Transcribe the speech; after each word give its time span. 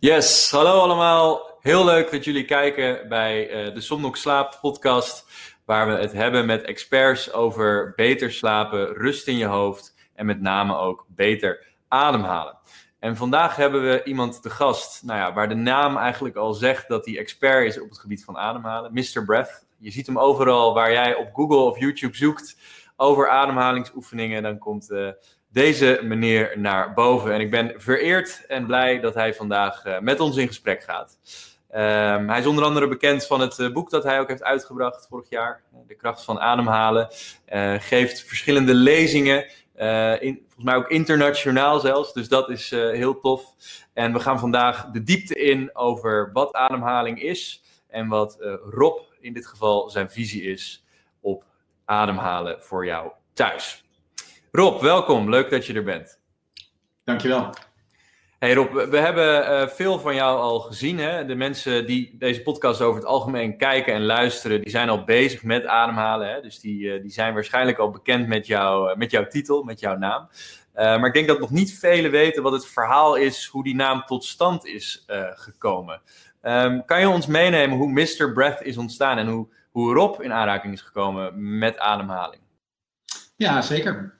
Yes, 0.00 0.50
hallo 0.50 0.78
allemaal. 0.78 1.58
Heel 1.60 1.84
leuk 1.84 2.10
dat 2.10 2.24
jullie 2.24 2.44
kijken 2.44 3.08
bij 3.08 3.66
uh, 3.66 3.74
de 3.74 3.80
Somnok 3.80 4.16
Slaap 4.16 4.58
podcast, 4.60 5.26
waar 5.64 5.86
we 5.86 5.92
het 5.92 6.12
hebben 6.12 6.46
met 6.46 6.62
experts 6.62 7.32
over 7.32 7.92
beter 7.96 8.32
slapen, 8.32 8.92
rust 8.92 9.26
in 9.26 9.36
je 9.36 9.44
hoofd 9.44 9.94
en 10.14 10.26
met 10.26 10.40
name 10.40 10.76
ook 10.76 11.06
beter 11.08 11.66
ademhalen. 11.88 12.58
En 12.98 13.16
vandaag 13.16 13.56
hebben 13.56 13.82
we 13.82 14.02
iemand 14.04 14.42
te 14.42 14.50
gast, 14.50 15.02
nou 15.02 15.18
ja, 15.18 15.32
waar 15.32 15.48
de 15.48 15.54
naam 15.54 15.96
eigenlijk 15.96 16.36
al 16.36 16.52
zegt 16.54 16.88
dat 16.88 17.04
hij 17.04 17.18
expert 17.18 17.66
is 17.66 17.80
op 17.80 17.88
het 17.88 17.98
gebied 17.98 18.24
van 18.24 18.38
ademhalen, 18.38 18.92
Mr. 18.92 19.24
Breath. 19.24 19.66
Je 19.78 19.90
ziet 19.90 20.06
hem 20.06 20.18
overal 20.18 20.74
waar 20.74 20.92
jij 20.92 21.14
op 21.14 21.28
Google 21.32 21.56
of 21.56 21.78
YouTube 21.78 22.16
zoekt 22.16 22.56
over 22.96 23.28
ademhalingsoefeningen, 23.28 24.42
dan 24.42 24.58
komt 24.58 24.90
uh, 24.90 25.10
deze 25.52 26.00
meneer 26.02 26.58
naar 26.58 26.94
boven. 26.94 27.32
En 27.32 27.40
ik 27.40 27.50
ben 27.50 27.72
vereerd 27.76 28.44
en 28.46 28.66
blij 28.66 29.00
dat 29.00 29.14
hij 29.14 29.34
vandaag 29.34 29.84
uh, 29.84 29.98
met 29.98 30.20
ons 30.20 30.36
in 30.36 30.46
gesprek 30.46 30.82
gaat. 30.82 31.18
Um, 31.74 32.28
hij 32.28 32.38
is 32.38 32.46
onder 32.46 32.64
andere 32.64 32.88
bekend 32.88 33.26
van 33.26 33.40
het 33.40 33.58
uh, 33.58 33.72
boek 33.72 33.90
dat 33.90 34.04
hij 34.04 34.20
ook 34.20 34.28
heeft 34.28 34.42
uitgebracht 34.42 35.06
vorig 35.08 35.28
jaar, 35.28 35.62
De 35.86 35.94
kracht 35.94 36.24
van 36.24 36.40
ademhalen. 36.40 37.08
Geeft 37.78 38.24
verschillende 38.24 38.74
lezingen, 38.74 39.44
in, 40.20 40.44
volgens 40.46 40.64
mij 40.64 40.74
ook 40.74 40.88
internationaal 40.88 41.80
zelfs, 41.80 42.12
dus 42.12 42.28
dat 42.28 42.50
is 42.50 42.70
heel 42.70 43.20
tof. 43.20 43.54
En 43.92 44.12
we 44.12 44.20
gaan 44.20 44.38
vandaag 44.38 44.90
de 44.90 45.02
diepte 45.02 45.34
in 45.34 45.70
over 45.76 46.30
wat 46.32 46.52
ademhaling 46.52 47.22
is 47.22 47.62
en 47.88 48.08
wat 48.08 48.36
Rob 48.70 48.98
in 49.20 49.32
dit 49.32 49.46
geval 49.46 49.90
zijn 49.90 50.10
visie 50.10 50.42
is 50.42 50.84
op 51.20 51.44
ademhalen 51.84 52.62
voor 52.62 52.86
jou 52.86 53.10
thuis. 53.32 53.84
Rob, 54.52 54.80
welkom. 54.80 55.30
Leuk 55.30 55.50
dat 55.50 55.66
je 55.66 55.74
er 55.74 55.84
bent. 55.84 56.20
Dankjewel. 57.04 57.54
Hey 58.38 58.54
Rob, 58.54 58.72
we 58.72 58.98
hebben 58.98 59.42
uh, 59.42 59.68
veel 59.68 59.98
van 59.98 60.14
jou 60.14 60.40
al 60.40 60.60
gezien. 60.60 60.98
Hè? 60.98 61.24
De 61.24 61.34
mensen 61.34 61.86
die 61.86 62.16
deze 62.18 62.42
podcast 62.42 62.80
over 62.80 63.00
het 63.00 63.08
algemeen 63.08 63.56
kijken 63.56 63.94
en 63.94 64.04
luisteren, 64.04 64.60
die 64.60 64.70
zijn 64.70 64.88
al 64.88 65.04
bezig 65.04 65.42
met 65.42 65.66
ademhalen. 65.66 66.28
Hè? 66.28 66.40
Dus 66.40 66.60
die, 66.60 66.82
uh, 66.82 67.02
die 67.02 67.10
zijn 67.10 67.34
waarschijnlijk 67.34 67.78
al 67.78 67.90
bekend 67.90 68.28
met, 68.28 68.46
jou, 68.46 68.90
uh, 68.90 68.96
met 68.96 69.10
jouw 69.10 69.26
titel, 69.26 69.62
met 69.62 69.80
jouw 69.80 69.96
naam. 69.96 70.28
maar 70.74 71.06
ik 71.06 71.14
denk 71.14 71.28
dat 71.28 71.40
nog 71.40 71.50
niet 71.50 71.78
velen 71.78 72.10
weten 72.10 72.42
wat 72.42 72.52
het 72.52 72.66
verhaal 72.66 73.14
is, 73.14 73.46
hoe 73.46 73.64
die 73.64 73.74
naam 73.74 74.04
tot 74.04 74.24
stand 74.24 74.66
is 74.66 75.04
gekomen. 75.34 76.00
Um, 76.42 76.84
kan 76.84 77.00
je 77.00 77.08
ons 77.08 77.26
meenemen 77.26 77.76
hoe 77.76 77.92
Mr. 77.92 78.32
Breath 78.32 78.62
is 78.62 78.76
ontstaan 78.76 79.18
en 79.18 79.28
hoe, 79.28 79.48
hoe 79.70 79.94
Rob 79.94 80.20
in 80.20 80.32
aanraking 80.32 80.72
is 80.72 80.80
gekomen 80.80 81.58
met 81.58 81.78
ademhaling? 81.78 82.42
Ja, 83.36 83.62
zeker. 83.62 84.19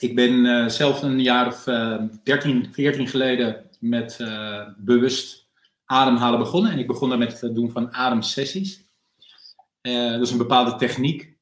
Ik 0.00 0.14
ben 0.14 0.32
uh, 0.32 0.68
zelf 0.68 1.02
een 1.02 1.20
jaar 1.20 1.46
of 1.46 1.66
uh, 1.66 2.02
13, 2.24 2.68
14 2.72 3.08
geleden 3.08 3.64
met 3.80 4.18
uh, 4.20 4.68
bewust 4.76 5.48
ademhalen 5.84 6.38
begonnen. 6.38 6.72
En 6.72 6.78
ik 6.78 6.86
begon 6.86 7.08
daar 7.08 7.18
met 7.18 7.40
het 7.40 7.54
doen 7.54 7.70
van 7.70 7.94
ademsessies. 7.94 8.88
Dat 9.80 10.20
is 10.20 10.30
een 10.30 10.38
bepaalde 10.38 10.76
techniek. 10.76 11.36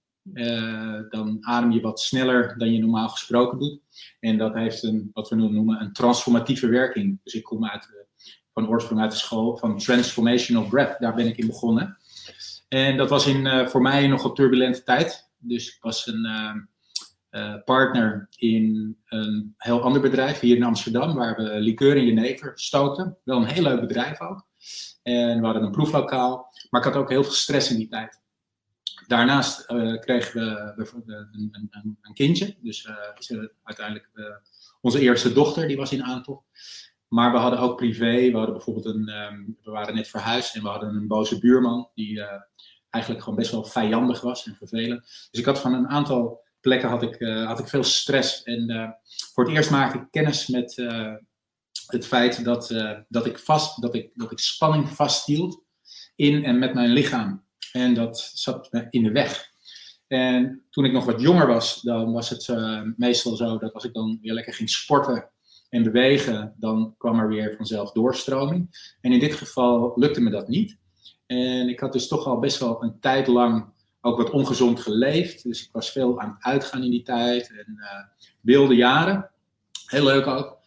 dan 1.11 1.37
adem 1.41 1.71
je 1.71 1.81
wat 1.81 2.01
sneller 2.01 2.59
dan 2.59 2.73
je 2.73 2.79
normaal 2.79 3.09
gesproken 3.09 3.59
doet. 3.59 3.81
En 4.21 4.39
dat 4.39 4.55
heeft 4.55 4.83
een, 4.83 5.11
wat 5.13 5.29
we 5.29 5.37
noemen, 5.37 5.81
een 5.81 5.93
transformatieve 5.93 6.69
werking. 6.69 7.21
Dus 7.25 7.35
ik 7.35 7.43
kom 7.43 7.67
uit, 7.67 7.89
van 8.53 8.69
oorsprong 8.69 9.01
uit 9.01 9.11
de 9.11 9.17
school 9.17 9.57
van 9.57 9.79
Transformational 9.79 10.69
Breath. 10.69 11.01
Daar 11.01 11.15
ben 11.15 11.27
ik 11.27 11.37
in 11.37 11.47
begonnen. 11.47 11.99
En 12.69 12.97
dat 12.97 13.11
was 13.11 13.27
in, 13.27 13.69
voor 13.69 13.83
mij 13.83 14.07
nog 14.07 14.25
een 14.25 14.35
turbulente 14.35 14.83
tijd. 14.83 15.31
Dus 15.39 15.75
ik 15.75 15.83
was 15.83 16.07
een 16.07 16.27
uh, 17.31 17.55
partner 17.65 18.29
in 18.37 18.97
een 19.07 19.55
heel 19.57 19.83
ander 19.83 20.01
bedrijf 20.01 20.41
hier 20.41 20.57
in 20.57 20.63
Amsterdam, 20.63 21.15
waar 21.15 21.37
we 21.37 21.43
likeur 21.43 21.97
en 21.97 22.05
jenever 22.05 22.53
stoten. 22.55 23.17
Wel 23.25 23.37
een 23.37 23.45
heel 23.45 23.63
leuk 23.63 23.81
bedrijf 23.81 24.21
ook. 24.21 24.47
En 25.03 25.41
we 25.41 25.45
hadden 25.45 25.63
een 25.63 25.71
proeflokaal, 25.71 26.53
maar 26.71 26.81
ik 26.81 26.93
had 26.93 27.03
ook 27.03 27.11
heel 27.11 27.25
veel 27.25 27.33
stress 27.33 27.71
in 27.71 27.77
die 27.77 27.89
tijd. 27.89 28.21
Daarnaast 29.07 29.71
uh, 29.71 29.99
kregen 29.99 30.41
we 30.41 30.87
een, 30.87 31.49
een, 31.71 31.99
een, 32.03 32.15
kindje, 32.15 32.57
dus 32.61 32.85
uh, 33.31 33.45
uiteindelijk 33.63 34.09
onze 34.81 35.01
eerste 35.01 35.33
dochter, 35.33 35.69
die 35.69 35.77
was 35.77 35.93
in 35.93 36.05
aantocht. 36.05 36.45
Maar 37.09 37.33
we 37.33 37.39
hadden 37.39 37.61
ook 37.61 37.77
privé, 37.77 38.31
we 38.31 38.37
hadden 38.37 38.55
bijvoorbeeld 38.55 38.87
een, 38.87 39.09
um, 39.09 39.57
we 39.63 39.71
waren 39.71 39.95
net 39.95 40.09
verhuisd 40.09 40.55
en 40.55 40.63
we 40.63 40.69
hadden 40.69 40.95
een 40.95 41.07
boze 41.07 41.39
buurman, 41.39 41.89
die 41.95 42.23
eigenlijk 42.91 43.25
gewoon 43.25 43.39
best 43.39 43.51
wel 43.51 43.65
vijandig 43.65 44.21
was 44.21 44.47
en 44.47 44.55
vervelend. 44.55 45.01
Dus 45.31 45.41
ik 45.41 45.45
had 45.45 45.61
van 45.61 45.75
een 45.75 45.89
aantal 45.89 46.47
plekken 46.69 46.89
had 46.89 47.03
ik, 47.03 47.21
uh, 47.21 47.47
had 47.47 47.59
ik 47.59 47.69
veel 47.69 47.83
stress. 47.83 48.43
En 48.43 48.71
uh, 48.71 48.89
voor 49.33 49.45
het 49.45 49.55
eerst 49.55 49.71
maakte 49.71 49.99
ik 49.99 50.05
kennis 50.11 50.47
met 50.47 50.77
uh, 50.77 51.15
het 51.87 52.07
feit 52.07 52.45
dat, 52.45 52.75
dat, 53.09 53.27
ik 53.27 53.39
vast, 53.39 53.83
dat, 53.83 53.95
ik, 53.95 54.11
dat 54.15 54.33
ik 54.33 54.39
spanning 54.39 54.89
vasthield 54.89 55.63
in 56.17 56.45
en 56.45 56.59
met 56.59 56.75
mijn 56.75 56.91
lichaam. 56.91 57.45
En 57.73 57.95
dat 57.95 58.31
zat 58.35 58.73
me 58.73 58.87
in 58.91 59.03
de 59.03 59.11
weg. 59.11 59.47
En 60.07 60.63
toen 60.71 60.85
ik 60.85 60.93
nog 60.93 61.05
wat 61.05 61.21
jonger 61.21 61.47
was, 61.47 61.81
dan 61.83 62.13
was 62.13 62.29
het 62.29 62.49
meestal 62.97 63.37
zo 63.37 63.59
dat 63.59 63.73
als 63.73 63.85
ik 63.85 63.93
dan 63.93 64.19
weer 64.23 64.33
lekker 64.33 64.55
ging 64.55 64.71
sporten 64.71 65.31
en 65.69 65.83
bewegen, 65.83 66.55
dan 66.57 66.95
kwam 66.99 67.19
er 67.19 67.29
weer 67.29 67.55
vanzelf 67.57 67.93
doorstroming. 67.93 68.95
En 69.01 69.13
in 69.13 69.21
dit 69.21 69.35
geval 69.35 69.93
lukte 69.95 70.21
me 70.21 70.31
dat 70.31 70.49
niet. 70.49 70.77
En 71.27 71.69
ik 71.69 71.81
had 71.81 71.93
dus 71.93 72.09
toch 72.09 72.27
al 72.27 72.39
best 72.39 72.59
wel 72.59 72.83
een 72.83 73.01
tijd 73.01 73.27
lang 73.27 73.73
ook 74.01 74.17
wat 74.17 74.31
ongezond 74.31 74.81
geleefd. 74.81 75.43
Dus 75.43 75.65
ik 75.65 75.69
was 75.73 75.91
veel 75.91 76.21
aan 76.21 76.29
het 76.35 76.45
uitgaan 76.45 76.83
in 76.83 76.91
die 76.91 77.03
tijd. 77.03 77.51
En 77.51 77.77
uh, 77.77 77.87
wilde 78.41 78.75
jaren. 78.75 79.31
Heel 79.87 80.05
leuk 80.05 80.27
ook. 80.27 80.59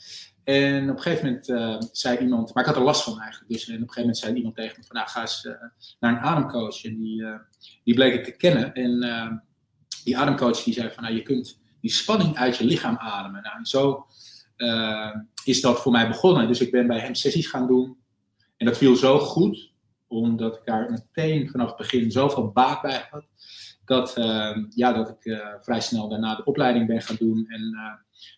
En 0.43 0.89
op 0.89 0.95
een 0.95 1.01
gegeven 1.01 1.25
moment 1.25 1.49
uh, 1.49 1.89
zei 1.91 2.17
iemand, 2.17 2.53
maar 2.53 2.63
ik 2.63 2.69
had 2.69 2.79
er 2.79 2.85
last 2.85 3.03
van 3.03 3.19
eigenlijk. 3.19 3.51
Dus 3.51 3.67
en 3.67 3.73
op 3.73 3.81
een 3.81 3.87
gegeven 3.87 4.01
moment 4.01 4.17
zei 4.17 4.33
iemand 4.33 4.55
tegen 4.55 4.75
me 4.79 4.85
van, 4.85 4.95
nou 4.95 5.07
ga 5.07 5.21
eens 5.21 5.45
uh, 5.45 5.53
naar 5.99 6.11
een 6.11 6.19
ademcoach. 6.19 6.83
En 6.83 6.97
die, 6.97 7.23
die 7.83 7.93
bleek 7.93 8.13
ik 8.13 8.23
te 8.23 8.31
kennen. 8.31 8.73
En 8.73 9.43
die 10.03 10.17
ademcoach 10.17 10.63
die 10.63 10.73
zei 10.73 10.91
van, 10.91 11.03
nou 11.03 11.15
je 11.15 11.21
kunt 11.21 11.59
die 11.81 11.91
spanning 11.91 12.37
uit 12.37 12.57
je 12.57 12.65
lichaam 12.65 12.97
ademen. 12.97 13.41
Nou, 13.41 13.57
en 13.57 13.65
zo 13.65 14.05
is 15.43 15.61
dat 15.61 15.81
voor 15.81 15.91
mij 15.91 16.07
begonnen. 16.07 16.47
Dus 16.47 16.61
ik 16.61 16.71
ben 16.71 16.87
bij 16.87 16.99
hem 16.99 17.15
sessies 17.15 17.47
gaan 17.47 17.67
doen. 17.67 17.97
En 18.57 18.65
dat 18.65 18.77
viel 18.77 18.95
zo 18.95 19.19
goed 19.19 19.70
omdat 20.11 20.55
ik 20.55 20.61
daar 20.65 20.91
meteen 20.91 21.49
vanaf 21.49 21.67
het 21.67 21.77
begin 21.77 22.11
zoveel 22.11 22.51
baat 22.51 22.81
bij 22.81 23.07
had. 23.09 23.23
Dat, 23.85 24.17
uh, 24.17 24.57
ja, 24.69 24.93
dat 24.93 25.09
ik 25.09 25.25
uh, 25.25 25.47
vrij 25.61 25.81
snel 25.81 26.09
daarna 26.09 26.35
de 26.35 26.43
opleiding 26.43 26.87
ben 26.87 27.01
gaan 27.01 27.15
doen 27.19 27.45
en 27.47 27.61
uh, 27.61 27.93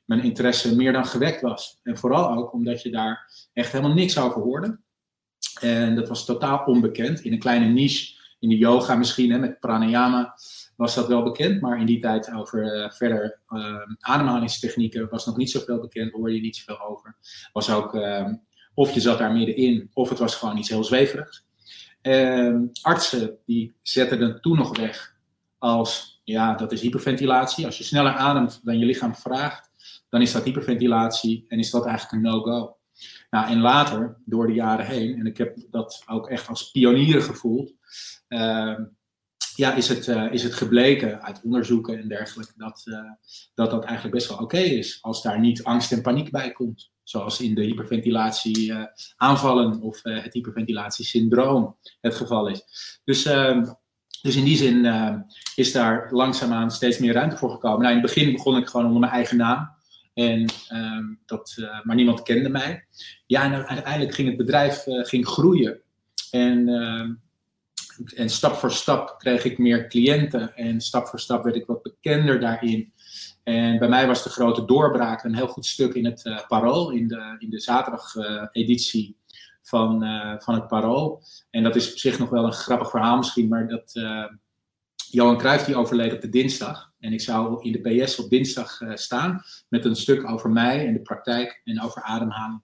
mijn 0.05 0.23
interesse 0.23 0.75
meer 0.75 0.93
dan 0.93 1.05
gewekt 1.05 1.41
was. 1.41 1.79
En 1.83 1.97
vooral 1.97 2.29
ook 2.29 2.53
omdat 2.53 2.81
je 2.81 2.91
daar 2.91 3.31
echt 3.53 3.71
helemaal 3.71 3.93
niks 3.93 4.17
over 4.17 4.41
hoorde. 4.41 4.79
En 5.61 5.95
dat 5.95 6.07
was 6.07 6.25
totaal 6.25 6.63
onbekend. 6.65 7.19
In 7.19 7.33
een 7.33 7.39
kleine 7.39 7.65
niche, 7.65 8.21
in 8.39 8.49
de 8.49 8.57
yoga 8.57 8.95
misschien, 8.95 9.31
hè, 9.31 9.39
met 9.39 9.59
pranayama, 9.59 10.35
was 10.75 10.95
dat 10.95 11.07
wel 11.07 11.23
bekend. 11.23 11.61
Maar 11.61 11.79
in 11.79 11.85
die 11.85 11.99
tijd 11.99 12.33
over 12.33 12.93
verder 12.95 13.39
ademhalingstechnieken 13.99 15.09
was 15.09 15.25
nog 15.25 15.37
niet 15.37 15.51
zoveel 15.51 15.79
bekend, 15.79 16.11
hoorde 16.11 16.35
je 16.35 16.41
niet 16.41 16.55
zoveel 16.55 16.85
over. 16.85 17.15
Was 17.53 17.71
ook, 17.71 17.95
ehm, 17.95 18.35
of 18.73 18.93
je 18.93 18.99
zat 18.99 19.17
daar 19.17 19.31
middenin, 19.31 19.89
of 19.93 20.09
het 20.09 20.19
was 20.19 20.35
gewoon 20.35 20.57
iets 20.57 20.69
heel 20.69 20.83
zweverigs. 20.83 21.45
Uh, 22.03 22.59
artsen 22.81 23.37
die 23.45 23.73
zetten 23.81 24.21
het 24.21 24.41
toen 24.41 24.57
nog 24.57 24.77
weg 24.77 25.15
als, 25.57 26.21
ja, 26.23 26.55
dat 26.55 26.71
is 26.71 26.81
hyperventilatie. 26.81 27.65
Als 27.65 27.77
je 27.77 27.83
sneller 27.83 28.13
ademt 28.13 28.59
dan 28.63 28.79
je 28.79 28.85
lichaam 28.85 29.15
vraagt, 29.15 29.69
dan 30.09 30.21
is 30.21 30.31
dat 30.31 30.43
hyperventilatie 30.43 31.45
en 31.47 31.59
is 31.59 31.69
dat 31.69 31.85
eigenlijk 31.85 32.13
een 32.13 32.31
no-go. 32.31 32.77
Nou, 33.29 33.47
en 33.49 33.59
later, 33.59 34.17
door 34.25 34.47
de 34.47 34.53
jaren 34.53 34.85
heen, 34.85 35.19
en 35.19 35.25
ik 35.25 35.37
heb 35.37 35.57
dat 35.69 36.03
ook 36.05 36.29
echt 36.29 36.47
als 36.47 36.71
pionier 36.71 37.21
gevoeld, 37.21 37.73
uh, 38.29 38.79
ja, 39.55 39.73
is 39.73 39.87
het, 39.87 40.07
uh, 40.07 40.33
is 40.33 40.43
het 40.43 40.53
gebleken 40.53 41.21
uit 41.21 41.41
onderzoeken 41.43 41.99
en 41.99 42.07
dergelijke 42.07 42.53
dat 42.57 42.81
uh, 42.85 43.11
dat, 43.53 43.71
dat 43.71 43.83
eigenlijk 43.83 44.15
best 44.15 44.29
wel 44.29 44.37
oké 44.37 44.57
is 44.57 44.97
als 45.01 45.21
daar 45.21 45.39
niet 45.39 45.63
angst 45.63 45.91
en 45.91 46.01
paniek 46.01 46.31
bij 46.31 46.51
komt. 46.51 46.91
Zoals 47.03 47.41
in 47.41 47.55
de 47.55 47.61
hyperventilatie 47.63 48.71
uh, 48.71 48.83
aanvallen 49.15 49.81
of 49.81 49.99
het 50.03 50.33
hyperventilatiesyndroom 50.33 51.75
het 52.01 52.15
geval 52.15 52.47
is. 52.47 52.63
Dus, 53.03 53.25
ehm, 53.25 53.65
dus 54.21 54.35
in 54.35 54.43
die 54.43 54.57
zin 54.57 54.85
is 55.55 55.71
daar 55.71 56.07
langzaamaan 56.11 56.71
steeds 56.71 56.97
meer 56.97 57.13
ruimte 57.13 57.37
voor 57.37 57.51
gekomen. 57.51 57.79
Nou, 57.79 57.95
in 57.95 58.01
het 58.01 58.13
begin 58.13 58.31
begon 58.31 58.57
ik 58.57 58.67
gewoon 58.67 58.85
onder 58.85 58.99
mijn 58.99 59.11
eigen 59.11 59.37
naam. 59.37 59.69
En, 60.13 60.45
ehm, 60.67 61.03
dat, 61.25 61.55
maar 61.83 61.95
niemand 61.95 62.23
kende 62.23 62.49
mij. 62.49 62.85
Ja, 63.25 63.43
en 63.43 63.67
uiteindelijk 63.67 64.13
ging 64.13 64.27
het 64.27 64.37
bedrijf 64.37 64.83
ging 64.85 65.27
groeien. 65.27 65.81
En 66.31 66.69
ehm, 66.69 67.11
en 68.15 68.29
stap 68.29 68.55
voor 68.55 68.71
stap 68.71 69.15
kreeg 69.17 69.43
ik 69.43 69.57
meer 69.57 69.87
cliënten 69.87 70.55
en 70.55 70.81
stap 70.81 71.07
voor 71.07 71.19
stap 71.19 71.43
werd 71.43 71.55
ik 71.55 71.65
wat 71.65 71.81
bekender 71.81 72.39
daarin. 72.39 72.93
En 73.43 73.79
bij 73.79 73.87
mij 73.87 74.07
was 74.07 74.23
de 74.23 74.29
grote 74.29 74.65
doorbraak 74.65 75.23
een 75.23 75.35
heel 75.35 75.47
goed 75.47 75.65
stuk 75.65 75.93
in 75.93 76.05
het 76.05 76.25
uh, 76.25 76.39
Parool, 76.47 76.91
in 76.91 77.07
de, 77.07 77.35
in 77.39 77.49
de 77.49 77.59
zaterdag-editie 77.59 79.17
van, 79.61 80.03
uh, 80.03 80.33
van 80.37 80.53
het 80.53 80.67
Parool. 80.67 81.23
En 81.49 81.63
dat 81.63 81.75
is 81.75 81.91
op 81.91 81.97
zich 81.97 82.19
nog 82.19 82.29
wel 82.29 82.45
een 82.45 82.53
grappig 82.53 82.89
verhaal 82.89 83.17
misschien, 83.17 83.47
maar 83.47 83.67
dat 83.67 83.91
Johan 85.09 85.37
Cruijff 85.37 85.65
die 85.65 85.75
overleed 85.75 86.13
op 86.13 86.21
de 86.21 86.29
dinsdag. 86.29 86.91
En 86.99 87.13
ik 87.13 87.21
zou 87.21 87.63
in 87.63 87.71
de 87.71 88.03
PS 88.03 88.19
op 88.19 88.29
dinsdag 88.29 88.79
staan 88.93 89.43
met 89.69 89.85
een 89.85 89.95
stuk 89.95 90.29
over 90.29 90.49
mij 90.49 90.87
en 90.87 90.93
de 90.93 91.01
praktijk 91.01 91.61
en 91.63 91.81
over 91.81 92.01
ademhaling. 92.01 92.61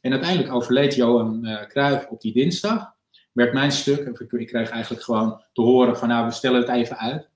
En 0.00 0.10
uiteindelijk 0.10 0.52
overleed 0.52 0.94
Johan 0.94 1.66
Cruijff 1.68 2.06
op 2.06 2.20
die 2.20 2.32
dinsdag. 2.32 2.94
Werd 3.32 3.52
mijn 3.52 3.72
stuk, 3.72 4.06
ik, 4.06 4.32
ik 4.32 4.46
kreeg 4.46 4.70
eigenlijk 4.70 5.02
gewoon 5.02 5.44
te 5.52 5.62
horen 5.62 5.96
van 5.96 6.08
nou, 6.08 6.26
we 6.26 6.32
stellen 6.32 6.60
het 6.60 6.68
even 6.68 6.98
uit. 6.98 7.28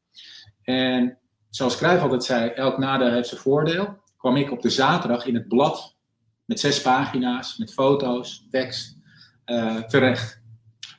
En 0.62 1.18
zoals 1.50 1.76
Cruijff 1.76 2.02
altijd 2.02 2.24
zei, 2.24 2.50
elk 2.50 2.78
nadeel 2.78 3.10
heeft 3.10 3.28
zijn 3.28 3.40
voordeel. 3.40 3.98
Kwam 4.16 4.36
ik 4.36 4.50
op 4.50 4.62
de 4.62 4.70
zaterdag 4.70 5.26
in 5.26 5.34
het 5.34 5.48
blad 5.48 5.96
met 6.44 6.60
zes 6.60 6.80
pagina's, 6.82 7.56
met 7.56 7.72
foto's, 7.72 8.46
tekst, 8.50 8.96
uh, 9.46 9.76
terecht. 9.76 10.42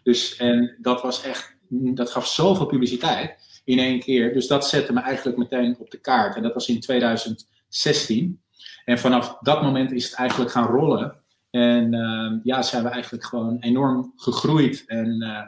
Dus, 0.03 0.35
en 0.35 0.77
dat 0.81 1.01
was 1.01 1.23
echt, 1.23 1.57
dat 1.69 2.11
gaf 2.11 2.27
zoveel 2.27 2.65
publiciteit 2.65 3.61
in 3.63 3.79
één 3.79 3.99
keer. 3.99 4.33
Dus 4.33 4.47
dat 4.47 4.67
zette 4.67 4.93
me 4.93 4.99
eigenlijk 4.99 5.37
meteen 5.37 5.75
op 5.79 5.91
de 5.91 5.99
kaart. 5.99 6.35
En 6.35 6.43
dat 6.43 6.53
was 6.53 6.67
in 6.67 6.79
2016. 6.79 8.41
En 8.85 8.99
vanaf 8.99 9.37
dat 9.39 9.61
moment 9.61 9.91
is 9.91 10.05
het 10.05 10.13
eigenlijk 10.13 10.51
gaan 10.51 10.67
rollen. 10.67 11.20
En 11.51 11.93
uh, 11.93 12.39
ja, 12.43 12.61
zijn 12.61 12.83
we 12.83 12.89
eigenlijk 12.89 13.23
gewoon 13.23 13.57
enorm 13.59 14.13
gegroeid. 14.15 14.83
En 14.85 15.23
uh, 15.23 15.43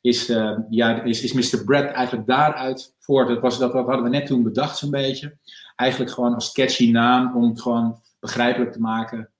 is, 0.00 0.30
uh, 0.30 0.58
ja, 0.70 1.02
is, 1.02 1.22
is 1.22 1.52
Mr. 1.52 1.64
Brad 1.64 1.84
eigenlijk 1.84 2.26
daaruit 2.26 2.94
voort. 2.98 3.28
Dat, 3.28 3.40
was, 3.40 3.58
dat 3.58 3.72
hadden 3.72 4.02
we 4.02 4.08
net 4.08 4.26
toen 4.26 4.42
bedacht 4.42 4.78
zo'n 4.78 4.90
beetje. 4.90 5.38
Eigenlijk 5.76 6.10
gewoon 6.10 6.34
als 6.34 6.52
catchy 6.52 6.90
naam 6.90 7.36
om 7.36 7.48
het 7.48 7.60
gewoon 7.60 8.00
begrijpelijk 8.20 8.72
te 8.72 8.80
maken 8.80 9.30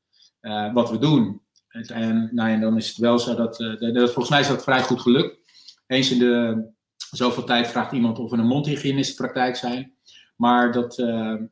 uh, 0.40 0.72
wat 0.72 0.90
we 0.90 0.98
doen. 0.98 1.42
En, 1.68 2.30
nou, 2.32 2.50
en 2.50 2.60
dan 2.60 2.76
is 2.76 2.88
het 2.88 2.96
wel 2.96 3.18
zo 3.18 3.34
dat, 3.34 3.56
dat, 3.56 3.94
volgens 3.94 4.28
mij 4.28 4.40
is 4.40 4.48
dat 4.48 4.62
vrij 4.62 4.82
goed 4.82 5.00
gelukt. 5.00 5.38
Eens 5.86 6.10
in 6.10 6.18
de 6.18 6.64
zoveel 7.10 7.44
tijd 7.44 7.66
vraagt 7.66 7.92
iemand 7.92 8.18
of 8.18 8.30
we 8.30 8.36
een 8.36 8.46
mondhygiënistpraktijk 8.46 9.56
zijn. 9.56 9.92
Maar 10.36 10.72
dat, 10.72 10.94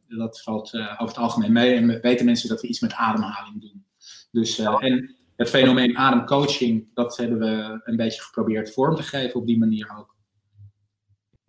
dat 0.09 0.43
valt 0.43 0.75
over 0.75 1.07
het 1.07 1.17
algemeen 1.17 1.53
mee. 1.53 1.75
En 1.75 2.01
weten 2.01 2.25
mensen 2.25 2.49
dat 2.49 2.61
we 2.61 2.69
iets 2.69 2.81
met 2.81 2.93
ademhaling 2.93 3.61
doen. 3.61 3.85
Dus, 4.33 4.59
uh, 4.59 4.77
en 4.79 5.17
het 5.37 5.49
fenomeen 5.49 5.97
ademcoaching, 5.97 6.89
dat 6.95 7.17
hebben 7.17 7.39
we 7.39 7.81
een 7.85 7.97
beetje 7.97 8.23
geprobeerd 8.23 8.73
vorm 8.73 8.97
te 8.97 9.03
geven 9.03 9.41
op 9.41 9.47
die 9.47 9.59
manier 9.59 9.95
ook. 9.99 10.17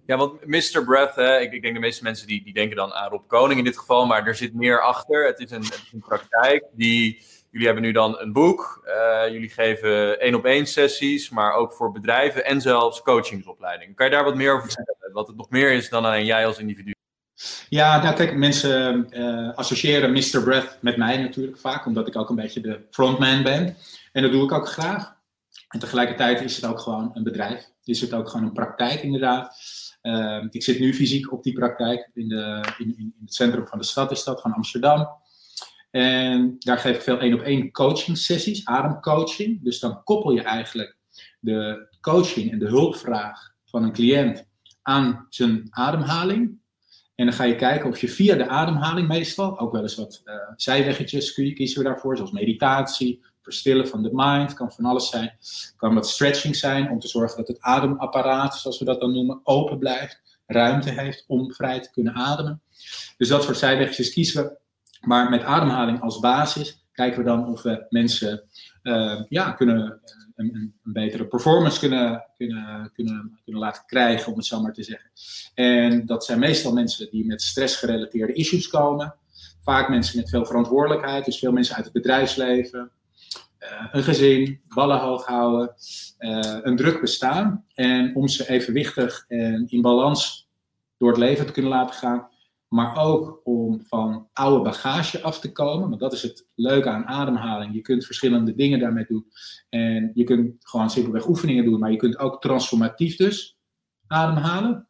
Ja, 0.06 0.18
want 0.18 0.45
Mr. 0.45 0.83
Breath, 0.85 1.15
hè, 1.15 1.39
ik, 1.39 1.51
ik, 1.51 1.62
denk 1.62 1.74
de 1.74 1.80
meeste 1.80 2.03
mensen 2.03 2.27
die, 2.27 2.44
die 2.44 2.53
denken 2.53 2.75
dan 2.75 2.94
aan 2.94 3.09
Rob 3.09 3.27
Koning 3.27 3.59
in 3.59 3.65
dit 3.65 3.77
geval, 3.77 4.06
maar 4.06 4.27
er 4.27 4.35
zit 4.35 4.53
meer 4.53 4.81
achter. 4.81 5.25
Het 5.25 5.39
is 5.39 5.51
een, 5.51 5.63
het 5.63 5.74
is 5.74 5.91
een 5.94 6.00
praktijk 6.00 6.65
die, 6.74 7.21
jullie 7.50 7.65
hebben 7.65 7.83
nu 7.83 7.91
dan 7.91 8.19
een 8.19 8.33
boek, 8.33 8.83
uh, 8.85 9.31
jullie 9.31 9.50
geven 9.50 10.19
één 10.19 10.35
op 10.35 10.45
één 10.45 10.65
sessies, 10.65 11.30
maar 11.30 11.53
ook 11.53 11.74
voor 11.74 11.91
bedrijven 11.91 12.45
en 12.45 12.62
zelfs 12.62 13.01
coachingsopleidingen. 13.01 13.95
Kan 13.95 14.06
je 14.06 14.12
daar 14.12 14.24
wat 14.24 14.35
meer 14.35 14.53
over 14.53 14.71
vertellen? 14.71 15.13
Wat 15.13 15.27
het 15.27 15.38
nog 15.38 15.50
meer 15.50 15.71
is 15.71 15.89
dan 15.89 16.06
alleen 16.06 16.25
jij 16.25 16.45
als 16.45 16.59
individu? 16.59 16.93
Ja, 17.69 18.01
nou 18.04 18.16
kijk, 18.16 18.36
mensen 18.36 19.07
uh, 19.10 19.54
associëren 19.54 20.12
Mr. 20.12 20.44
Breath 20.44 20.78
met 20.81 20.98
mij 20.98 21.18
natuurlijk 21.18 21.57
vaak, 21.57 21.86
omdat 21.86 22.07
ik 22.07 22.16
ook 22.16 22.30
een 22.30 22.36
beetje 22.36 22.62
de 22.62 22.80
frontman 22.92 23.44
ben. 23.44 23.75
En 24.12 24.22
dat 24.22 24.31
doe 24.31 24.44
ik 24.44 24.51
ook 24.51 24.68
graag. 24.68 25.16
En 25.68 25.80
tegelijkertijd 25.80 26.42
is 26.42 26.56
het 26.56 26.66
ook 26.66 26.80
gewoon 26.80 27.12
een 27.13 27.24
bedrijf. 27.24 27.69
Is 27.84 28.01
het 28.01 28.13
ook 28.13 28.30
gewoon 28.30 28.45
een 28.45 28.54
praktijk 28.54 29.01
inderdaad. 29.01 29.57
Uh, 30.01 30.44
ik 30.50 30.63
zit 30.63 30.80
nu 30.80 30.94
fysiek 30.94 31.31
op 31.31 31.44
die 31.44 31.54
praktijk 31.54 32.10
in, 32.13 32.28
de, 32.28 32.63
in, 32.78 32.98
in, 32.98 33.16
het 33.22 33.34
centrum 33.34 33.68
van 33.68 33.78
de 33.78 33.86
stad, 33.86 34.12
is 34.12 34.24
dat, 34.24 34.42
van 34.42 34.54
Amsterdam. 34.54 35.07
En 35.92 36.56
daar 36.60 36.78
geef 36.78 36.95
ik 36.95 37.01
veel 37.01 37.19
één 37.19 37.34
op 37.34 37.42
één 37.42 37.72
coaching 37.72 38.18
sessies, 38.18 38.66
ademcoaching. 38.66 39.63
Dus 39.63 39.80
dan 39.80 40.04
koppel 40.04 40.31
je 40.31 40.42
eigenlijk 40.42 40.98
de 41.40 41.88
coaching 42.01 42.51
en 42.51 42.60
de 42.60 42.68
hulpvraag 42.68 43.51
van 43.66 43.84
een 43.84 43.94
cliënt 43.94 44.45
aan 44.81 45.25
zijn 45.30 45.68
ademhaling. 45.69 46.62
En 47.23 47.29
dan 47.29 47.37
ga 47.37 47.43
je 47.43 47.55
kijken 47.55 47.89
of 47.89 47.99
je 47.99 48.09
via 48.09 48.35
de 48.35 48.47
ademhaling 48.47 49.07
meestal, 49.07 49.59
ook 49.59 49.71
wel 49.71 49.81
eens 49.81 49.95
wat 49.95 50.21
uh, 50.25 50.33
zijweggetjes 50.55 51.33
kiezen 51.33 51.77
we 51.77 51.83
daarvoor, 51.83 52.15
zoals 52.15 52.31
meditatie, 52.31 53.23
verstillen 53.41 53.87
van 53.87 54.03
de 54.03 54.09
mind, 54.13 54.53
kan 54.53 54.71
van 54.71 54.85
alles 54.85 55.09
zijn. 55.09 55.37
Kan 55.77 55.93
wat 55.93 56.09
stretching 56.09 56.55
zijn 56.55 56.89
om 56.89 56.99
te 56.99 57.07
zorgen 57.07 57.37
dat 57.37 57.47
het 57.47 57.61
ademapparaat, 57.61 58.55
zoals 58.55 58.79
we 58.79 58.85
dat 58.85 58.99
dan 58.99 59.13
noemen, 59.13 59.39
open 59.43 59.79
blijft, 59.79 60.21
ruimte 60.45 60.89
heeft 60.89 61.23
om 61.27 61.53
vrij 61.53 61.79
te 61.79 61.91
kunnen 61.91 62.13
ademen. 62.13 62.61
Dus 63.17 63.27
dat 63.27 63.43
soort 63.43 63.57
zijweggetjes 63.57 64.13
kiezen 64.13 64.43
we. 64.43 64.57
Maar 65.01 65.29
met 65.29 65.43
ademhaling 65.43 66.01
als 66.01 66.19
basis 66.19 66.85
kijken 66.91 67.17
we 67.19 67.25
dan 67.25 67.47
of 67.47 67.61
we 67.61 67.85
mensen 67.89 68.43
uh, 68.83 69.21
ja, 69.29 69.51
kunnen 69.51 70.01
een, 70.44 70.74
een, 70.84 70.94
betere 70.94 71.25
performance 71.25 71.80
kunnen, 71.80 72.25
kunnen, 72.38 72.92
kunnen, 72.94 73.40
kunnen 73.44 73.62
laten 73.62 73.84
krijgen, 73.86 74.31
om 74.31 74.38
het 74.38 74.45
zo 74.45 74.62
maar 74.62 74.74
te 74.74 74.84
zeggen. 74.84 75.10
En 75.54 76.06
dat 76.06 76.25
zijn 76.25 76.40
meestal 76.40 76.74
mensen 76.74 77.10
die 77.12 77.25
met 77.25 77.42
stressgerelateerde 77.42 78.34
issues 78.34 78.68
komen. 78.68 79.16
Vaak 79.62 79.90
mensen 79.90 80.19
met 80.19 80.30
veel 80.30 80.45
verantwoordelijkheid, 80.45 81.25
dus 81.25 81.40
veel 81.40 81.51
mensen 81.51 81.75
uit 81.75 81.84
het 81.84 81.94
bedrijfsleven. 81.94 82.92
Uh, 83.60 83.88
een 83.92 84.04
gezin, 84.04 84.62
ballen 84.68 85.00
hoog 85.00 85.25
houden, 85.25 85.74
uh, 86.19 86.57
een 86.62 86.75
druk 86.75 87.01
bestaan. 87.01 87.66
En 87.74 88.16
om 88.16 88.28
ze 88.28 88.50
evenwichtig 88.50 89.25
en 89.28 89.66
in 89.68 89.81
balans 89.81 90.50
door 90.98 91.10
het 91.10 91.18
leven 91.18 91.45
te 91.45 91.51
kunnen 91.51 91.72
laten 91.72 91.95
gaan, 91.95 92.28
maar 92.73 92.97
ook 92.97 93.41
om 93.43 93.81
van 93.83 94.27
oude 94.33 94.63
bagage 94.63 95.21
af 95.21 95.39
te 95.39 95.51
komen. 95.51 95.89
Want 95.89 96.01
dat 96.01 96.13
is 96.13 96.21
het 96.21 96.47
leuke 96.55 96.89
aan 96.89 97.05
ademhaling. 97.05 97.73
Je 97.73 97.81
kunt 97.81 98.05
verschillende 98.05 98.55
dingen 98.55 98.79
daarmee 98.79 99.05
doen. 99.07 99.25
En 99.69 100.11
je 100.13 100.23
kunt 100.23 100.55
gewoon 100.59 100.89
simpelweg 100.89 101.27
oefeningen 101.27 101.65
doen, 101.65 101.79
maar 101.79 101.91
je 101.91 101.97
kunt 101.97 102.19
ook 102.19 102.41
transformatief 102.41 103.15
dus 103.15 103.57
ademhalen. 104.07 104.87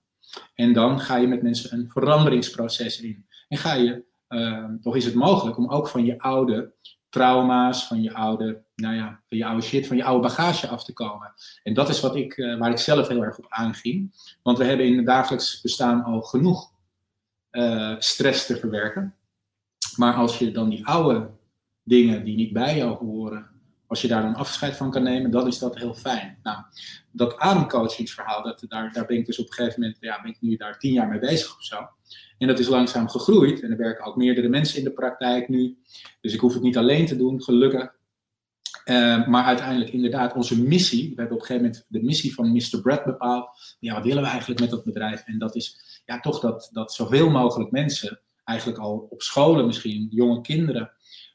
En 0.56 0.74
dan 0.74 1.00
ga 1.00 1.16
je 1.16 1.28
met 1.28 1.42
mensen 1.42 1.78
een 1.78 1.90
veranderingsproces 1.90 3.02
in. 3.02 3.26
En 3.48 3.58
ga 3.58 3.74
je, 3.74 4.04
uh, 4.30 4.70
of 4.82 4.96
is 4.96 5.06
het 5.06 5.16
mogelijk 5.16 5.58
om 5.58 5.70
ook 5.70 5.88
van 5.88 6.06
je 6.06 6.20
oude 6.20 6.74
trauma's, 7.10 7.88
van 7.88 8.02
je 8.02 8.14
oude, 8.14 8.64
nou 8.76 8.96
ja, 8.96 9.22
van 9.28 9.38
je 9.38 9.46
oude 9.46 9.62
shit, 9.62 9.88
van 9.88 9.98
je 9.98 10.04
oude 10.04 10.28
bagage 10.28 10.68
af 10.68 10.84
te 10.84 10.94
komen. 10.94 11.34
En 11.64 11.74
dat 11.74 11.90
is 11.90 12.00
wat 12.00 12.16
ik, 12.16 12.38
uh, 12.38 12.60
waar 12.60 12.72
ik 12.72 12.78
zelf 12.78 13.08
heel 13.08 13.24
erg 13.24 13.38
op 13.38 13.46
aanging. 13.50 14.14
Want 14.44 14.58
we 14.58 14.64
hebben 14.64 14.86
in 14.86 14.98
het 14.98 15.06
dagelijks 15.06 15.62
bestaan 15.62 16.04
al 16.04 16.22
genoeg 16.22 16.73
uh, 17.54 17.96
stress 18.00 18.46
te 18.46 18.58
verwerken. 18.58 19.16
Maar 19.96 20.14
als 20.14 20.40
je 20.40 20.52
dan 20.52 20.70
die 20.70 20.88
oude 20.88 21.30
dingen 21.84 22.24
die 22.24 22.36
niet 22.36 22.54
bij 22.54 22.78
jou 22.78 22.98
horen, 22.98 23.50
als 23.88 24.02
je 24.02 24.08
daar 24.08 24.22
dan 24.22 24.36
afscheid 24.36 24.76
van 24.76 24.92
kan 24.92 25.04
nemen, 25.04 25.32
dan 25.32 25.48
is 25.48 25.60
dat 25.60 25.78
heel 25.78 25.94
fijn. 25.94 26.40
Nou, 26.44 26.58
dat 27.12 27.38
ademcoachingsverhaal, 27.38 28.44
dat, 28.44 28.64
daar, 28.68 28.94
daar 28.94 29.06
ben 29.06 29.18
ik 29.18 29.26
dus 29.26 29.40
op 29.40 29.48
een 29.48 29.54
gegeven 29.54 29.80
moment, 29.80 29.98
ja, 30.00 30.22
ben 30.22 30.32
ik 30.32 30.42
nu 30.42 30.56
daar 30.56 30.80
tien 30.80 30.94
jaar 30.94 31.08
mee 31.08 31.20
bezig 31.20 31.56
of 31.58 31.64
zo. 31.64 31.88
En 32.38 32.48
dat 32.48 32.60
is 32.60 32.68
langzaam 32.68 33.10
gegroeid. 33.10 33.62
En 33.62 33.72
er 33.72 33.78
werken 33.78 34.06
ook 34.06 34.16
meerdere 34.16 34.48
mensen 34.48 34.78
in 34.78 34.84
de 34.84 34.92
praktijk 34.92 35.50
nu. 35.50 35.78
Dus 36.22 36.34
ik 36.34 36.40
hoef 36.40 36.54
het 36.54 36.64
niet 36.64 36.78
alleen 36.78 37.06
te 37.06 37.16
doen, 37.16 37.44
gelukkig. 37.44 37.96
Uh, 38.86 39.28
maar 39.28 39.44
uiteindelijk 39.44 39.92
inderdaad, 39.92 40.34
onze 40.34 40.62
missie, 40.62 41.10
we 41.10 41.22
hebben 41.22 41.36
op 41.36 41.42
een 41.42 41.48
gegeven 41.48 41.68
moment 41.68 41.86
de 41.88 42.04
missie 42.04 42.34
van 42.34 42.52
Mr. 42.52 42.82
Brad 42.82 43.06
bepaald. 43.06 43.76
Ja, 43.80 43.94
wat 43.94 44.04
willen 44.04 44.24
we 44.24 44.30
eigenlijk 44.30 44.60
met 44.60 44.70
dat 44.70 44.84
bedrijf? 44.84 45.24
En 45.26 45.40
dat 45.40 45.56
is 45.56 45.93
ja, 46.06 46.20
toch 46.20 46.40
dat, 46.40 46.70
dat 46.72 46.94
zoveel 46.94 47.30
mogelijk 47.30 47.72
mensen, 47.72 48.20
eigenlijk 48.44 48.80
al 48.80 49.08
op 49.10 49.22
scholen 49.22 49.66
misschien, 49.66 50.08
jonge 50.12 50.42
kinderen, 50.42 50.92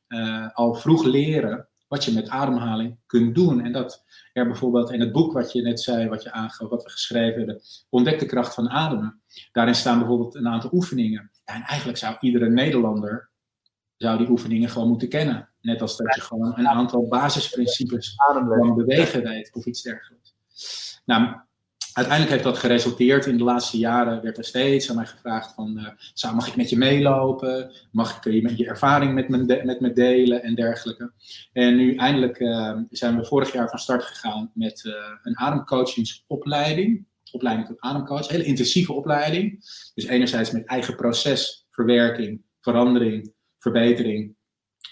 uh, 0.09 0.49
al 0.53 0.75
vroeg 0.75 1.05
leren 1.05 1.69
wat 1.89 2.05
je 2.05 2.13
met 2.13 2.29
ademhaling 2.29 2.99
kunt 3.07 3.35
doen. 3.35 3.65
En 3.65 3.73
dat 3.73 4.05
er 4.33 4.47
bijvoorbeeld 4.47 4.93
in 4.93 5.01
het 5.01 5.13
boek 5.13 5.33
wat 5.33 5.53
je 5.53 5.63
net 5.63 5.81
zei, 5.81 6.09
wat 6.09 6.23
je 6.23 6.33
aangaf, 6.33 6.69
wat 6.69 6.83
we 6.83 6.91
geschreven 6.91 7.39
hebben, 7.39 7.61
Ontdek 7.89 8.19
de 8.19 8.27
kracht 8.27 8.55
van 8.55 8.71
ademen. 8.71 9.21
Daarin 9.53 9.75
staan 9.75 9.99
bijvoorbeeld 9.99 10.35
een 10.35 10.49
aantal 10.49 10.71
oefeningen. 10.73 11.31
Ja, 11.45 11.55
en 11.55 11.63
eigenlijk 11.63 11.99
zou 11.99 12.17
iedere 12.21 12.49
Nederlander 12.49 13.31
zou 13.97 14.19
die 14.19 14.31
oefeningen 14.31 14.69
gewoon 14.69 14.89
moeten 14.89 15.09
kennen. 15.09 15.49
Net 15.61 15.83
als 15.83 15.97
dat 15.97 16.15
je 16.15 16.21
gewoon 16.21 16.59
een 16.59 16.69
aantal 16.69 17.09
basisprincipes 17.09 18.15
van 18.17 18.75
bewegen 18.75 19.23
weet 19.23 19.55
of 19.55 19.67
iets 19.67 19.83
dergelijks. 19.83 20.35
Nou, 21.05 21.37
uiteindelijk 21.99 22.31
heeft 22.31 22.55
dat 22.55 22.59
geresulteerd. 22.59 23.26
In 23.26 23.38
de 23.38 23.45
laatste 23.45 23.78
jaren 23.78 24.23
werd 24.23 24.38
er 24.38 24.45
steeds 24.45 24.90
aan 24.90 24.97
mij 24.97 25.07
gevraagd 25.07 25.55
van, 25.55 25.95
zou, 26.14 26.35
mag 26.35 26.47
ik 26.47 26.57
met 26.57 26.71
je 26.71 26.76
meelopen? 26.76 27.73
Mag 27.90 28.17
ik 28.17 28.25
je 28.25 28.57
je 28.57 28.67
ervaring 28.67 29.14
met 29.14 29.28
me, 29.28 29.62
met 29.64 29.81
me 29.81 29.93
delen 29.93 30.43
en 30.43 30.55
dergelijke? 30.55 31.12
En 31.52 31.76
nu 31.76 31.95
eindelijk 31.95 32.40
uh, 32.40 32.76
zijn 32.90 33.17
we 33.17 33.25
vorig 33.25 33.52
jaar 33.52 33.69
van 33.69 33.78
start 33.78 34.05
gegaan 34.05 34.50
met 34.55 34.85
uh, 34.85 34.95
een 35.23 35.38
ademcoachingsopleiding. 35.38 37.07
Opleiding 37.33 37.69
tot 37.69 37.81
ademcoach, 37.81 38.28
hele 38.28 38.45
intensieve 38.45 38.93
opleiding. 38.93 39.52
Dus 39.95 40.07
enerzijds 40.07 40.50
met 40.50 40.64
eigen 40.64 40.97
procesverwerking, 40.97 42.43
verandering, 42.61 43.33
verbetering, 43.59 44.37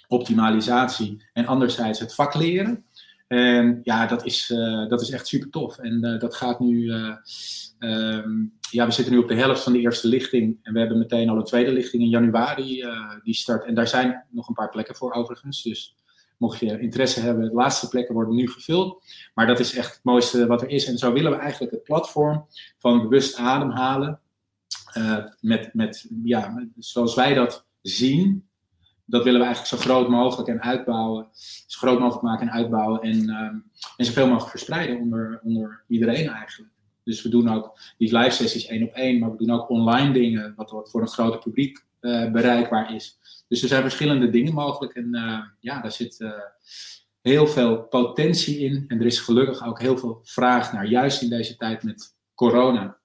optimalisatie. 0.08 1.24
En 1.32 1.46
anderzijds 1.46 2.00
het 2.00 2.14
vak 2.14 2.34
leren. 2.34 2.85
En 3.26 3.80
ja, 3.82 4.06
dat 4.06 4.24
is, 4.24 4.50
uh, 4.50 4.88
dat 4.88 5.00
is 5.00 5.10
echt 5.10 5.26
super 5.26 5.50
tof. 5.50 5.78
En 5.78 6.04
uh, 6.04 6.20
dat 6.20 6.34
gaat 6.34 6.60
nu. 6.60 6.82
Uh, 6.82 7.16
um, 7.78 8.58
ja, 8.70 8.86
we 8.86 8.92
zitten 8.92 9.14
nu 9.14 9.20
op 9.20 9.28
de 9.28 9.34
helft 9.34 9.62
van 9.62 9.72
de 9.72 9.78
eerste 9.78 10.08
lichting. 10.08 10.58
En 10.62 10.72
we 10.72 10.78
hebben 10.78 10.98
meteen 10.98 11.28
al 11.28 11.36
een 11.36 11.44
tweede 11.44 11.72
lichting 11.72 12.02
in 12.02 12.08
januari 12.08 12.84
die 13.22 13.34
start. 13.34 13.64
En 13.64 13.74
daar 13.74 13.88
zijn 13.88 14.24
nog 14.30 14.48
een 14.48 14.54
paar 14.54 14.68
plekken 14.68 14.94
voor 14.94 15.12
overigens. 15.12 15.62
Dus 15.62 15.96
mocht 16.38 16.58
je 16.58 16.80
interesse 16.80 17.20
hebben, 17.20 17.48
de 17.48 17.54
laatste 17.54 17.88
plekken 17.88 18.14
worden 18.14 18.34
nu 18.34 18.48
gevuld. 18.48 19.04
Maar 19.34 19.46
dat 19.46 19.60
is 19.60 19.74
echt 19.74 19.94
het 19.94 20.04
mooiste 20.04 20.46
wat 20.46 20.62
er 20.62 20.68
is. 20.68 20.86
En 20.86 20.98
zo 20.98 21.12
willen 21.12 21.30
we 21.30 21.38
eigenlijk 21.38 21.72
het 21.72 21.82
platform 21.82 22.46
van 22.78 23.02
bewust 23.02 23.36
ademhalen. 23.36 24.20
met, 25.40 25.70
met, 25.74 26.08
ja, 26.24 26.68
zoals 26.76 27.14
wij 27.14 27.34
dat 27.34 27.66
zien, 27.82 28.45
dat 29.06 29.24
willen 29.24 29.40
we 29.40 29.46
eigenlijk 29.46 29.82
zo 29.82 29.88
groot 29.88 30.08
mogelijk 30.08 30.48
en 30.48 30.62
uitbouwen. 30.62 31.28
Zo 31.66 31.78
groot 31.78 31.98
mogelijk 31.98 32.22
maken 32.22 32.48
en 32.48 32.54
uitbouwen. 32.54 33.00
En, 33.00 33.28
um, 33.28 33.64
en 33.96 34.04
zoveel 34.04 34.26
mogelijk 34.26 34.50
verspreiden 34.50 35.00
onder, 35.00 35.40
onder 35.42 35.84
iedereen 35.88 36.28
eigenlijk. 36.28 36.72
Dus 37.04 37.22
we 37.22 37.28
doen 37.28 37.48
ook 37.48 37.78
die 37.98 38.18
live 38.18 38.30
sessies 38.30 38.66
één 38.66 38.82
op 38.82 38.92
één, 38.92 39.18
maar 39.18 39.30
we 39.30 39.44
doen 39.44 39.50
ook 39.50 39.70
online 39.70 40.12
dingen, 40.12 40.52
wat, 40.56 40.70
wat 40.70 40.90
voor 40.90 41.00
een 41.00 41.08
groter 41.08 41.40
publiek 41.40 41.84
uh, 42.00 42.30
bereikbaar 42.30 42.94
is. 42.94 43.18
Dus 43.48 43.62
er 43.62 43.68
zijn 43.68 43.82
verschillende 43.82 44.30
dingen 44.30 44.54
mogelijk. 44.54 44.94
En 44.94 45.14
uh, 45.14 45.40
ja, 45.60 45.80
daar 45.80 45.92
zit 45.92 46.20
uh, 46.20 46.30
heel 47.20 47.46
veel 47.46 47.82
potentie 47.82 48.58
in. 48.58 48.84
En 48.88 49.00
er 49.00 49.06
is 49.06 49.20
gelukkig 49.20 49.66
ook 49.66 49.80
heel 49.80 49.98
veel 49.98 50.20
vraag 50.22 50.72
naar, 50.72 50.86
juist 50.86 51.22
in 51.22 51.28
deze 51.28 51.56
tijd 51.56 51.82
met 51.82 52.14
corona. 52.34 52.98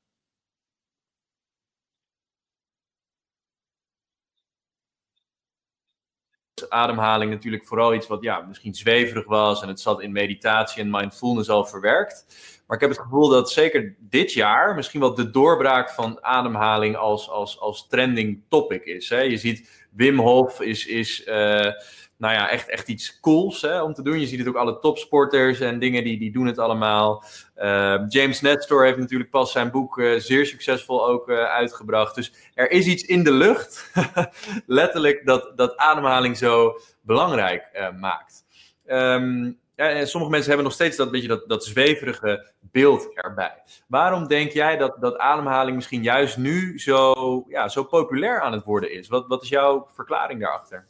Ademhaling 6.69 7.31
natuurlijk 7.31 7.65
vooral 7.65 7.93
iets 7.93 8.07
wat 8.07 8.21
ja, 8.21 8.39
misschien 8.47 8.75
zweverig 8.75 9.25
was 9.25 9.61
en 9.61 9.67
het 9.67 9.79
zat 9.79 10.01
in 10.01 10.11
meditatie 10.11 10.81
en 10.81 10.89
mindfulness 10.89 11.49
al 11.49 11.65
verwerkt. 11.65 12.25
Maar 12.67 12.79
ik 12.79 12.87
heb 12.87 12.95
het 12.97 13.05
gevoel 13.05 13.29
dat 13.29 13.51
zeker 13.51 13.95
dit 13.99 14.33
jaar 14.33 14.75
misschien 14.75 14.99
wel 14.99 15.13
de 15.13 15.29
doorbraak 15.29 15.89
van 15.89 16.23
ademhaling 16.23 16.95
als, 16.95 17.29
als, 17.29 17.59
als 17.59 17.87
trending 17.87 18.41
topic 18.49 18.85
is. 18.85 19.09
Hè? 19.09 19.19
Je 19.19 19.37
ziet 19.37 19.80
Wim 19.91 20.19
Hof 20.19 20.61
is, 20.61 20.85
is 20.85 21.27
uh, 21.27 21.71
nou 22.17 22.33
ja, 22.33 22.49
echt, 22.49 22.69
echt 22.69 22.87
iets 22.87 23.19
cools 23.19 23.61
hè, 23.61 23.81
om 23.81 23.93
te 23.93 24.01
doen. 24.01 24.19
Je 24.19 24.27
ziet 24.27 24.39
het 24.39 24.47
ook 24.47 24.55
alle 24.55 24.79
topsporters 24.79 25.59
en 25.59 25.79
dingen 25.79 26.03
die, 26.03 26.19
die 26.19 26.31
doen 26.31 26.45
het 26.45 26.57
allemaal. 26.57 27.23
Uh, 27.57 28.01
James 28.07 28.41
Nestor 28.41 28.85
heeft 28.85 28.97
natuurlijk 28.97 29.29
pas 29.29 29.51
zijn 29.51 29.71
boek 29.71 29.97
uh, 29.97 30.19
zeer 30.19 30.45
succesvol 30.45 31.07
ook 31.07 31.29
uitgebracht. 31.29 32.15
Dus 32.15 32.33
er 32.53 32.71
is 32.71 32.85
iets 32.85 33.03
in 33.03 33.23
de 33.23 33.33
lucht, 33.33 33.91
letterlijk, 34.65 35.25
dat, 35.25 35.51
dat 35.55 35.77
ademhaling 35.77 36.37
zo 36.37 36.79
belangrijk 37.01 37.91
maakt. 37.99 38.45
Um, 38.87 39.60
sommige 40.03 40.31
mensen 40.31 40.47
hebben 40.47 40.63
nog 40.63 40.73
steeds 40.73 40.97
dat, 40.97 41.11
beetje 41.11 41.27
dat, 41.27 41.49
dat 41.49 41.65
zweverige 41.65 42.51
beeld 42.59 43.13
erbij. 43.13 43.63
Waarom 43.87 44.27
denk 44.27 44.51
jij 44.51 44.77
dat, 44.77 45.01
dat 45.01 45.17
ademhaling 45.17 45.75
misschien 45.75 46.03
juist 46.03 46.37
nu 46.37 46.79
zo, 46.79 47.43
ja, 47.47 47.67
zo 47.67 47.83
populair 47.83 48.41
aan 48.41 48.53
het 48.53 48.63
worden 48.63 48.91
is? 48.93 49.07
Wat, 49.07 49.27
wat 49.27 49.43
is 49.43 49.49
jouw 49.49 49.87
verklaring 49.93 50.41
daarachter? 50.41 50.87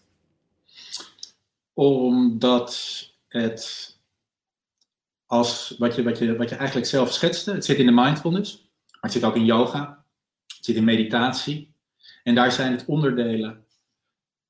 Omdat 1.74 3.02
het 3.28 3.90
als 5.26 5.76
wat 5.78 5.96
je, 5.96 6.04
wat, 6.04 6.18
je, 6.18 6.38
wat 6.38 6.50
je 6.50 6.56
eigenlijk 6.56 6.88
zelf 6.88 7.14
schetste, 7.14 7.52
het 7.52 7.66
zit 7.66 7.78
in 7.78 7.86
de 7.86 7.92
mindfulness, 7.92 8.70
maar 8.92 9.00
het 9.02 9.12
zit 9.12 9.24
ook 9.24 9.36
in 9.36 9.46
yoga, 9.46 10.06
het 10.56 10.66
zit 10.66 10.76
in 10.76 10.84
meditatie. 10.84 11.74
En 12.24 12.36
daar 12.36 12.52
zijn 12.52 12.72
het 12.72 12.86
onderdelen. 12.86 13.66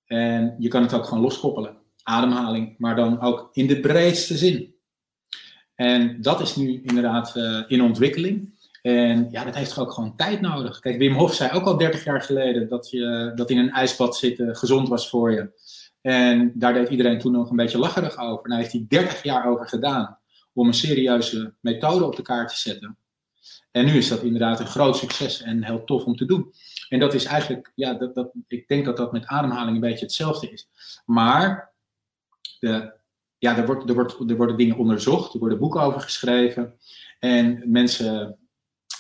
En 0.06 0.56
je 0.60 0.68
kan 0.68 0.82
het 0.82 0.94
ook 0.94 1.06
gewoon 1.06 1.24
loskoppelen. 1.24 1.81
Ademhaling, 2.04 2.76
maar 2.78 2.96
dan 2.96 3.22
ook 3.22 3.50
in 3.54 3.68
de 3.68 3.80
breedste 3.80 4.38
zin. 4.38 4.76
En 5.76 6.22
dat 6.22 6.42
is 6.42 6.56
nu 6.56 6.82
inderdaad 6.84 7.36
uh, 7.36 7.64
in 7.68 7.82
ontwikkeling. 7.82 8.60
En 8.82 9.28
ja, 9.32 9.44
dat 9.44 9.56
heeft 9.56 9.78
ook 9.78 9.92
gewoon 9.92 10.16
tijd 10.16 10.42
nodig. 10.42 10.80
Kijk, 10.80 10.98
Wim 10.98 11.14
Hof 11.14 11.34
zei 11.34 11.52
ook 11.52 11.66
al 11.66 11.78
30 11.78 12.04
jaar 12.04 12.22
geleden 12.22 12.70
dat, 12.70 12.90
je, 12.90 13.32
dat 13.36 13.50
in 13.50 13.58
een 13.58 13.72
ijsbad 13.72 14.16
zitten 14.16 14.56
gezond 14.56 14.88
was 14.88 15.10
voor 15.10 15.32
je. 15.32 15.50
En 16.02 16.52
daar 16.56 16.74
deed 16.74 16.90
iedereen 16.90 17.20
toen 17.20 17.32
nog 17.32 17.50
een 17.50 17.56
beetje 17.56 17.78
lacherig 17.78 18.18
over. 18.18 18.48
Nou 18.48 18.62
heeft 18.62 18.74
hij 18.74 18.86
30 18.88 19.24
jaar 19.24 19.46
over 19.46 19.68
gedaan 19.68 20.18
om 20.54 20.68
een 20.68 20.74
serieuze 20.74 21.54
methode 21.60 22.06
op 22.06 22.16
de 22.16 22.22
kaart 22.22 22.50
te 22.50 22.58
zetten. 22.60 22.98
En 23.72 23.86
nu 23.86 23.92
is 23.92 24.08
dat 24.08 24.24
inderdaad 24.24 24.60
een 24.60 24.68
groot 24.68 24.98
succes 24.98 25.42
en 25.42 25.64
heel 25.64 25.84
tof 25.84 26.04
om 26.04 26.16
te 26.16 26.26
doen. 26.26 26.54
En 26.90 27.00
dat 27.00 27.14
is 27.14 27.26
eigenlijk, 27.26 27.72
ja, 27.76 27.94
dat, 27.94 28.16
dat, 28.16 28.32
ik 28.48 28.68
denk 28.68 28.86
dat 28.86 28.98
dat 28.98 29.12
met 29.12 29.26
ademhaling 29.26 29.76
een 29.76 29.82
beetje 29.82 30.06
hetzelfde 30.06 30.52
is. 30.52 30.70
Maar 31.06 31.71
ja, 33.38 33.58
er, 33.58 33.66
wordt, 33.66 33.90
er, 33.90 33.96
wordt, 33.96 34.30
er 34.30 34.36
worden 34.36 34.58
dingen 34.58 34.78
onderzocht, 34.78 35.34
er 35.34 35.40
worden 35.40 35.60
boeken 35.60 35.82
over 35.82 36.02
geschreven. 36.02 36.74
En 37.20 37.62
mensen 37.66 38.38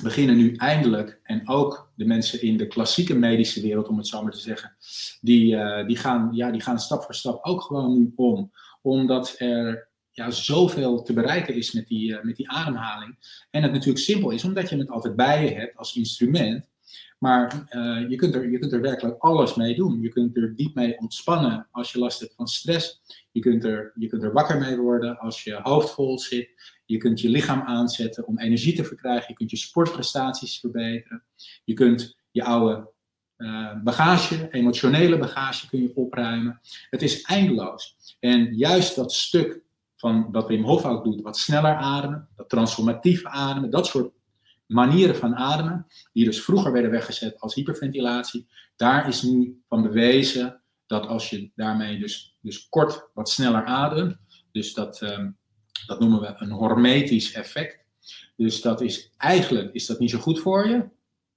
beginnen 0.01 0.38
nu 0.38 0.56
eindelijk, 0.56 1.20
en 1.24 1.50
ook 1.50 1.91
de 1.96 2.06
mensen 2.06 2.41
in 2.41 2.58
de 2.58 2.68
klassieke 2.68 3.15
medische 3.15 3.62
wereld, 3.62 3.88
om 3.88 3.98
het 3.98 4.08
zo 4.08 4.24
maar 4.24 4.32
te 4.32 4.39
zeggen, 4.39 4.75
die, 5.22 5.56
uh, 5.56 5.88
die, 5.88 5.98
gaan, 5.98 6.30
ja, 6.34 6.51
die 6.51 6.62
gaan 6.62 6.80
stap 6.80 7.03
voor 7.03 7.15
stap 7.15 7.46
ook 7.46 7.62
gewoon 7.62 7.98
nu 7.98 8.13
om. 8.15 8.51
Omdat 8.82 9.36
er 9.38 9.89
ja, 10.12 10.32
zoveel 10.32 11.01
te 11.01 11.13
bereiken 11.13 11.56
is 11.56 11.72
met 11.72 11.88
die, 11.88 12.12
uh, 12.12 12.22
met 12.22 12.36
die 12.36 12.50
ademhaling. 12.50 13.44
En 13.51 13.63
het 13.63 13.72
natuurlijk 13.72 14.03
simpel 14.03 14.30
is, 14.30 14.44
omdat 14.44 14.70
je 14.70 14.77
het 14.77 14.89
altijd 14.89 15.15
bij 15.15 15.44
je 15.44 15.53
hebt 15.53 15.77
als 15.77 15.96
instrument. 15.96 16.70
Maar 17.20 17.68
uh, 17.70 18.10
je, 18.10 18.15
kunt 18.15 18.36
er, 18.36 18.51
je 18.51 18.60
kunt 18.60 18.72
er 18.72 18.82
werkelijk 18.82 19.20
alles 19.20 19.56
mee 19.56 19.75
doen. 19.75 20.01
Je 20.01 20.10
kunt 20.10 20.38
er 20.38 20.56
diep 20.56 20.75
mee 20.75 21.00
ontspannen 21.00 21.68
als 21.72 21.91
je 21.91 22.00
last 22.00 22.20
hebt 22.20 22.36
van 22.36 22.48
stress. 22.48 23.01
Je 23.32 23.40
kunt 23.40 23.64
er, 23.64 23.92
je 23.96 24.08
kunt 24.08 24.24
er 24.24 24.34
wakker 24.34 24.58
mee 24.58 24.78
worden 24.78 25.20
als 25.20 25.44
je 25.44 25.60
hoofd 25.62 25.94
vol 25.94 26.20
zit. 26.20 26.50
Je 26.86 26.98
kunt 26.98 27.22
je 27.22 27.30
lichaam 27.30 27.62
aanzetten 27.62 28.28
om 28.28 28.40
energie 28.40 28.76
te 28.76 28.84
verkrijgen. 28.84 29.26
Je 29.28 29.34
kunt 29.34 29.52
je 29.52 29.58
sportprestaties 29.58 30.60
verbeteren. 30.60 31.24
Je 31.64 31.74
kunt 31.74 32.18
je 32.32 32.44
oude 32.44 32.90
uh, 33.38 33.82
bagage, 33.84 34.48
emotionele 34.52 35.18
bagage 35.18 35.70
kun 35.70 35.82
je 35.82 35.96
opruimen. 35.96 36.60
Het 36.90 37.02
is 37.02 37.22
eindeloos. 37.22 37.96
En 38.20 38.56
juist 38.56 38.96
dat 38.96 39.14
stuk 39.14 39.62
van 39.96 40.32
wat 40.32 40.48
Wim 40.48 40.64
Hof 40.64 40.86
ook 40.86 41.04
doet, 41.04 41.22
wat 41.22 41.38
sneller 41.38 41.76
ademen, 41.76 42.28
dat 42.36 42.50
transformatief 42.50 43.26
ademen, 43.26 43.70
dat 43.70 43.86
soort 43.86 44.14
manieren 44.66 45.16
van 45.16 45.36
ademen, 45.36 45.88
die 46.14 46.26
dus 46.26 46.44
vroeger 46.44 46.72
werden 46.72 46.92
weggezet 46.92 47.40
als 47.40 47.56
hyperventilatie, 47.56 48.48
daar 48.76 49.08
is 49.08 49.22
nu 49.22 49.62
van 49.68 49.82
bewezen 49.82 50.61
dat 50.92 51.08
als 51.08 51.30
je 51.30 51.52
daarmee 51.56 52.00
dus, 52.00 52.38
dus 52.42 52.70
kort 52.70 53.10
wat 53.14 53.30
sneller 53.30 53.66
ademt, 53.66 54.18
dus 54.52 54.74
dat, 54.74 55.02
um, 55.02 55.38
dat 55.86 56.00
noemen 56.00 56.22
we 56.22 56.34
een 56.36 56.52
hormetisch 56.52 57.34
effect. 57.34 57.80
Dus 58.36 58.62
dat 58.62 58.82
is 58.82 59.12
eigenlijk 59.18 59.74
is 59.74 59.86
dat 59.86 60.00
niet 60.00 60.10
zo 60.10 60.20
goed 60.20 60.40
voor 60.40 60.68
je. 60.68 60.78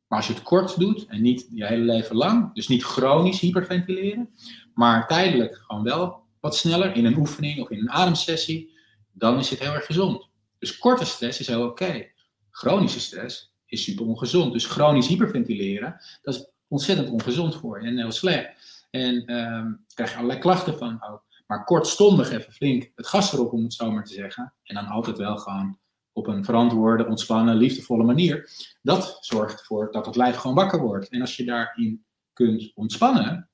Maar 0.09 0.19
als 0.19 0.27
je 0.27 0.35
het 0.35 0.43
kort 0.43 0.79
doet 0.79 1.07
en 1.07 1.23
niet 1.23 1.49
je 1.51 1.67
hele 1.67 1.85
leven 1.85 2.17
lang, 2.17 2.55
dus 2.55 2.69
niet 2.69 2.85
chronisch 2.85 3.41
hyperventileren, 3.41 4.31
maar 4.75 5.07
tijdelijk 5.07 5.55
gewoon 5.67 5.83
wel 5.83 6.23
wat 6.41 6.57
sneller 6.57 6.97
in 6.97 7.05
een 7.05 7.19
oefening 7.19 7.61
of 7.61 7.71
in 7.71 7.79
een 7.79 7.91
ademsessie, 7.91 8.73
dan 9.13 9.39
is 9.39 9.51
het 9.51 9.59
heel 9.59 9.73
erg 9.73 9.87
gezond. 9.87 10.29
Dus 10.59 10.79
korte 10.79 11.05
stress 11.05 11.41
is 11.41 11.47
heel 11.47 11.67
oké. 11.67 12.07
Chronische 12.51 13.01
stress 13.01 13.53
is 13.67 13.83
super 13.83 14.07
ongezond. 14.07 14.53
Dus 14.53 14.67
chronisch 14.67 15.09
hyperventileren, 15.09 16.01
dat 16.23 16.35
is 16.35 16.47
ontzettend 16.75 17.11
ongezond 17.11 17.57
voor 17.57 17.83
je 17.83 17.87
en 17.87 17.99
heel 17.99 18.13
slecht. 18.13 18.49
En 18.91 19.37
um, 19.37 19.85
krijg 19.95 20.11
je 20.11 20.17
allerlei 20.17 20.41
klachten 20.41 20.79
van 20.79 21.03
ook. 21.03 21.23
Maar 21.47 21.65
kortstondig 21.65 22.31
even 22.31 22.53
flink 22.53 22.91
het 22.95 23.07
gas 23.07 23.33
erop, 23.33 23.53
om 23.53 23.63
het 23.63 23.73
zo 23.73 23.91
maar 23.91 24.05
te 24.05 24.15
zeggen. 24.15 24.53
En 24.63 24.75
dan 24.75 24.87
altijd 24.87 25.19
wel 25.19 25.37
gewoon 25.37 25.79
op 26.13 26.27
een 26.27 26.45
verantwoorde, 26.45 27.07
ontspannen, 27.07 27.57
liefdevolle 27.57 28.05
manier. 28.05 28.51
Dat 28.83 29.19
zorgt 29.21 29.61
ervoor 29.61 29.93
dat 29.93 30.07
het 30.07 30.17
lijf 30.17 30.37
gewoon 30.37 30.57
wakker 30.57 30.81
wordt. 30.81 31.09
En 31.09 31.21
als 31.21 31.37
je 31.37 31.45
daarin 31.45 32.05
kunt 32.33 32.73
ontspannen, 32.75 33.51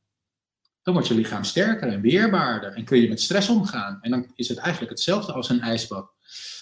dan 0.82 0.94
wordt 0.94 1.08
je 1.08 1.14
lichaam 1.14 1.44
sterker 1.44 1.88
en 1.88 2.00
weerbaarder. 2.00 2.72
En 2.72 2.84
kun 2.84 3.00
je 3.00 3.08
met 3.08 3.20
stress 3.20 3.48
omgaan. 3.48 3.98
En 4.00 4.10
dan 4.10 4.30
is 4.34 4.48
het 4.48 4.58
eigenlijk 4.58 4.90
hetzelfde 4.90 5.32
als 5.32 5.48
een 5.48 5.60
ijsbad. 5.60 6.12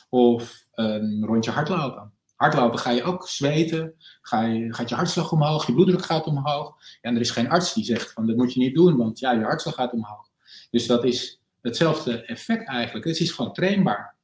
Of 0.09 0.67
een 0.73 1.25
rondje 1.27 1.51
hardlopen. 1.51 2.18
Hardlopen 2.39 2.79
ga 2.79 2.91
je 2.91 3.03
ook 3.03 3.29
zweten, 3.29 3.95
ga 4.21 4.45
je, 4.45 4.75
gaat 4.75 4.89
je 4.89 4.95
hartslag 4.95 5.33
omhoog, 5.33 5.67
je 5.67 5.73
bloeddruk 5.75 6.05
gaat 6.05 6.27
omhoog. 6.27 6.77
En 7.01 7.15
er 7.15 7.21
is 7.21 7.31
geen 7.31 7.51
arts 7.51 7.75
die 7.75 7.85
zegt 7.85 8.13
van 8.13 8.27
dat 8.27 8.37
moet 8.37 8.53
je 8.53 8.61
niet 8.61 8.75
doen, 8.75 8.97
want 8.97 9.19
ja, 9.19 9.33
je 9.33 9.43
hartslag 9.43 9.75
gaat 9.75 9.93
omhoog. 9.93 10.29
Dus 10.71 10.87
dat 10.87 11.05
is 11.05 11.41
hetzelfde 11.61 12.23
effect 12.25 12.69
eigenlijk. 12.69 13.07
Het 13.07 13.21
is 13.21 13.31
gewoon 13.31 13.53
trainbaar. 13.53 14.17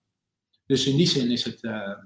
Dus 0.66 0.86
in 0.86 0.96
die 0.96 1.06
zin 1.06 1.30
is, 1.30 1.44
het, 1.44 1.62
uh, 1.62 1.98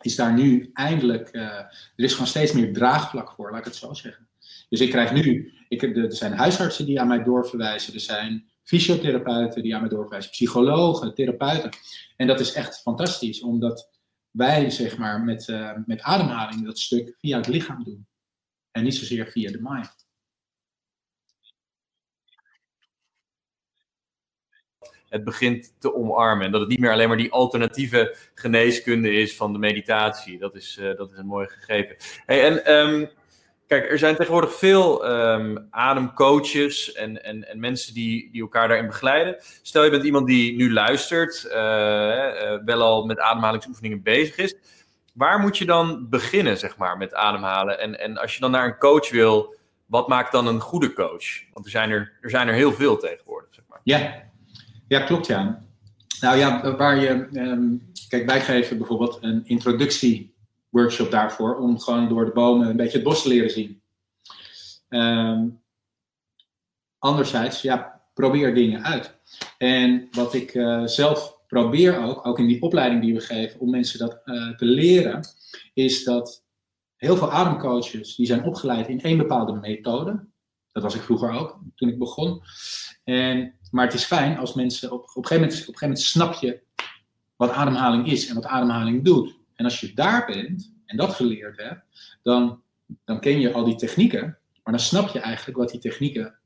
is 0.00 0.16
daar 0.16 0.32
nu 0.32 0.70
eindelijk, 0.72 1.28
uh, 1.32 1.42
er 1.42 1.70
is 1.94 2.12
gewoon 2.12 2.26
steeds 2.26 2.52
meer 2.52 2.72
draagvlak 2.72 3.32
voor, 3.32 3.50
laat 3.50 3.58
ik 3.58 3.64
het 3.64 3.76
zo 3.76 3.94
zeggen. 3.94 4.28
Dus 4.68 4.80
ik 4.80 4.90
krijg 4.90 5.12
nu, 5.12 5.52
ik, 5.68 5.82
er 5.82 6.12
zijn 6.12 6.32
huisartsen 6.32 6.86
die 6.86 7.00
aan 7.00 7.08
mij 7.08 7.22
doorverwijzen, 7.22 7.94
er 7.94 8.00
zijn 8.00 8.50
fysiotherapeuten 8.62 9.62
die 9.62 9.74
aan 9.74 9.80
mij 9.80 9.90
doorverwijzen, 9.90 10.30
psychologen, 10.30 11.14
therapeuten. 11.14 11.70
En 12.16 12.26
dat 12.26 12.40
is 12.40 12.52
echt 12.52 12.80
fantastisch, 12.80 13.40
omdat 13.40 13.88
wij 14.36 14.70
zeg 14.70 14.98
maar 14.98 15.20
met, 15.20 15.48
uh, 15.48 15.72
met 15.86 16.00
ademhaling 16.00 16.64
dat 16.64 16.78
stuk 16.78 17.16
via 17.18 17.36
het 17.36 17.46
lichaam 17.46 17.84
doen. 17.84 18.06
En 18.70 18.84
niet 18.84 18.94
zozeer 18.94 19.26
via 19.26 19.50
de 19.50 19.60
mind. 19.60 20.06
het 25.08 25.24
begint 25.24 25.74
te 25.78 25.94
omarmen. 25.94 26.46
En 26.46 26.52
dat 26.52 26.60
het 26.60 26.70
niet 26.70 26.78
meer 26.78 26.92
alleen 26.92 27.08
maar 27.08 27.16
die 27.16 27.32
alternatieve 27.32 28.16
geneeskunde 28.34 29.12
is 29.12 29.36
van 29.36 29.52
de 29.52 29.58
meditatie. 29.58 30.38
Dat 30.38 30.54
is, 30.54 30.78
uh, 30.80 30.96
dat 30.96 31.10
is 31.12 31.18
een 31.18 31.26
mooi 31.26 31.48
gegeven. 31.48 31.96
Hey, 32.26 32.44
en 32.44 32.72
um, 32.72 33.08
kijk, 33.66 33.90
er 33.90 33.98
zijn 33.98 34.16
tegenwoordig 34.16 34.54
veel 34.54 35.10
um, 35.10 35.66
ademcoaches 35.70 36.92
en, 36.92 37.24
en, 37.24 37.48
en 37.48 37.60
mensen 37.60 37.94
die, 37.94 38.28
die 38.32 38.40
elkaar 38.40 38.68
daarin 38.68 38.86
begeleiden. 38.86 39.36
Stel 39.62 39.84
je 39.84 39.90
bent 39.90 40.04
iemand 40.04 40.26
die 40.26 40.56
nu 40.56 40.72
luistert, 40.72 41.44
uh, 41.46 41.54
wel 42.64 42.82
al 42.82 43.04
met 43.04 43.18
ademhalingsoefeningen 43.18 44.02
bezig 44.02 44.36
is. 44.36 44.54
Waar 45.12 45.38
moet 45.38 45.58
je 45.58 45.64
dan 45.64 46.08
beginnen, 46.08 46.58
zeg 46.58 46.76
maar, 46.76 46.96
met 46.96 47.14
ademhalen? 47.14 47.80
En, 47.80 48.00
en 48.00 48.16
als 48.16 48.34
je 48.34 48.40
dan 48.40 48.50
naar 48.50 48.66
een 48.66 48.78
coach 48.78 49.10
wil, 49.10 49.54
wat 49.86 50.08
maakt 50.08 50.32
dan 50.32 50.46
een 50.46 50.60
goede 50.60 50.92
coach? 50.92 51.24
Want 51.52 51.64
er 51.64 51.70
zijn 51.70 51.90
er, 51.90 52.12
er, 52.20 52.30
zijn 52.30 52.48
er 52.48 52.54
heel 52.54 52.72
veel 52.72 52.96
tegenwoordig, 52.96 53.54
zeg 53.54 53.64
maar. 53.68 53.80
Ja, 53.82 54.22
ja 54.88 55.00
klopt 55.00 55.26
ja. 55.26 55.64
Nou 56.20 56.36
ja, 56.36 56.76
waar 56.76 56.96
je, 56.96 57.28
ehm, 57.32 57.62
kijk, 58.08 58.26
wij 58.26 58.40
geven 58.40 58.78
bijvoorbeeld 58.78 59.18
een 59.20 59.42
introductieworkshop 60.76 61.10
daarvoor 61.10 61.56
om 61.56 61.80
gewoon 61.80 62.08
door 62.08 62.24
de 62.24 62.32
bomen 62.32 62.68
een 62.68 62.76
beetje 62.76 62.98
het 62.98 63.06
bos 63.06 63.22
te 63.22 63.28
leren 63.28 63.50
zien. 63.50 63.80
Um, 64.88 65.62
anderzijds, 66.98 67.62
ja, 67.62 68.02
probeer 68.14 68.54
dingen 68.54 68.84
uit. 68.84 69.18
En 69.58 70.08
wat 70.10 70.34
ik 70.34 70.54
uh, 70.54 70.86
zelf 70.86 71.38
probeer 71.46 72.04
ook, 72.04 72.26
ook 72.26 72.38
in 72.38 72.46
die 72.46 72.62
opleiding 72.62 73.02
die 73.02 73.14
we 73.14 73.20
geven, 73.20 73.60
om 73.60 73.70
mensen 73.70 73.98
dat 73.98 74.20
uh, 74.24 74.56
te 74.56 74.64
leren, 74.64 75.20
is 75.74 76.04
dat 76.04 76.44
heel 76.96 77.16
veel 77.16 77.32
ademcoaches 77.32 78.16
die 78.16 78.26
zijn 78.26 78.44
opgeleid 78.44 78.88
in 78.88 79.02
één 79.02 79.18
bepaalde 79.18 79.52
methode. 79.52 80.24
Dat 80.72 80.82
was 80.82 80.94
ik 80.94 81.02
vroeger 81.02 81.30
ook, 81.30 81.58
toen 81.74 81.88
ik 81.88 81.98
begon. 81.98 82.42
En, 83.04 83.54
maar 83.70 83.84
het 83.84 83.94
is 83.94 84.04
fijn 84.04 84.38
als 84.38 84.54
mensen 84.54 84.92
op, 84.92 85.00
op, 85.00 85.16
een 85.16 85.26
gegeven 85.26 85.48
moment, 85.48 85.60
op 85.60 85.74
een 85.74 85.78
gegeven 85.78 85.88
moment 85.88 86.06
snap 86.06 86.34
je 86.34 86.60
wat 87.36 87.50
ademhaling 87.50 88.06
is 88.06 88.28
en 88.28 88.34
wat 88.34 88.44
ademhaling 88.44 89.04
doet. 89.04 89.35
En 89.56 89.64
als 89.64 89.80
je 89.80 89.94
daar 89.94 90.26
bent 90.26 90.72
en 90.86 90.96
dat 90.96 91.14
geleerd 91.14 91.56
hebt, 91.56 91.82
dan, 92.22 92.62
dan 93.04 93.20
ken 93.20 93.40
je 93.40 93.52
al 93.52 93.64
die 93.64 93.76
technieken, 93.76 94.38
maar 94.62 94.74
dan 94.74 94.80
snap 94.84 95.08
je 95.08 95.18
eigenlijk 95.18 95.58
wat 95.58 95.70
die 95.70 95.80
technieken, 95.80 96.38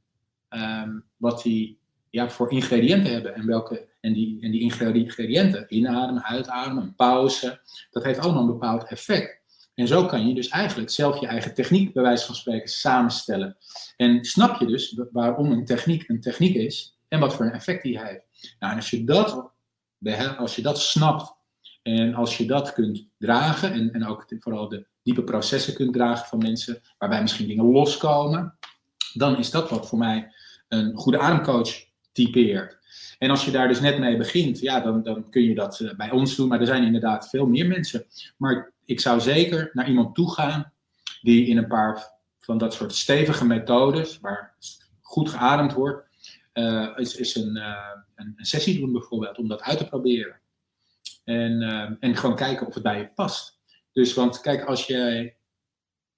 um, 0.48 1.04
wat 1.16 1.42
die 1.42 1.78
ja, 2.10 2.30
voor 2.30 2.50
ingrediënten 2.50 3.12
hebben 3.12 3.34
en 3.34 3.46
welke 3.46 3.88
en 4.00 4.12
die, 4.12 4.42
en 4.42 4.50
die 4.50 4.60
ingrediënten, 4.60 5.66
inademen, 5.68 6.24
uitademen, 6.24 6.94
pauze, 6.94 7.60
dat 7.90 8.04
heeft 8.04 8.18
allemaal 8.18 8.42
een 8.42 8.52
bepaald 8.52 8.84
effect. 8.84 9.40
En 9.74 9.88
zo 9.88 10.06
kan 10.06 10.28
je 10.28 10.34
dus 10.34 10.48
eigenlijk 10.48 10.90
zelf 10.90 11.20
je 11.20 11.26
eigen 11.26 11.54
techniek, 11.54 11.92
bij 11.92 12.02
wijze 12.02 12.26
van 12.26 12.34
spreken, 12.34 12.68
samenstellen. 12.68 13.56
En 13.96 14.24
snap 14.24 14.60
je 14.60 14.66
dus 14.66 15.00
waarom 15.12 15.52
een 15.52 15.64
techniek 15.64 16.08
een 16.08 16.20
techniek 16.20 16.54
is 16.54 16.98
en 17.08 17.20
wat 17.20 17.34
voor 17.34 17.44
een 17.44 17.52
effect 17.52 17.82
die 17.82 17.98
heeft. 17.98 18.56
Nou, 18.58 18.72
en 18.72 18.78
als 18.78 18.90
je 18.90 19.04
dat, 19.04 19.52
als 20.38 20.56
je 20.56 20.62
dat 20.62 20.80
snapt 20.80 21.36
en 21.82 22.14
als 22.14 22.36
je 22.36 22.46
dat 22.46 22.72
kunt 22.72 23.06
dragen, 23.18 23.72
en, 23.72 23.92
en 23.92 24.06
ook 24.06 24.26
vooral 24.38 24.68
de 24.68 24.86
diepe 25.02 25.24
processen 25.24 25.74
kunt 25.74 25.92
dragen 25.92 26.26
van 26.26 26.38
mensen, 26.38 26.80
waarbij 26.98 27.20
misschien 27.20 27.46
dingen 27.46 27.64
loskomen, 27.64 28.58
dan 29.12 29.38
is 29.38 29.50
dat 29.50 29.70
wat 29.70 29.88
voor 29.88 29.98
mij 29.98 30.32
een 30.68 30.96
goede 30.96 31.18
ademcoach 31.18 31.84
typeert. 32.12 32.78
En 33.18 33.30
als 33.30 33.44
je 33.44 33.50
daar 33.50 33.68
dus 33.68 33.80
net 33.80 33.98
mee 33.98 34.16
begint, 34.16 34.60
ja, 34.60 34.80
dan, 34.80 35.02
dan 35.02 35.30
kun 35.30 35.42
je 35.42 35.54
dat 35.54 35.80
eh, 35.80 35.96
bij 35.96 36.10
ons 36.10 36.36
doen. 36.36 36.48
Maar 36.48 36.60
er 36.60 36.66
zijn 36.66 36.84
inderdaad 36.84 37.28
veel 37.28 37.46
meer 37.46 37.66
mensen. 37.66 38.06
Maar 38.36 38.72
ik 38.84 39.00
zou 39.00 39.20
zeker 39.20 39.70
naar 39.72 39.88
iemand 39.88 40.14
toe 40.14 40.32
gaan 40.32 40.72
die 41.22 41.46
in 41.46 41.56
een 41.56 41.66
paar 41.66 42.18
van 42.38 42.58
dat 42.58 42.74
soort 42.74 42.94
stevige 42.94 43.46
methodes, 43.46 44.20
waar 44.20 44.56
goed 45.00 45.28
geademd 45.28 45.72
wordt, 45.72 46.08
uh, 46.54 46.88
is, 46.96 47.16
is 47.16 47.34
een, 47.34 47.56
uh, 47.56 47.76
een, 48.14 48.34
sessie 48.36 48.80
doen 48.80 48.92
bijvoorbeeld, 48.92 49.38
om 49.38 49.48
dat 49.48 49.62
uit 49.62 49.78
te 49.78 49.86
proberen. 49.86 50.39
En, 51.30 51.60
uh, 51.60 51.90
en 52.00 52.16
gewoon 52.16 52.36
kijken 52.36 52.66
of 52.66 52.74
het 52.74 52.82
bij 52.82 52.98
je 52.98 53.10
past. 53.14 53.58
Dus, 53.92 54.14
want 54.14 54.40
kijk, 54.40 54.64
als 54.64 54.86
jij, 54.86 55.36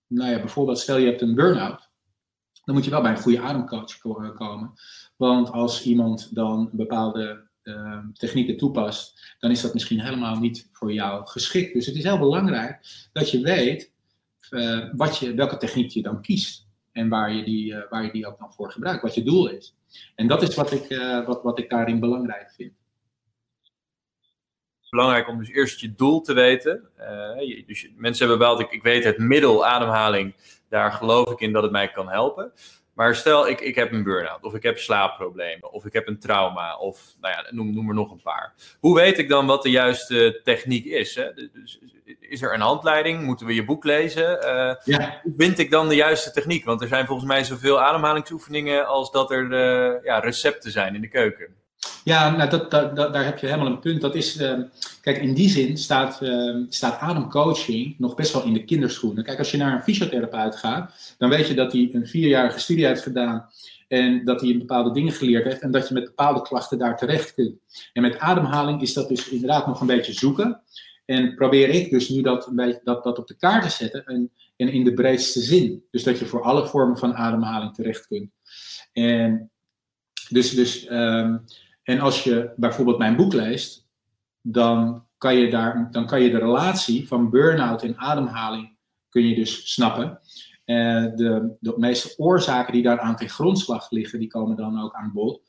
nou 0.06 0.30
ja, 0.30 0.38
bijvoorbeeld 0.38 0.78
stel 0.78 0.96
je 0.96 1.06
hebt 1.06 1.20
een 1.20 1.34
burn-out, 1.34 1.90
dan 2.64 2.74
moet 2.74 2.84
je 2.84 2.90
wel 2.90 3.02
bij 3.02 3.10
een 3.10 3.22
goede 3.22 3.40
ademcoach 3.40 3.98
komen. 3.98 4.72
Want 5.16 5.50
als 5.50 5.84
iemand 5.84 6.34
dan 6.34 6.70
bepaalde 6.72 7.48
uh, 7.62 7.98
technieken 8.12 8.56
toepast, 8.56 9.36
dan 9.38 9.50
is 9.50 9.60
dat 9.60 9.74
misschien 9.74 10.00
helemaal 10.00 10.36
niet 10.36 10.68
voor 10.72 10.92
jou 10.92 11.26
geschikt. 11.26 11.74
Dus 11.74 11.86
het 11.86 11.94
is 11.94 12.02
heel 12.02 12.18
belangrijk 12.18 13.08
dat 13.12 13.30
je 13.30 13.40
weet 13.40 13.92
uh, 14.50 14.84
wat 14.92 15.18
je, 15.18 15.34
welke 15.34 15.56
techniek 15.56 15.90
je 15.90 16.02
dan 16.02 16.22
kiest. 16.22 16.66
En 16.92 17.08
waar 17.08 17.32
je, 17.32 17.44
die, 17.44 17.72
uh, 17.72 17.78
waar 17.90 18.04
je 18.04 18.12
die 18.12 18.26
ook 18.26 18.38
dan 18.38 18.52
voor 18.52 18.72
gebruikt, 18.72 19.02
wat 19.02 19.14
je 19.14 19.22
doel 19.22 19.48
is. 19.48 19.74
En 20.14 20.26
dat 20.26 20.42
is 20.42 20.54
wat 20.54 20.72
ik, 20.72 20.84
eh, 20.84 21.26
wat, 21.26 21.42
wat 21.42 21.58
ik 21.58 21.70
daarin 21.70 22.00
belangrijk 22.00 22.50
vind. 22.50 22.72
Belangrijk 24.92 25.28
om 25.28 25.38
dus 25.38 25.48
eerst 25.48 25.80
je 25.80 25.94
doel 25.94 26.20
te 26.20 26.32
weten. 26.32 26.88
Je, 27.38 27.64
dus 27.66 27.88
mensen 27.96 28.28
hebben 28.28 28.46
wel, 28.46 28.60
ik, 28.60 28.70
ik 28.70 28.82
weet 28.82 29.04
het 29.04 29.18
middel 29.18 29.66
ademhaling, 29.66 30.34
daar 30.68 30.92
geloof 30.92 31.30
ik 31.30 31.40
in 31.40 31.52
dat 31.52 31.62
het 31.62 31.72
mij 31.72 31.90
kan 31.90 32.08
helpen. 32.08 32.52
Maar 32.94 33.14
stel, 33.14 33.48
ik, 33.48 33.60
ik 33.60 33.74
heb 33.74 33.92
een 33.92 34.02
burn-out, 34.02 34.42
of 34.42 34.54
ik 34.54 34.62
heb 34.62 34.78
slaapproblemen, 34.78 35.72
of 35.72 35.84
ik 35.84 35.92
heb 35.92 36.08
een 36.08 36.18
trauma, 36.18 36.76
of 36.76 37.14
nou 37.20 37.34
ja, 37.34 37.46
noem, 37.50 37.74
noem 37.74 37.88
er 37.88 37.94
nog 37.94 38.10
een 38.10 38.22
paar. 38.22 38.54
Hoe 38.80 38.94
weet 38.94 39.18
ik 39.18 39.28
dan 39.28 39.46
wat 39.46 39.62
de 39.62 39.70
juiste 39.70 40.40
techniek 40.44 40.84
is? 40.84 41.14
Hè? 41.14 41.34
Dus, 41.34 41.80
is 42.20 42.42
er 42.42 42.54
een 42.54 42.60
handleiding? 42.60 43.22
Moeten 43.22 43.46
we 43.46 43.54
je 43.54 43.64
boek 43.64 43.84
lezen? 43.84 44.38
Uh, 44.44 44.74
ja. 44.84 45.20
Hoe 45.22 45.34
vind 45.36 45.58
ik 45.58 45.70
dan 45.70 45.88
de 45.88 45.94
juiste 45.94 46.30
techniek? 46.30 46.64
Want 46.64 46.82
er 46.82 46.88
zijn 46.88 47.06
volgens 47.06 47.28
mij 47.28 47.44
zoveel 47.44 47.80
ademhalingsoefeningen 47.80 48.86
als 48.86 49.10
dat 49.10 49.30
er 49.30 49.42
uh, 49.42 50.04
ja, 50.04 50.18
recepten 50.18 50.70
zijn 50.70 50.94
in 50.94 51.00
de 51.00 51.08
keuken. 51.08 51.60
Ja, 52.04 52.36
nou 52.36 52.50
dat, 52.50 52.70
dat, 52.70 52.96
daar 52.96 53.24
heb 53.24 53.38
je 53.38 53.46
helemaal 53.46 53.66
een 53.66 53.78
punt. 53.78 54.00
Dat 54.00 54.14
is, 54.14 54.40
uh, 54.40 54.58
kijk, 55.00 55.16
in 55.18 55.34
die 55.34 55.48
zin 55.48 55.76
staat, 55.76 56.22
uh, 56.22 56.56
staat 56.68 56.98
ademcoaching 56.98 57.94
nog 57.98 58.14
best 58.14 58.32
wel 58.32 58.44
in 58.44 58.52
de 58.52 58.64
kinderschoenen. 58.64 59.24
Kijk, 59.24 59.38
als 59.38 59.50
je 59.50 59.56
naar 59.56 59.72
een 59.74 59.82
fysiotherapeut 59.82 60.56
gaat, 60.56 61.14
dan 61.18 61.30
weet 61.30 61.48
je 61.48 61.54
dat 61.54 61.72
hij 61.72 61.88
een 61.92 62.06
vierjarige 62.06 62.58
studie 62.58 62.86
heeft 62.86 63.02
gedaan 63.02 63.48
en 63.88 64.24
dat 64.24 64.40
hij 64.40 64.58
bepaalde 64.58 64.92
dingen 64.92 65.12
geleerd 65.12 65.44
heeft 65.44 65.60
en 65.60 65.70
dat 65.70 65.88
je 65.88 65.94
met 65.94 66.04
bepaalde 66.04 66.42
klachten 66.42 66.78
daar 66.78 66.96
terecht 66.96 67.34
kunt. 67.34 67.54
En 67.92 68.02
met 68.02 68.18
ademhaling 68.18 68.82
is 68.82 68.92
dat 68.92 69.08
dus 69.08 69.28
inderdaad 69.28 69.66
nog 69.66 69.80
een 69.80 69.86
beetje 69.86 70.12
zoeken. 70.12 70.60
En 71.04 71.34
probeer 71.34 71.68
ik 71.68 71.90
dus 71.90 72.08
nu 72.08 72.22
dat, 72.22 72.46
een 72.46 72.56
beetje, 72.56 72.80
dat, 72.84 73.04
dat 73.04 73.18
op 73.18 73.26
de 73.26 73.36
kaart 73.36 73.62
te 73.62 73.70
zetten 73.70 74.04
en, 74.04 74.30
en 74.56 74.68
in 74.68 74.84
de 74.84 74.92
breedste 74.92 75.40
zin. 75.40 75.84
Dus 75.90 76.02
dat 76.02 76.18
je 76.18 76.26
voor 76.26 76.42
alle 76.42 76.66
vormen 76.66 76.98
van 76.98 77.14
ademhaling 77.14 77.74
terecht 77.74 78.06
kunt. 78.06 78.30
En 78.92 79.50
dus, 80.28 80.50
dus 80.50 80.90
um, 80.90 81.44
en 81.82 82.00
als 82.00 82.24
je 82.24 82.52
bijvoorbeeld 82.56 82.98
mijn 82.98 83.16
boek 83.16 83.32
leest, 83.32 83.88
dan 84.40 85.06
kan 85.18 85.36
je, 85.36 85.50
daar, 85.50 85.88
dan 85.90 86.06
kan 86.06 86.22
je 86.22 86.30
de 86.30 86.38
relatie 86.38 87.08
van 87.08 87.30
burn-out 87.30 87.82
en 87.82 87.98
ademhaling 87.98 88.76
kun 89.08 89.28
je 89.28 89.34
dus 89.34 89.72
snappen. 89.72 90.20
Uh, 90.64 91.04
de, 91.14 91.56
de 91.60 91.74
meeste 91.76 92.14
oorzaken 92.16 92.72
die 92.72 92.82
daar 92.82 93.00
aan 93.00 93.16
ten 93.16 93.28
grondslag 93.28 93.90
liggen, 93.90 94.18
die 94.18 94.28
komen 94.28 94.56
dan 94.56 94.82
ook 94.82 94.94
aan 94.94 95.12
bod. 95.12 95.42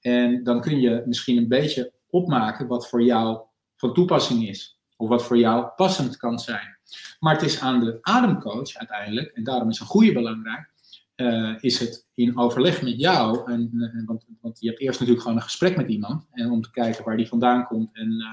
En 0.00 0.42
dan 0.42 0.60
kun 0.60 0.80
je 0.80 1.02
misschien 1.06 1.36
een 1.36 1.48
beetje 1.48 1.92
opmaken 2.10 2.66
wat 2.66 2.88
voor 2.88 3.02
jou 3.02 3.40
van 3.76 3.94
toepassing 3.94 4.48
is. 4.48 4.78
Of 4.96 5.08
wat 5.08 5.24
voor 5.24 5.38
jou 5.38 5.66
passend 5.76 6.16
kan 6.16 6.38
zijn. 6.38 6.78
Maar 7.18 7.34
het 7.34 7.42
is 7.42 7.60
aan 7.60 7.80
de 7.80 7.98
ademcoach 8.00 8.74
uiteindelijk, 8.74 9.30
en 9.30 9.44
daarom 9.44 9.68
is 9.68 9.80
een 9.80 9.86
goede 9.86 10.12
belangrijk, 10.12 10.72
uh, 11.16 11.54
is 11.60 11.78
het 11.78 12.06
in 12.14 12.38
overleg 12.38 12.82
met 12.82 13.00
jou, 13.00 13.52
en, 13.52 13.70
en, 13.94 14.02
want, 14.06 14.24
want, 14.40 14.60
je 14.60 14.68
hebt 14.68 14.80
eerst 14.80 14.98
natuurlijk 14.98 15.26
gewoon 15.26 15.38
een 15.38 15.48
gesprek 15.48 15.76
met 15.76 15.88
iemand, 15.88 16.26
en 16.30 16.50
om 16.50 16.62
te 16.62 16.70
kijken 16.70 17.04
waar 17.04 17.16
die 17.16 17.28
vandaan 17.28 17.66
komt 17.66 17.96
en, 17.96 18.24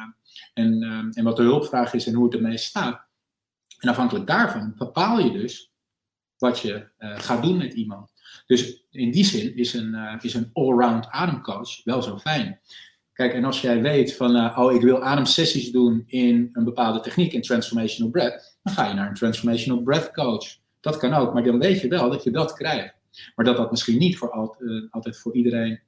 en, 0.53 0.83
en 1.13 1.23
wat 1.23 1.37
de 1.37 1.43
hulpvraag 1.43 1.93
is 1.93 2.07
en 2.07 2.13
hoe 2.13 2.25
het 2.25 2.33
ermee 2.33 2.57
staat. 2.57 3.09
En 3.77 3.89
afhankelijk 3.89 4.27
daarvan 4.27 4.73
bepaal 4.77 5.19
je 5.19 5.31
dus 5.31 5.71
wat 6.37 6.59
je 6.59 6.87
gaat 6.97 7.43
doen 7.43 7.57
met 7.57 7.73
iemand. 7.73 8.11
Dus 8.45 8.83
in 8.89 9.11
die 9.11 9.25
zin 9.25 9.55
is 9.55 9.73
een, 9.73 10.19
is 10.21 10.33
een 10.33 10.49
all-round 10.53 11.07
ademcoach 11.07 11.83
wel 11.83 12.01
zo 12.01 12.17
fijn. 12.17 12.59
Kijk, 13.13 13.33
en 13.33 13.45
als 13.45 13.61
jij 13.61 13.81
weet 13.81 14.15
van, 14.15 14.57
oh, 14.57 14.73
ik 14.73 14.81
wil 14.81 15.03
ademsessies 15.03 15.71
doen 15.71 16.03
in 16.05 16.49
een 16.53 16.63
bepaalde 16.63 16.99
techniek, 16.99 17.33
in 17.33 17.41
transformational 17.41 18.11
breath, 18.11 18.57
dan 18.63 18.73
ga 18.73 18.87
je 18.87 18.93
naar 18.93 19.07
een 19.07 19.13
transformational 19.13 19.83
breath 19.83 20.11
coach. 20.11 20.59
Dat 20.81 20.97
kan 20.97 21.13
ook, 21.13 21.33
maar 21.33 21.43
dan 21.43 21.59
weet 21.59 21.81
je 21.81 21.87
wel 21.87 22.09
dat 22.09 22.23
je 22.23 22.31
dat 22.31 22.53
krijgt. 22.53 22.93
Maar 23.35 23.45
dat 23.45 23.57
dat 23.57 23.71
misschien 23.71 23.97
niet 23.97 24.17
voor 24.17 24.31
altijd, 24.31 24.69
uh, 24.69 24.83
altijd 24.91 25.17
voor 25.17 25.33
iedereen 25.33 25.79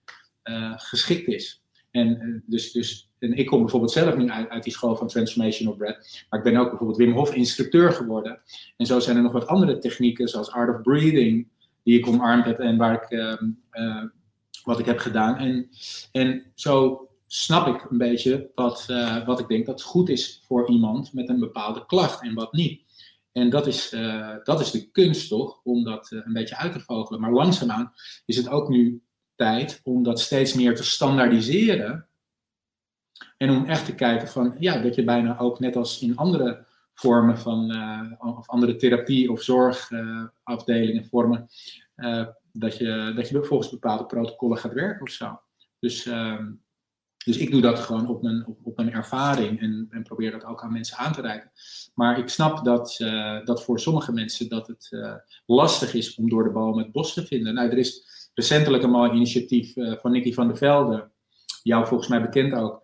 uh, 0.44 0.74
geschikt 0.76 1.28
is. 1.28 1.64
En, 1.92 2.22
uh, 2.22 2.42
dus, 2.46 2.72
dus, 2.72 3.10
en 3.20 3.34
ik 3.34 3.46
kom 3.46 3.60
bijvoorbeeld 3.60 3.92
zelf 3.92 4.16
nu 4.16 4.30
uit, 4.30 4.50
uit 4.50 4.64
die 4.64 4.74
school 4.74 4.96
van 4.96 5.08
Transformational 5.08 5.76
Breath. 5.76 6.26
Maar 6.30 6.40
ik 6.40 6.46
ben 6.46 6.58
ook 6.58 6.70
bijvoorbeeld 6.70 6.98
Wim 6.98 7.12
Hof 7.12 7.34
instructeur 7.34 7.92
geworden. 7.92 8.42
En 8.78 8.86
zo 8.86 9.00
zijn 9.00 9.18
er 9.18 9.24
nog 9.24 9.32
wat 9.32 9.48
andere 9.48 9.78
technieken, 9.78 10.28
zoals 10.28 10.52
Art 10.52 10.76
of 10.76 10.82
Breathing, 10.82 11.48
die 11.84 12.00
ik 12.00 12.08
omarmd 12.08 12.46
heb 12.46 12.60
en 12.60 12.78
waar 12.78 12.94
ik, 12.94 13.10
ehm, 13.10 14.08
wat 14.64 14.80
ik 14.80 14.86
heb 14.86 14.98
gedaan. 14.98 15.38
En, 15.38 15.70
en 16.12 16.44
zo 16.56 17.08
snap 17.28 17.68
ik 17.68 17.86
een 17.90 17.98
beetje 17.98 18.50
wat, 18.56 18.86
wat 19.26 19.40
ik 19.40 19.48
denk 19.48 19.66
dat 19.66 19.82
goed 19.82 20.10
is 20.10 20.42
voor 20.48 20.70
iemand 20.70 21.14
met 21.14 21.30
een 21.30 21.40
bepaalde 21.40 21.86
klacht 21.86 22.22
en 22.24 22.34
wat 22.34 22.54
niet. 22.54 22.83
En 23.34 23.50
dat 23.50 23.68
is, 23.68 23.94
uh, 23.94 24.36
dat 24.44 24.60
is 24.60 24.72
de 24.72 24.92
kunst 24.92 25.30
toch, 25.30 25.60
om 25.64 25.84
dat 25.84 26.12
uh, 26.12 26.22
een 26.26 26.34
beetje 26.34 26.58
uit 26.58 26.72
te 26.72 26.80
vogelen. 26.80 27.22
Maar 27.22 27.32
langzaamaan 27.32 27.94
is 28.26 28.38
het 28.38 28.50
ook 28.50 28.70
nu 28.70 29.04
tijd 29.36 29.80
om 29.84 30.04
dat 30.04 30.20
steeds 30.20 30.54
meer 30.54 30.76
te 30.76 30.84
standaardiseren. 30.84 32.08
En 33.38 33.50
om 33.50 33.66
echt 33.66 33.86
te 33.86 33.96
kijken 33.96 34.28
van, 34.28 34.56
ja, 34.60 34.82
dat 34.82 34.96
je 34.96 35.04
bijna 35.04 35.40
ook 35.40 35.60
net 35.60 35.76
als 35.76 36.02
in 36.02 36.16
andere 36.16 36.66
vormen 36.94 37.38
van, 37.38 37.72
uh, 37.72 38.38
of 38.38 38.50
andere 38.50 38.76
therapie- 38.76 39.30
of 39.32 39.42
zorgafdelingen 39.42 41.06
vormen, 41.06 41.50
dat, 42.52 42.78
je, 42.78 43.14
dat 43.16 43.30
je 43.30 43.44
volgens 43.44 43.70
bepaalde 43.70 44.06
protocollen 44.06 44.58
gaat 44.58 44.74
werken 44.74 45.02
of 45.02 45.10
zo. 45.10 45.42
Dus, 45.80 46.06
ehm, 46.06 46.52
Dus 47.26 47.38
ik 47.38 47.52
doe 47.52 47.62
dat 47.62 47.80
gewoon 47.80 48.08
op 48.08 48.22
mijn, 48.22 48.48
op, 48.48 48.60
op 48.64 48.76
mijn 48.76 48.92
ervaring 48.92 49.60
en, 49.62 49.88
en, 49.90 50.04
probeer 50.04 50.32
dat 50.32 50.46
ook 50.46 50.64
aan 50.64 50.72
mensen 50.72 50.98
aan 50.98 51.14
te 51.14 51.22
reiken. 51.22 51.52
Maar 51.94 52.20
ik 52.20 52.30
snap 52.30 52.66
dat, 52.66 52.98
uh, 53.02 53.46
dat 53.46 53.64
voor 53.64 53.80
sommige 53.80 54.12
mensen 54.12 54.50
dat 54.50 54.68
het 54.68 54.88
uh, 54.92 55.14
lastig 55.46 55.94
is 55.94 56.16
om 56.16 56.30
door 56.30 56.44
de 56.44 56.52
bomen 56.52 56.84
het 56.84 56.92
bos 56.92 57.14
te 57.14 57.26
vinden. 57.26 57.54
Nou, 57.54 57.70
er 57.70 57.78
is 57.78 58.06
recentelijk 58.34 58.84
een 58.84 58.90
mooi 58.90 59.12
initiatief 59.12 59.76
uh, 59.76 59.94
van 59.98 60.12
Nicky 60.12 60.34
van 60.34 60.48
der 60.48 60.58
Velde, 60.58 61.10
jou 61.64 61.88
volgens 61.88 62.10
mij 62.10 62.22
bekend 62.22 62.54
ook. 62.54 62.84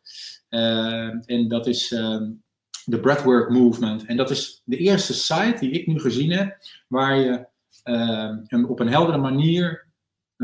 en 1.26 1.48
dat 1.48 1.68
is 1.68 1.92
ehm, 1.92 2.32
de 2.86 3.00
Breathwork 3.00 3.50
Movement. 3.50 4.06
En 4.06 4.18
dat 4.18 4.30
is 4.30 4.62
de 4.66 4.78
eerste 4.78 5.14
site 5.14 5.58
die 5.60 5.72
ik 5.72 5.88
nu 5.88 6.00
gezien 6.00 6.32
heb, 6.32 6.58
waar 6.88 7.18
je 7.18 7.48
ehm, 7.84 8.66
op 8.66 8.80
een 8.80 8.90
heldere 8.90 9.18
manier 9.18 9.89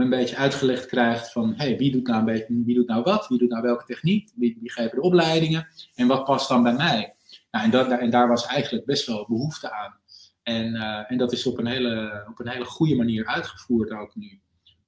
een 0.03 0.09
beetje 0.09 0.35
uitgelegd 0.35 0.85
krijgt 0.85 1.31
van 1.31 1.53
hey, 1.57 1.77
wie, 1.77 1.91
doet 1.91 2.07
nou 2.07 2.19
een 2.19 2.25
beetje, 2.25 2.63
wie 2.65 2.75
doet 2.75 2.87
nou 2.87 3.03
wat, 3.03 3.27
wie 3.27 3.37
doet 3.37 3.49
nou 3.49 3.61
welke 3.61 3.85
techniek, 3.85 4.31
wie, 4.35 4.57
wie 4.59 4.71
geven 4.71 4.95
de 4.95 5.01
opleidingen 5.01 5.67
en 5.95 6.07
wat 6.07 6.23
past 6.23 6.49
dan 6.49 6.63
bij 6.63 6.73
mij. 6.73 7.15
Nou, 7.51 7.65
en, 7.65 7.71
dat, 7.71 7.89
en 7.89 8.09
daar 8.09 8.27
was 8.27 8.45
eigenlijk 8.45 8.85
best 8.85 9.07
wel 9.07 9.25
behoefte 9.27 9.71
aan. 9.71 9.97
En, 10.43 10.75
uh, 10.75 11.11
en 11.11 11.17
dat 11.17 11.31
is 11.31 11.45
op 11.45 11.57
een, 11.57 11.65
hele, 11.65 12.25
op 12.29 12.39
een 12.39 12.47
hele 12.47 12.65
goede 12.65 12.95
manier 12.95 13.25
uitgevoerd 13.25 13.91
ook 13.91 14.15
nu. 14.15 14.39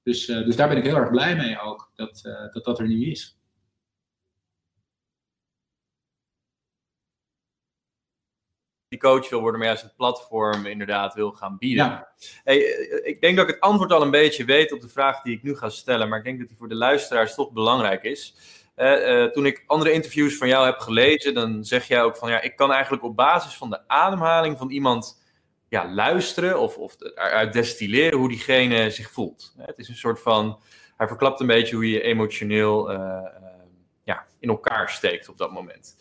Dus, 0.02 0.28
uh, 0.28 0.44
dus 0.44 0.56
daar 0.56 0.68
ben 0.68 0.76
ik 0.76 0.84
heel 0.84 0.96
erg 0.96 1.10
blij 1.10 1.36
mee 1.36 1.60
ook, 1.60 1.90
dat, 1.94 2.22
uh, 2.26 2.52
dat 2.52 2.64
dat 2.64 2.78
er 2.78 2.86
nu 2.86 3.10
is. 3.10 3.37
Die 8.88 8.98
coach 8.98 9.28
wil 9.28 9.40
worden, 9.40 9.58
maar 9.58 9.68
juist 9.68 9.82
het 9.82 9.96
platform 9.96 10.66
inderdaad 10.66 11.14
wil 11.14 11.32
gaan 11.32 11.58
bieden. 11.58 11.84
Ja. 11.84 12.08
Hey, 12.44 12.56
eh, 12.56 13.08
ik 13.08 13.20
denk 13.20 13.36
dat 13.36 13.48
ik 13.48 13.54
het 13.54 13.62
antwoord 13.62 13.92
al 13.92 14.02
een 14.02 14.10
beetje 14.10 14.44
weet 14.44 14.72
op 14.72 14.80
de 14.80 14.88
vraag 14.88 15.22
die 15.22 15.36
ik 15.36 15.42
nu 15.42 15.56
ga 15.56 15.68
stellen, 15.68 16.08
maar 16.08 16.18
ik 16.18 16.24
denk 16.24 16.38
dat 16.38 16.48
die 16.48 16.56
voor 16.56 16.68
de 16.68 16.74
luisteraars 16.74 17.34
toch 17.34 17.52
belangrijk 17.52 18.02
is. 18.02 18.34
Uh, 18.76 19.08
uh, 19.08 19.24
toen 19.24 19.46
ik 19.46 19.64
andere 19.66 19.92
interviews 19.92 20.36
van 20.36 20.48
jou 20.48 20.66
heb 20.66 20.78
gelezen, 20.78 21.34
dan 21.34 21.64
zeg 21.64 21.88
jij 21.88 22.02
ook 22.02 22.16
van 22.16 22.30
ja, 22.30 22.40
ik 22.40 22.56
kan 22.56 22.72
eigenlijk 22.72 23.04
op 23.04 23.16
basis 23.16 23.54
van 23.54 23.70
de 23.70 23.88
ademhaling 23.88 24.58
van 24.58 24.70
iemand 24.70 25.22
ja, 25.68 25.92
luisteren 25.92 26.60
of, 26.60 26.76
of 26.76 26.96
eruit 27.00 27.52
destilleren 27.52 28.18
hoe 28.18 28.28
diegene 28.28 28.90
zich 28.90 29.10
voelt. 29.10 29.54
Het 29.56 29.78
is 29.78 29.88
een 29.88 29.96
soort 29.96 30.20
van, 30.20 30.60
hij 30.96 31.06
verklapt 31.06 31.40
een 31.40 31.46
beetje 31.46 31.74
hoe 31.74 31.90
je 31.90 32.02
emotioneel 32.02 32.92
uh, 32.92 33.20
ja, 34.04 34.26
in 34.38 34.48
elkaar 34.48 34.90
steekt 34.90 35.28
op 35.28 35.38
dat 35.38 35.52
moment. 35.52 35.96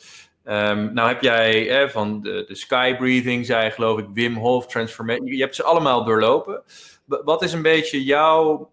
Um, 0.49 0.93
nou 0.93 1.07
heb 1.07 1.21
jij 1.21 1.89
van 1.89 2.21
de, 2.21 2.43
de 2.47 2.55
sky 2.55 2.95
breathing, 2.95 3.45
zei 3.45 3.71
geloof 3.71 3.99
ik, 3.99 4.05
Wim 4.13 4.35
Hof, 4.35 4.67
transformation. 4.67 5.25
Je 5.25 5.41
hebt 5.41 5.55
ze 5.55 5.63
allemaal 5.63 6.03
doorlopen. 6.03 6.63
wat 7.05 7.41
is 7.41 7.53
een 7.53 7.61
beetje 7.61 8.03
jouw, 8.03 8.71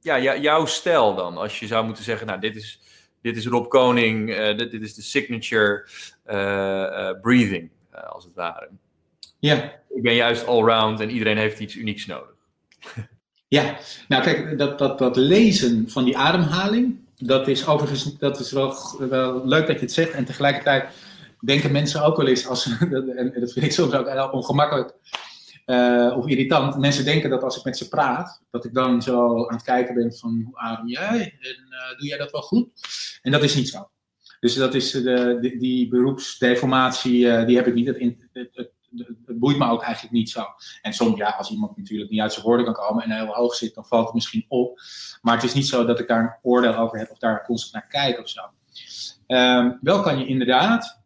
ja, 0.00 0.36
jouw 0.36 0.66
stijl 0.66 1.14
dan? 1.14 1.36
Als 1.36 1.58
je 1.58 1.66
zou 1.66 1.84
moeten 1.84 2.04
zeggen, 2.04 2.26
nou 2.26 2.40
dit 2.40 2.56
is, 2.56 2.80
dit 3.22 3.36
is 3.36 3.46
Rob 3.46 3.68
Koning, 3.68 4.30
uh, 4.30 4.56
dit, 4.56 4.70
dit, 4.70 4.82
is 4.82 4.94
de 4.94 5.02
signature 5.02 5.88
uh, 6.26 6.34
uh, 6.34 7.20
breathing, 7.20 7.70
als 8.08 8.24
het 8.24 8.34
ware. 8.34 8.68
Ja. 9.38 9.72
Ik 9.88 10.02
ben 10.02 10.14
juist 10.14 10.46
allround 10.46 11.00
en 11.00 11.10
iedereen 11.10 11.38
heeft 11.38 11.58
iets 11.58 11.74
unieks 11.74 12.06
nodig. 12.06 12.34
ja, 13.48 13.76
nou 14.08 14.22
kijk, 14.22 14.58
dat, 14.58 14.78
dat, 14.78 14.98
dat 14.98 15.16
lezen 15.16 15.90
van 15.90 16.04
die 16.04 16.16
ademhaling, 16.16 17.05
dat 17.16 17.48
is 17.48 17.66
overigens 17.66 18.18
dat 18.18 18.40
is 18.40 18.52
wel, 18.52 19.42
leuk 19.44 19.66
dat 19.66 19.76
je 19.76 19.84
het 19.84 19.92
zegt. 19.92 20.10
En 20.10 20.24
tegelijkertijd 20.24 20.88
denken 21.40 21.72
mensen 21.72 22.02
ook 22.02 22.16
wel 22.16 22.26
eens, 22.26 22.46
als, 22.46 22.66
en 23.16 23.32
dat 23.40 23.52
vind 23.52 23.64
ik 23.64 23.72
soms 23.72 23.92
ook 23.92 24.08
heel 24.08 24.28
ongemakkelijk 24.28 24.94
uh, 25.66 26.14
of 26.16 26.26
irritant. 26.26 26.78
Mensen 26.78 27.04
denken 27.04 27.30
dat 27.30 27.42
als 27.42 27.56
ik 27.56 27.64
met 27.64 27.78
ze 27.78 27.88
praat, 27.88 28.42
dat 28.50 28.64
ik 28.64 28.74
dan 28.74 29.02
zo 29.02 29.46
aan 29.48 29.54
het 29.54 29.64
kijken 29.64 29.94
ben 29.94 30.14
van 30.14 30.42
hoe 30.44 30.58
adem 30.58 30.88
jij 30.88 31.20
en 31.40 31.66
uh, 31.68 31.98
doe 31.98 32.08
jij 32.08 32.18
dat 32.18 32.30
wel 32.30 32.42
goed? 32.42 32.68
En 33.22 33.32
dat 33.32 33.42
is 33.42 33.54
niet 33.54 33.68
zo. 33.68 33.90
Dus 34.40 34.54
dat 34.54 34.74
is 34.74 34.90
de, 34.90 35.54
die, 35.58 35.88
beroepsdeformatie, 35.88 37.44
die 37.44 37.56
heb 37.56 37.66
ik 37.66 37.74
niet. 37.74 37.86
Het, 37.86 38.14
het, 38.32 38.70
het 39.26 39.38
boeit 39.38 39.58
me 39.58 39.68
ook 39.68 39.82
eigenlijk 39.82 40.14
niet 40.14 40.30
zo. 40.30 40.44
En 40.82 40.92
soms, 40.92 41.16
ja, 41.16 41.28
als 41.30 41.50
iemand 41.50 41.76
natuurlijk 41.76 42.10
niet 42.10 42.20
uit 42.20 42.32
zijn 42.32 42.44
woorden 42.44 42.64
kan 42.64 42.74
komen 42.74 43.04
en 43.04 43.10
heel 43.10 43.34
hoog 43.34 43.54
zit, 43.54 43.74
dan 43.74 43.84
valt 43.84 44.04
het 44.04 44.14
misschien 44.14 44.44
op. 44.48 44.80
Maar 45.22 45.34
het 45.34 45.44
is 45.44 45.54
niet 45.54 45.68
zo 45.68 45.84
dat 45.84 46.00
ik 46.00 46.08
daar 46.08 46.20
een 46.20 46.50
oordeel 46.50 46.76
over 46.76 46.98
heb 46.98 47.10
of 47.10 47.18
daar 47.18 47.44
constant 47.44 47.72
naar 47.72 47.86
kijk 47.86 48.20
of 48.20 48.28
zo. 48.28 48.40
Um, 49.26 49.78
wel 49.80 50.00
kan 50.00 50.18
je 50.18 50.26
inderdaad, 50.26 51.00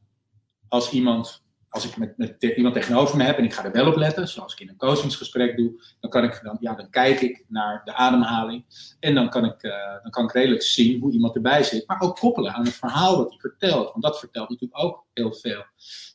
als 0.69 0.91
iemand, 0.91 1.40
als 1.71 1.85
ik 1.85 1.97
met, 2.17 2.43
iemand 2.57 2.75
tegenover 2.75 3.17
me 3.17 3.23
heb 3.23 3.39
en 3.39 3.45
ik 3.45 3.53
ga 3.53 3.65
er 3.65 3.73
wel 3.73 3.87
op 3.87 3.97
letten, 3.97 4.29
zoals 4.29 4.53
ik 4.53 4.61
in 4.61 4.69
een 4.69 4.77
coachingsgesprek 4.77 5.57
doe, 5.57 5.83
dan, 6.01 6.11
kan 6.11 6.25
ik, 6.25 6.41
dan, 6.43 6.57
ja, 6.61 6.75
dan 6.75 6.91
kijk 6.91 7.21
ik 7.21 7.45
naar 7.49 7.81
de 7.85 7.95
ademhaling 7.95 8.65
en 9.01 9.15
dan 9.15 9.29
kan, 9.29 9.45
ik, 9.45 9.63
uh, 9.63 9.73
dan 10.03 10.11
kan 10.11 10.25
ik 10.25 10.33
redelijk 10.33 10.63
zien 10.63 11.01
hoe 11.01 11.13
iemand 11.13 11.35
erbij 11.35 11.63
zit, 11.63 11.87
maar 11.87 12.01
ook 12.01 12.17
koppelen 12.17 12.53
aan 12.53 12.65
het 12.65 12.75
verhaal 12.75 13.17
wat 13.17 13.29
hij 13.29 13.39
vertelt, 13.39 13.91
want 13.91 14.03
dat 14.03 14.19
vertelt 14.19 14.49
natuurlijk 14.49 14.83
ook 14.83 15.07
heel 15.13 15.33
veel. 15.33 15.65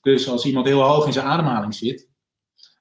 Dus 0.02 0.30
als 0.30 0.46
iemand 0.46 0.65
heel 0.65 0.82
hoog 0.82 1.06
in 1.06 1.13
zijn 1.13 1.26
ademhaling 1.26 1.76
zit, 1.76 2.10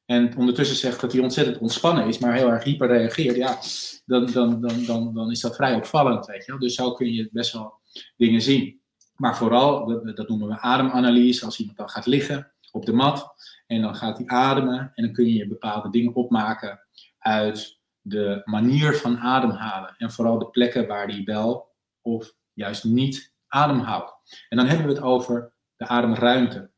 en 0.07 0.37
ondertussen 0.37 0.77
zegt 0.77 1.01
dat 1.01 1.13
hij 1.13 1.23
ontzettend 1.23 1.59
ontspannen 1.59 2.07
is, 2.07 2.19
maar 2.19 2.35
heel 2.35 2.51
erg 2.51 2.65
hyper 2.65 2.89
reageert, 2.89 3.37
ja, 3.37 3.59
dan, 4.07 4.33
dan, 4.33 4.61
dan, 4.61 4.85
dan, 4.85 5.15
dan 5.15 5.31
is 5.31 5.41
dat 5.41 5.57
vrij 5.57 5.75
opvallend, 5.75 6.27
weet 6.27 6.45
je 6.45 6.51
wel. 6.51 6.61
Dus 6.61 6.75
zo 6.75 6.93
kun 6.93 7.13
je 7.13 7.29
best 7.33 7.53
wel 7.53 7.73
dingen 8.17 8.41
zien. 8.41 8.81
Maar 9.15 9.37
vooral, 9.37 9.87
dat, 9.87 10.17
dat 10.17 10.29
noemen 10.29 10.49
we 10.49 10.61
ademanalyse, 10.61 11.45
als 11.45 11.59
iemand 11.59 11.77
dan 11.77 11.89
gaat 11.89 12.07
liggen 12.07 12.54
op 12.75 12.87
de 12.87 12.93
mat 12.93 13.35
en 13.67 13.83
dan 13.83 13.95
gaat 13.95 14.19
hij 14.19 14.27
ademen 14.27 14.93
en 14.95 15.05
dan 15.05 15.13
kun 15.13 15.33
je 15.33 15.49
bepaalde 15.49 15.91
dingen 15.91 16.15
opmaken 16.15 16.81
uit 17.19 17.79
de 18.01 18.43
manier 18.45 18.95
van 18.95 19.19
ademhalen. 19.19 19.95
En 19.99 20.11
vooral 20.11 20.39
de 20.39 20.51
plekken 20.51 20.87
waar 20.87 21.07
hij 21.07 21.23
wel 21.25 21.73
of 22.01 22.35
juist 22.53 22.85
niet 22.85 23.33
ademhoudt. 23.47 24.13
En 24.49 24.57
dan 24.57 24.67
hebben 24.67 24.87
we 24.87 24.93
het 24.93 25.03
over 25.03 25.53
de 25.77 25.87
ademruimte. 25.87 26.71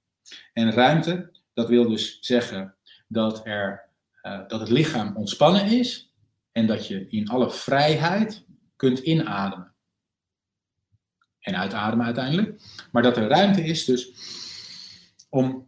En 0.53 0.73
ruimte, 0.73 1.31
dat 1.55 1.69
wil 1.69 1.89
dus 1.89 2.19
zeggen 2.21 2.75
dat, 3.09 3.47
er, 3.47 3.89
uh, 4.23 4.49
dat 4.49 4.61
het 4.61 4.71
lichaam 4.71 5.17
ontspannen 5.17 5.67
is 5.67 6.13
en 6.53 6.67
dat 6.67 6.87
je 6.87 7.09
in 7.09 7.29
alle 7.29 7.51
vrijheid 7.51 8.47
kunt 8.77 8.99
inademen. 8.99 9.75
En 11.41 11.57
uitademen 11.57 12.07
uiteindelijk. 12.07 12.61
Maar 12.93 13.03
dat 13.03 13.17
er 13.17 13.29
ruimte 13.29 13.65
is 13.65 13.85
dus 13.85 14.13
om 15.29 15.66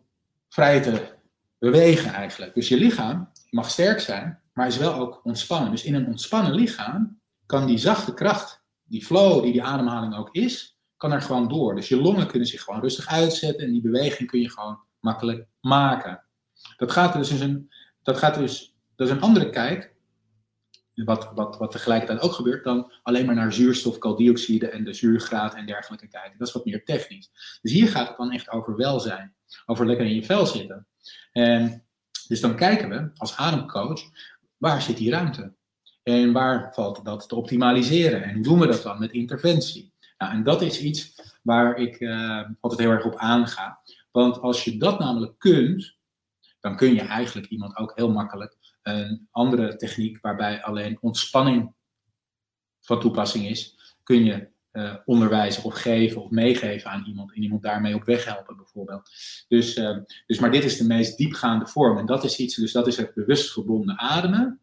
vrij 0.58 0.82
te 0.82 1.14
bewegen 1.58 2.12
eigenlijk. 2.12 2.54
Dus 2.54 2.68
je 2.68 2.76
lichaam 2.76 3.30
mag 3.50 3.70
sterk 3.70 4.00
zijn, 4.00 4.40
maar 4.52 4.66
is 4.66 4.76
wel 4.76 4.94
ook 4.94 5.20
ontspannen. 5.24 5.70
Dus 5.70 5.84
in 5.84 5.94
een 5.94 6.06
ontspannen 6.06 6.54
lichaam 6.54 7.20
kan 7.46 7.66
die 7.66 7.78
zachte 7.78 8.14
kracht, 8.14 8.62
die 8.84 9.04
flow 9.04 9.42
die 9.42 9.52
die 9.52 9.62
ademhaling 9.62 10.16
ook 10.16 10.28
is, 10.32 10.78
kan 10.96 11.12
er 11.12 11.22
gewoon 11.22 11.48
door. 11.48 11.74
Dus 11.74 11.88
je 11.88 12.00
longen 12.00 12.26
kunnen 12.26 12.48
zich 12.48 12.62
gewoon 12.62 12.80
rustig 12.80 13.06
uitzetten 13.06 13.66
en 13.66 13.72
die 13.72 13.80
beweging 13.80 14.28
kun 14.28 14.40
je 14.40 14.50
gewoon 14.50 14.78
makkelijk 15.00 15.46
maken. 15.60 16.24
Dat 16.76 16.92
gaat 16.92 17.12
dus 17.12 17.30
een, 17.30 17.72
dat 18.02 18.18
gaat 18.18 18.34
dus, 18.34 18.76
dat 18.96 19.06
is 19.08 19.12
een 19.12 19.20
andere 19.20 19.50
kijk, 19.50 19.94
wat, 20.94 21.32
wat, 21.34 21.58
wat 21.58 21.70
tegelijkertijd 21.70 22.20
ook 22.20 22.32
gebeurt, 22.32 22.64
dan 22.64 22.92
alleen 23.02 23.26
maar 23.26 23.34
naar 23.34 23.52
zuurstof, 23.52 23.98
kooldioxide 23.98 24.68
en 24.68 24.84
de 24.84 24.92
zuurgraad 24.92 25.54
en 25.54 25.66
dergelijke 25.66 26.08
kijken. 26.08 26.38
Dat 26.38 26.48
is 26.48 26.54
wat 26.54 26.64
meer 26.64 26.84
technisch. 26.84 27.58
Dus 27.62 27.72
hier 27.72 27.88
gaat 27.88 28.08
het 28.08 28.16
dan 28.16 28.32
echt 28.32 28.50
over 28.50 28.76
welzijn, 28.76 29.36
over 29.66 29.86
lekker 29.86 30.06
in 30.06 30.14
je 30.14 30.24
vel 30.24 30.46
zitten. 30.46 30.86
En 31.32 31.84
dus 32.28 32.40
dan 32.40 32.56
kijken 32.56 32.88
we 32.88 33.10
als 33.16 33.36
ademcoach, 33.36 34.00
waar 34.56 34.82
zit 34.82 34.96
die 34.96 35.10
ruimte? 35.10 35.54
En 36.02 36.32
waar 36.32 36.74
valt 36.74 37.04
dat 37.04 37.28
te 37.28 37.34
optimaliseren? 37.34 38.22
En 38.22 38.34
hoe 38.34 38.42
doen 38.42 38.58
we 38.58 38.66
dat 38.66 38.82
dan 38.82 38.98
met 38.98 39.12
interventie? 39.12 39.92
Nou, 40.18 40.32
en 40.32 40.42
dat 40.42 40.62
is 40.62 40.80
iets 40.80 41.14
waar 41.42 41.76
ik 41.76 42.00
uh, 42.00 42.48
altijd 42.60 42.80
heel 42.80 42.90
erg 42.90 43.04
op 43.04 43.16
aanga. 43.16 43.80
Want 44.10 44.40
als 44.40 44.64
je 44.64 44.76
dat 44.76 44.98
namelijk 44.98 45.38
kunt, 45.38 45.96
dan 46.60 46.76
kun 46.76 46.94
je 46.94 47.00
eigenlijk 47.00 47.46
iemand 47.46 47.76
ook 47.76 47.92
heel 47.94 48.12
makkelijk 48.12 48.56
een 48.82 49.28
andere 49.30 49.76
techniek 49.76 50.18
waarbij 50.20 50.62
alleen 50.62 50.98
ontspanning 51.00 51.74
van 52.80 53.00
toepassing 53.00 53.46
is, 53.46 53.78
kun 54.02 54.24
je 54.24 54.48
uh, 54.78 54.94
onderwijzen 55.04 55.64
of 55.64 55.74
geven 55.74 56.22
of 56.22 56.30
meegeven 56.30 56.90
aan 56.90 57.04
iemand 57.06 57.34
en 57.34 57.42
iemand 57.42 57.62
daarmee 57.62 57.94
op 57.94 58.04
weg 58.04 58.24
helpen 58.24 58.56
bijvoorbeeld. 58.56 59.10
Dus, 59.48 59.76
uh, 59.76 59.96
dus 60.26 60.38
maar 60.38 60.50
dit 60.50 60.64
is 60.64 60.78
de 60.78 60.86
meest 60.86 61.16
diepgaande 61.16 61.66
vorm 61.66 61.98
en 61.98 62.06
dat 62.06 62.24
is 62.24 62.38
iets, 62.38 62.56
dus 62.56 62.72
dat 62.72 62.86
is 62.86 62.96
het 62.96 63.14
bewust 63.14 63.52
verbonden 63.52 63.98
ademen. 63.98 64.60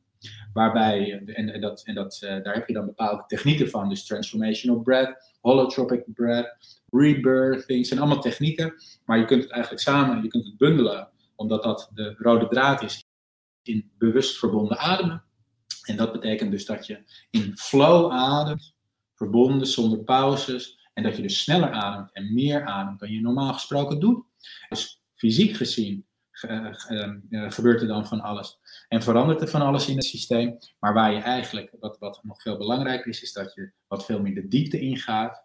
Waarbij, 0.54 1.21
en, 1.25 1.54
en, 1.54 1.62
dat, 1.62 1.84
en 1.84 1.95
dat, 1.95 2.17
daar 2.19 2.54
heb 2.54 2.67
je 2.67 2.73
dan 2.73 2.86
bepaalde 2.86 3.23
technieken 3.28 3.69
van, 3.69 3.89
dus 3.89 4.06
transformational 4.06 4.82
breath, 4.82 5.34
holotropic 5.41 6.04
breath, 6.13 6.82
rebirthing, 6.89 7.86
zijn 7.86 7.99
allemaal 7.99 8.21
technieken, 8.21 8.73
maar 9.06 9.17
je 9.17 9.25
kunt 9.25 9.43
het 9.43 9.51
eigenlijk 9.51 9.82
samen, 9.84 10.23
je 10.23 10.28
kunt 10.28 10.45
het 10.45 10.58
bundelen 10.58 11.10
omdat 11.36 11.63
dat 11.63 11.89
de 11.93 12.15
rode 12.17 12.47
draad 12.47 12.84
is 12.84 13.06
in 13.63 13.91
bewust 13.97 14.38
verbonden 14.38 14.78
ademen. 14.78 15.23
En 15.84 15.95
dat 15.95 16.12
betekent 16.12 16.51
dus 16.51 16.65
dat 16.65 16.88
je 16.88 17.04
in 17.30 17.58
flow 17.58 18.12
ademt, 18.12 18.74
verbonden 19.15 19.67
zonder 19.67 20.04
pauzes, 20.04 20.89
en 20.93 21.04
dat 21.04 21.15
je 21.15 21.21
dus 21.21 21.41
sneller 21.41 21.71
ademt 21.71 22.13
en 22.13 22.34
meer 22.34 22.65
ademt 22.65 22.99
dan 22.99 23.12
je 23.12 23.21
normaal 23.21 23.54
gesproken 23.54 23.99
doet. 23.99 24.23
Dus 24.69 25.01
fysiek 25.15 25.56
gezien 25.56 26.06
uh, 26.43 26.73
uh, 27.30 27.51
gebeurt 27.51 27.82
er 27.82 27.88
dan 27.88 28.08
van 28.08 28.21
alles. 28.21 28.60
En 28.88 29.04
verandert 29.04 29.41
er 29.41 29.47
van 29.47 29.62
alles 29.62 29.88
in 29.88 29.95
het 29.95 30.06
systeem. 30.06 30.58
Maar 30.80 30.93
waar 30.93 31.13
je 31.13 31.19
eigenlijk, 31.19 31.71
wat, 31.80 31.97
wat 31.99 32.19
nog 32.23 32.41
veel 32.41 32.58
belangrijker 32.58 33.08
is, 33.08 33.21
is 33.21 33.34
dat 33.34 33.54
je 33.54 33.71
wat 33.88 34.06
veel 34.06 34.21
meer 34.21 34.36
de 34.36 34.47
diepte 34.47 34.80
ingaat. 34.80 35.43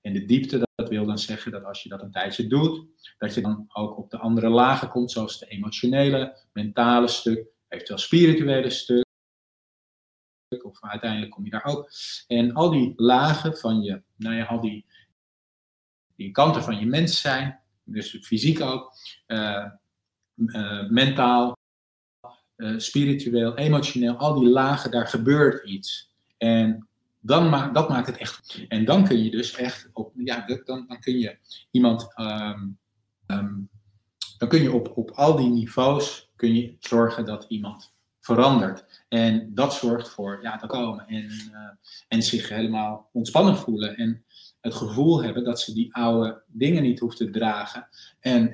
En 0.00 0.12
de 0.12 0.24
diepte, 0.24 0.68
dat 0.74 0.88
wil 0.88 1.06
dan 1.06 1.18
zeggen 1.18 1.52
dat 1.52 1.64
als 1.64 1.82
je 1.82 1.88
dat 1.88 2.02
een 2.02 2.10
tijdje 2.10 2.46
doet, 2.46 2.86
dat 3.18 3.34
je 3.34 3.40
dan 3.40 3.64
ook 3.72 3.98
op 3.98 4.10
de 4.10 4.18
andere 4.18 4.48
lagen 4.48 4.88
komt, 4.88 5.10
zoals 5.10 5.38
de 5.38 5.46
emotionele, 5.46 6.38
mentale 6.52 7.08
stuk, 7.08 7.46
eventueel 7.68 7.98
spirituele 7.98 8.70
stuk. 8.70 9.03
Of 10.80 10.90
uiteindelijk 10.90 11.30
kom 11.30 11.44
je 11.44 11.50
daar 11.50 11.64
ook. 11.64 11.90
En 12.26 12.52
al 12.52 12.70
die 12.70 12.92
lagen 12.96 13.56
van 13.58 13.82
je, 13.82 14.02
nou 14.16 14.34
ja, 14.34 14.44
al 14.44 14.60
die, 14.60 14.86
die 16.16 16.30
kanten 16.30 16.62
van 16.62 16.78
je 16.78 16.86
mens 16.86 17.20
zijn, 17.20 17.60
dus 17.84 18.18
fysiek 18.22 18.60
ook, 18.60 18.92
uh, 19.26 19.66
uh, 20.36 20.88
mentaal, 20.88 21.56
uh, 22.56 22.78
spiritueel, 22.78 23.56
emotioneel, 23.56 24.16
al 24.16 24.40
die 24.40 24.48
lagen, 24.48 24.90
daar 24.90 25.06
gebeurt 25.06 25.68
iets. 25.68 26.12
En 26.38 26.88
dan 27.20 27.48
maakt, 27.48 27.74
dat 27.74 27.88
maakt 27.88 28.06
het 28.06 28.16
echt. 28.16 28.64
En 28.68 28.84
dan 28.84 29.04
kun 29.04 29.24
je 29.24 29.30
dus 29.30 29.54
echt, 29.54 29.90
op, 29.92 30.12
ja, 30.16 30.46
dan, 30.64 30.84
dan 30.86 31.00
kun 31.00 31.18
je 31.18 31.38
iemand, 31.70 32.18
um, 32.20 32.78
um, 33.26 33.68
dan 34.38 34.48
kun 34.48 34.62
je 34.62 34.72
op, 34.72 34.96
op 34.96 35.10
al 35.10 35.36
die 35.36 35.50
niveaus 35.50 36.30
kun 36.36 36.54
je 36.54 36.76
zorgen 36.78 37.24
dat 37.24 37.44
iemand 37.48 37.94
verandert. 38.20 38.93
En 39.14 39.54
dat 39.54 39.74
zorgt 39.74 40.08
voor 40.08 40.38
ja, 40.42 40.56
dat 40.56 40.70
komen 40.70 41.06
en, 41.06 41.24
uh, 41.52 41.58
en 42.08 42.22
zich 42.22 42.48
helemaal 42.48 43.08
ontspannen 43.12 43.56
voelen. 43.56 43.96
En 43.96 44.24
het 44.60 44.74
gevoel 44.74 45.22
hebben 45.22 45.44
dat 45.44 45.60
ze 45.60 45.72
die 45.72 45.94
oude 45.94 46.42
dingen 46.46 46.82
niet 46.82 46.98
hoeven 46.98 47.18
te 47.18 47.30
dragen. 47.30 47.88
En 48.20 48.52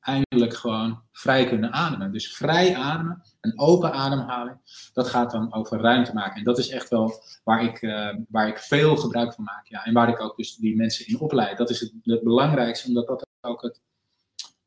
eindelijk 0.00 0.54
gewoon 0.54 1.02
vrij 1.12 1.46
kunnen 1.46 1.72
ademen. 1.72 2.12
Dus 2.12 2.36
vrij 2.36 2.76
ademen, 2.76 3.22
een 3.40 3.58
open 3.58 3.92
ademhaling, 3.92 4.56
dat 4.92 5.08
gaat 5.08 5.30
dan 5.30 5.54
over 5.54 5.80
ruimte 5.80 6.14
maken. 6.14 6.36
En 6.36 6.44
dat 6.44 6.58
is 6.58 6.68
echt 6.68 6.88
wel 6.88 7.22
waar 7.44 7.64
ik, 7.64 7.82
uh, 7.82 8.14
waar 8.28 8.48
ik 8.48 8.58
veel 8.58 8.96
gebruik 8.96 9.34
van 9.34 9.44
maak. 9.44 9.66
Ja. 9.66 9.84
En 9.84 9.92
waar 9.92 10.08
ik 10.08 10.20
ook 10.20 10.36
dus 10.36 10.56
die 10.56 10.76
mensen 10.76 11.06
in 11.06 11.20
opleid. 11.20 11.58
Dat 11.58 11.70
is 11.70 11.80
het, 11.80 11.92
het 12.02 12.22
belangrijkste, 12.22 12.88
omdat 12.88 13.06
dat 13.06 13.26
ook 13.40 13.62
het, 13.62 13.80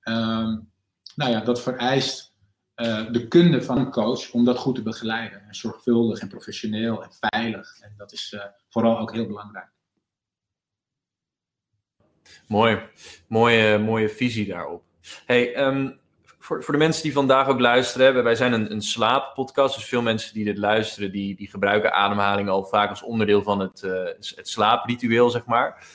um, 0.03 0.71
nou 1.15 1.31
ja, 1.31 1.39
dat 1.39 1.61
vereist 1.61 2.34
uh, 2.75 3.11
de 3.11 3.27
kunde 3.27 3.61
van 3.61 3.77
een 3.77 3.91
coach 3.91 4.31
om 4.31 4.45
dat 4.45 4.57
goed 4.57 4.75
te 4.75 4.81
begeleiden. 4.81 5.41
En 5.47 5.55
zorgvuldig 5.55 6.19
en 6.19 6.27
professioneel 6.27 7.03
en 7.03 7.09
veilig. 7.19 7.79
En 7.79 7.93
dat 7.97 8.11
is 8.11 8.31
uh, 8.35 8.41
vooral 8.69 8.99
ook 8.99 9.13
heel 9.13 9.27
belangrijk. 9.27 9.73
Mooi, 12.47 12.79
mooie, 13.27 13.77
mooie 13.77 14.09
visie 14.09 14.47
daarop. 14.47 14.83
Hey, 15.25 15.65
um, 15.65 15.99
voor, 16.45 16.63
voor 16.63 16.73
de 16.73 16.79
mensen 16.79 17.03
die 17.03 17.13
vandaag 17.13 17.47
ook 17.47 17.59
luisteren, 17.59 18.23
wij 18.23 18.35
zijn 18.35 18.53
een, 18.53 18.71
een 18.71 18.81
slaappodcast, 18.81 19.75
dus 19.75 19.85
veel 19.85 20.01
mensen 20.01 20.33
die 20.33 20.45
dit 20.45 20.57
luisteren, 20.57 21.11
die, 21.11 21.35
die 21.35 21.49
gebruiken 21.49 21.93
ademhaling 21.93 22.49
al 22.49 22.65
vaak 22.65 22.89
als 22.89 23.03
onderdeel 23.03 23.43
van 23.43 23.59
het, 23.59 23.81
uh, 23.83 24.05
het 24.35 24.49
slaapritueel, 24.49 25.29
zeg 25.29 25.45
maar. 25.45 25.87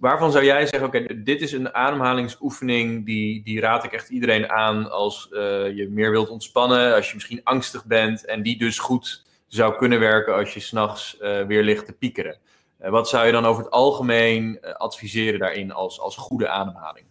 Waarvan 0.00 0.32
zou 0.32 0.44
jij 0.44 0.66
zeggen, 0.66 0.86
oké, 0.86 1.22
dit 1.22 1.40
is 1.40 1.52
een 1.52 1.74
ademhalingsoefening, 1.74 3.06
die, 3.06 3.42
die 3.42 3.60
raad 3.60 3.84
ik 3.84 3.92
echt 3.92 4.08
iedereen 4.08 4.50
aan 4.50 4.90
als 4.90 5.28
uh, 5.32 5.38
je 5.76 5.88
meer 5.90 6.10
wilt 6.10 6.28
ontspannen, 6.28 6.94
als 6.94 7.08
je 7.08 7.14
misschien 7.14 7.44
angstig 7.44 7.84
bent 7.84 8.24
en 8.24 8.42
die 8.42 8.58
dus 8.58 8.78
goed 8.78 9.24
zou 9.46 9.76
kunnen 9.76 9.98
werken 9.98 10.34
als 10.34 10.54
je 10.54 10.60
s'nachts 10.60 11.16
uh, 11.20 11.46
weer 11.46 11.62
ligt 11.62 11.86
te 11.86 11.92
piekeren. 11.92 12.38
Uh, 12.80 12.90
wat 12.90 13.08
zou 13.08 13.26
je 13.26 13.32
dan 13.32 13.44
over 13.44 13.62
het 13.62 13.72
algemeen 13.72 14.60
adviseren 14.60 15.38
daarin 15.38 15.72
als, 15.72 16.00
als 16.00 16.16
goede 16.16 16.48
ademhaling? 16.48 17.06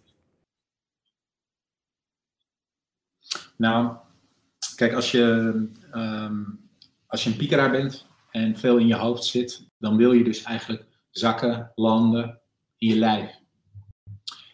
Nou, 3.55 3.95
kijk, 4.75 4.93
als 4.93 5.11
je, 5.11 5.21
um, 5.93 6.69
als 7.07 7.23
je 7.23 7.29
een 7.29 7.37
piekeraar 7.37 7.71
bent 7.71 8.05
en 8.31 8.57
veel 8.57 8.77
in 8.77 8.87
je 8.87 8.95
hoofd 8.95 9.23
zit, 9.23 9.67
dan 9.77 9.97
wil 9.97 10.11
je 10.11 10.23
dus 10.23 10.43
eigenlijk 10.43 10.85
zakken, 11.09 11.71
landen 11.75 12.39
in 12.79 12.87
je 12.87 12.95
lijf. 12.95 13.37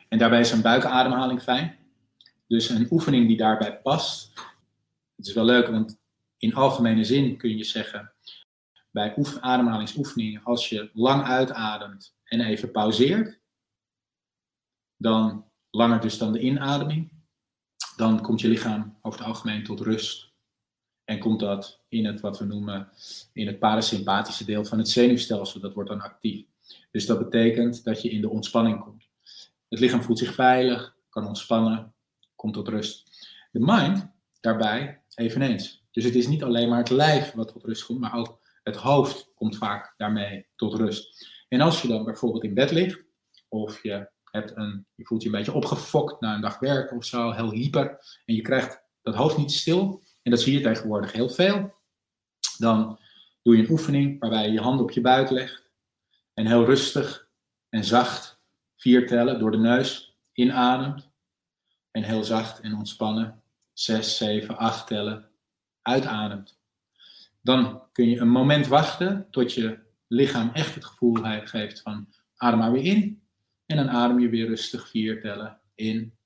En 0.09 0.17
daarbij 0.17 0.39
is 0.39 0.51
een 0.51 0.61
buikademhaling 0.61 1.41
fijn. 1.41 1.77
Dus 2.47 2.69
een 2.69 2.87
oefening 2.91 3.27
die 3.27 3.37
daarbij 3.37 3.81
past. 3.81 4.33
Het 5.15 5.27
is 5.27 5.33
wel 5.33 5.45
leuk, 5.45 5.67
want 5.67 5.99
in 6.37 6.55
algemene 6.55 7.03
zin 7.03 7.37
kun 7.37 7.57
je 7.57 7.63
zeggen, 7.63 8.13
bij 8.91 9.15
ademhalingsoefeningen, 9.39 10.43
als 10.43 10.69
je 10.69 10.89
lang 10.93 11.23
uitademt 11.23 12.15
en 12.23 12.41
even 12.41 12.71
pauzeert, 12.71 13.39
dan 14.97 15.45
langer 15.69 16.01
dus 16.01 16.17
dan 16.17 16.33
de 16.33 16.39
inademing, 16.39 17.11
dan 17.95 18.21
komt 18.21 18.41
je 18.41 18.47
lichaam 18.47 18.97
over 19.01 19.19
het 19.19 19.27
algemeen 19.27 19.63
tot 19.63 19.79
rust. 19.79 20.33
En 21.03 21.19
komt 21.19 21.39
dat 21.39 21.83
in 21.87 22.05
het 22.05 22.19
wat 22.19 22.39
we 22.39 22.45
noemen 22.45 22.89
in 23.33 23.47
het 23.47 23.59
parasympathische 23.59 24.45
deel 24.45 24.65
van 24.65 24.77
het 24.77 24.89
zenuwstelsel, 24.89 25.59
dat 25.59 25.73
wordt 25.73 25.89
dan 25.89 26.01
actief. 26.01 26.45
Dus 26.91 27.05
dat 27.05 27.19
betekent 27.19 27.83
dat 27.83 28.01
je 28.01 28.09
in 28.09 28.21
de 28.21 28.29
ontspanning 28.29 28.79
komt. 28.79 29.07
Het 29.69 29.79
lichaam 29.79 30.01
voelt 30.01 30.19
zich 30.19 30.33
veilig, 30.33 30.95
kan 31.09 31.27
ontspannen, 31.27 31.93
komt 32.35 32.53
tot 32.53 32.67
rust. 32.67 33.27
De 33.51 33.59
mind 33.59 34.07
daarbij 34.39 35.01
eveneens. 35.15 35.83
Dus 35.91 36.03
het 36.03 36.15
is 36.15 36.27
niet 36.27 36.43
alleen 36.43 36.69
maar 36.69 36.77
het 36.77 36.89
lijf 36.89 37.31
wat 37.31 37.47
tot 37.47 37.63
rust 37.63 37.85
komt, 37.85 37.99
maar 37.99 38.13
ook 38.13 38.39
het 38.63 38.75
hoofd 38.75 39.31
komt 39.35 39.57
vaak 39.57 39.93
daarmee 39.97 40.47
tot 40.55 40.73
rust. 40.73 41.29
En 41.47 41.61
als 41.61 41.81
je 41.81 41.87
dan 41.87 42.03
bijvoorbeeld 42.05 42.43
in 42.43 42.53
bed 42.53 42.71
ligt, 42.71 43.03
of 43.47 43.83
je 43.83 44.09
hebt 44.23 44.57
een, 44.57 44.85
je 44.95 45.05
voelt 45.05 45.21
je 45.21 45.29
een 45.29 45.35
beetje 45.35 45.53
opgefokt 45.53 46.21
na 46.21 46.35
een 46.35 46.41
dag 46.41 46.59
werken 46.59 46.97
of 46.97 47.05
zo, 47.05 47.31
heel 47.31 47.51
hyper, 47.51 47.99
en 48.25 48.35
je 48.35 48.41
krijgt 48.41 48.81
dat 49.01 49.15
hoofd 49.15 49.37
niet 49.37 49.51
stil, 49.51 50.03
en 50.21 50.31
dat 50.31 50.41
zie 50.41 50.53
je 50.53 50.61
tegenwoordig 50.61 51.11
heel 51.11 51.29
veel, 51.29 51.73
dan 52.57 52.99
doe 53.41 53.57
je 53.57 53.63
een 53.63 53.71
oefening 53.71 54.19
waarbij 54.19 54.45
je 54.45 54.51
je 54.51 54.59
handen 54.59 54.83
op 54.83 54.91
je 54.91 55.01
buik 55.01 55.29
legt 55.29 55.64
en 56.35 56.47
heel 56.47 56.65
rustig 56.65 57.27
en 57.69 57.83
zacht 57.83 58.41
vier 58.75 59.07
tellen 59.07 59.39
door 59.39 59.51
de 59.51 59.57
neus 59.57 60.17
inademt 60.33 61.11
en 61.91 62.03
heel 62.03 62.23
zacht 62.23 62.59
en 62.59 62.75
ontspannen 62.75 63.43
zes, 63.73 64.17
zeven, 64.17 64.57
acht 64.57 64.87
tellen 64.87 65.29
uitademt. 65.81 66.59
Dan 67.41 67.83
kun 67.91 68.09
je 68.09 68.19
een 68.19 68.29
moment 68.29 68.67
wachten 68.67 69.27
tot 69.31 69.53
je 69.53 69.79
lichaam 70.07 70.49
echt 70.53 70.75
het 70.75 70.85
gevoel 70.85 71.15
geeft 71.43 71.81
van 71.81 72.13
adem 72.35 72.59
maar 72.59 72.71
weer 72.71 72.83
in 72.83 73.23
en 73.65 73.77
dan 73.77 73.89
adem 73.89 74.19
je 74.19 74.29
weer 74.29 74.47
rustig 74.47 74.89
vier 74.89 75.21
tellen 75.21 75.61
in 75.75 76.17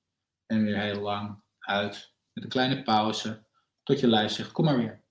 en 0.46 0.62
weer 0.62 0.80
heel 0.80 1.00
lang 1.00 1.42
uit. 1.58 2.14
Met 2.32 2.44
een 2.44 2.50
kleine 2.50 2.82
pauze 2.82 3.44
tot 3.82 4.00
je 4.00 4.06
lijf 4.06 4.32
zegt, 4.32 4.52
kom 4.52 4.64
maar 4.64 4.76
weer. 4.76 5.04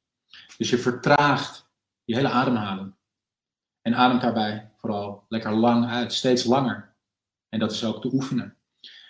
Dus 0.58 0.70
je 0.70 0.78
vertraagt 0.78 1.70
je 2.04 2.16
hele 2.16 2.30
ademhaling. 2.30 2.96
En 3.90 3.96
ademt 3.96 4.22
daarbij 4.22 4.72
vooral 4.78 5.26
lekker 5.30 5.52
lang 5.52 5.90
uit, 5.90 6.14
steeds 6.14 6.44
langer. 6.44 6.94
En 7.50 7.60
dat 7.60 7.72
is 7.72 7.84
ook 7.84 8.02
te 8.02 8.14
oefenen. 8.14 8.58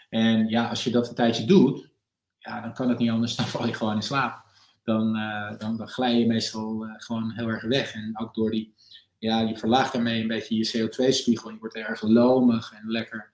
En 0.09 0.47
ja, 0.47 0.69
als 0.69 0.83
je 0.83 0.91
dat 0.91 1.09
een 1.09 1.15
tijdje 1.15 1.45
doet, 1.45 1.89
ja, 2.37 2.61
dan 2.61 2.73
kan 2.73 2.89
het 2.89 2.97
niet 2.97 3.09
anders, 3.09 3.35
dan 3.35 3.45
val 3.45 3.65
je 3.65 3.73
gewoon 3.73 3.95
in 3.95 4.01
slaap. 4.01 4.43
Dan, 4.83 5.17
uh, 5.17 5.57
dan, 5.57 5.77
dan 5.77 5.87
glij 5.87 6.19
je 6.19 6.27
meestal 6.27 6.85
uh, 6.85 6.93
gewoon 6.97 7.31
heel 7.31 7.47
erg 7.47 7.63
weg. 7.63 7.93
En 7.93 8.19
ook 8.19 8.33
door 8.33 8.51
die 8.51 8.73
ja, 9.17 9.39
je 9.39 9.57
verlaagt 9.57 9.93
daarmee 9.93 10.21
een 10.21 10.27
beetje 10.27 10.55
je 10.55 10.89
CO2-spiegel. 10.89 11.49
Je 11.49 11.59
wordt 11.59 11.75
erg 11.75 12.01
lomig 12.01 12.73
en 12.73 12.91
lekker 12.91 13.31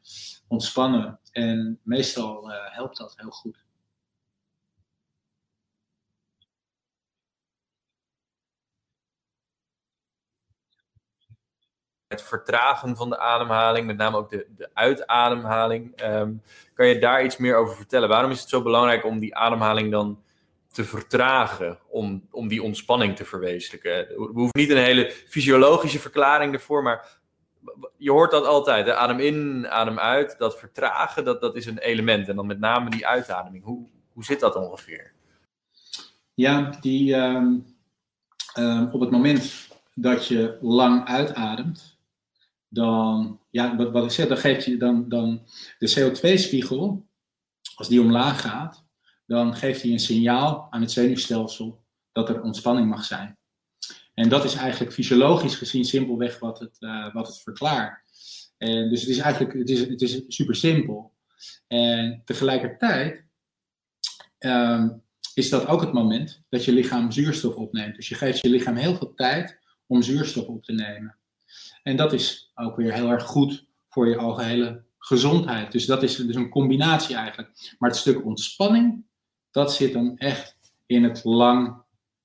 ontspannen. 0.47 1.19
En 1.31 1.79
meestal 1.83 2.51
uh, 2.51 2.55
helpt 2.65 2.97
dat 2.97 3.13
heel 3.17 3.31
goed. 3.31 3.64
Het 12.15 12.27
vertragen 12.27 12.95
van 12.95 13.09
de 13.09 13.19
ademhaling, 13.19 13.85
met 13.85 13.97
name 13.97 14.17
ook 14.17 14.29
de, 14.29 14.45
de 14.57 14.69
uitademhaling. 14.73 16.03
Um, 16.03 16.41
kan 16.73 16.87
je 16.87 16.99
daar 16.99 17.23
iets 17.23 17.37
meer 17.37 17.55
over 17.55 17.75
vertellen? 17.75 18.09
Waarom 18.09 18.31
is 18.31 18.39
het 18.39 18.49
zo 18.49 18.61
belangrijk 18.61 19.05
om 19.05 19.19
die 19.19 19.35
ademhaling 19.35 19.91
dan 19.91 20.23
te 20.71 20.83
vertragen 20.83 21.77
om, 21.87 22.27
om 22.31 22.47
die 22.47 22.63
ontspanning 22.63 23.15
te 23.15 23.25
verwezenlijken. 23.25 24.07
We 24.07 24.31
hoeven 24.33 24.59
niet 24.59 24.69
een 24.69 24.77
hele 24.77 25.11
fysiologische 25.27 25.99
verklaring 25.99 26.53
ervoor, 26.53 26.83
maar 26.83 27.07
je 27.97 28.11
hoort 28.11 28.31
dat 28.31 28.45
altijd. 28.45 28.89
Adem 28.89 29.19
in, 29.19 29.67
adem 29.69 29.99
uit. 29.99 30.35
Dat 30.37 30.59
vertragen, 30.59 31.23
dat, 31.23 31.41
dat 31.41 31.55
is 31.55 31.65
een 31.65 31.77
element. 31.77 32.27
En 32.27 32.35
dan 32.35 32.47
met 32.47 32.59
name 32.59 32.89
die 32.89 33.07
uitademing. 33.07 33.63
Hoe, 33.63 33.87
hoe 34.13 34.23
zit 34.23 34.39
dat 34.39 34.55
ongeveer? 34.55 35.11
Ja, 36.33 36.69
die, 36.81 37.15
um, 37.15 37.65
um, 38.57 38.89
op 38.91 38.99
het 38.99 39.11
moment 39.11 39.67
dat 39.93 40.27
je 40.27 40.57
lang 40.61 41.07
uitademt, 41.07 41.94
dan, 42.75 43.39
ja, 43.49 43.75
wat, 43.75 44.03
ik 44.03 44.11
zeg, 44.11 44.27
dan 44.27 44.37
geeft 44.37 44.65
je 44.65 44.77
dan, 44.77 45.09
dan 45.09 45.47
de 45.77 45.89
CO2-spiegel, 45.89 47.07
als 47.75 47.87
die 47.87 48.01
omlaag 48.01 48.41
gaat, 48.41 48.85
dan 49.25 49.55
geeft 49.55 49.81
hij 49.81 49.91
een 49.91 49.99
signaal 49.99 50.67
aan 50.69 50.81
het 50.81 50.91
zenuwstelsel 50.91 51.83
dat 52.11 52.29
er 52.29 52.41
ontspanning 52.41 52.89
mag 52.89 53.03
zijn. 53.03 53.37
En 54.13 54.29
dat 54.29 54.43
is 54.43 54.55
eigenlijk 54.55 54.93
fysiologisch 54.93 55.55
gezien 55.55 55.85
simpelweg 55.85 56.39
wat 56.39 56.59
het, 56.59 56.75
uh, 56.79 57.13
wat 57.13 57.27
het 57.27 57.41
verklaart. 57.41 58.03
En 58.57 58.89
dus 58.89 59.01
het 59.01 59.09
is 59.09 59.17
eigenlijk 59.17 59.53
het 59.53 59.69
is, 59.69 59.79
het 59.79 60.01
is 60.01 60.23
super 60.27 60.55
simpel. 60.55 61.13
En 61.67 62.21
tegelijkertijd 62.25 63.25
um, 64.39 65.03
is 65.33 65.49
dat 65.49 65.67
ook 65.67 65.81
het 65.81 65.93
moment 65.93 66.41
dat 66.49 66.65
je 66.65 66.71
lichaam 66.71 67.11
zuurstof 67.11 67.55
opneemt. 67.55 67.95
Dus 67.95 68.09
je 68.09 68.15
geeft 68.15 68.41
je 68.41 68.49
lichaam 68.49 68.75
heel 68.75 68.95
veel 68.95 69.13
tijd 69.13 69.59
om 69.87 70.01
zuurstof 70.01 70.45
op 70.45 70.63
te 70.63 70.73
nemen. 70.73 71.17
En 71.85 71.95
dat 71.95 72.13
is 72.13 72.51
ook 72.55 72.75
weer 72.75 72.93
heel 72.93 73.09
erg 73.09 73.23
goed 73.23 73.65
voor 73.89 74.07
je 74.07 74.17
algehele 74.17 74.83
gezondheid. 74.97 75.71
Dus 75.71 75.85
dat 75.85 76.03
is 76.03 76.15
dus 76.15 76.35
een 76.35 76.49
combinatie 76.49 77.15
eigenlijk. 77.15 77.75
Maar 77.79 77.89
het 77.89 77.99
stuk 77.99 78.25
ontspanning, 78.25 79.05
dat 79.51 79.73
zit 79.73 79.93
dan 79.93 80.17
echt 80.17 80.57
in 80.85 81.03
het 81.03 81.23
lang 81.23 81.83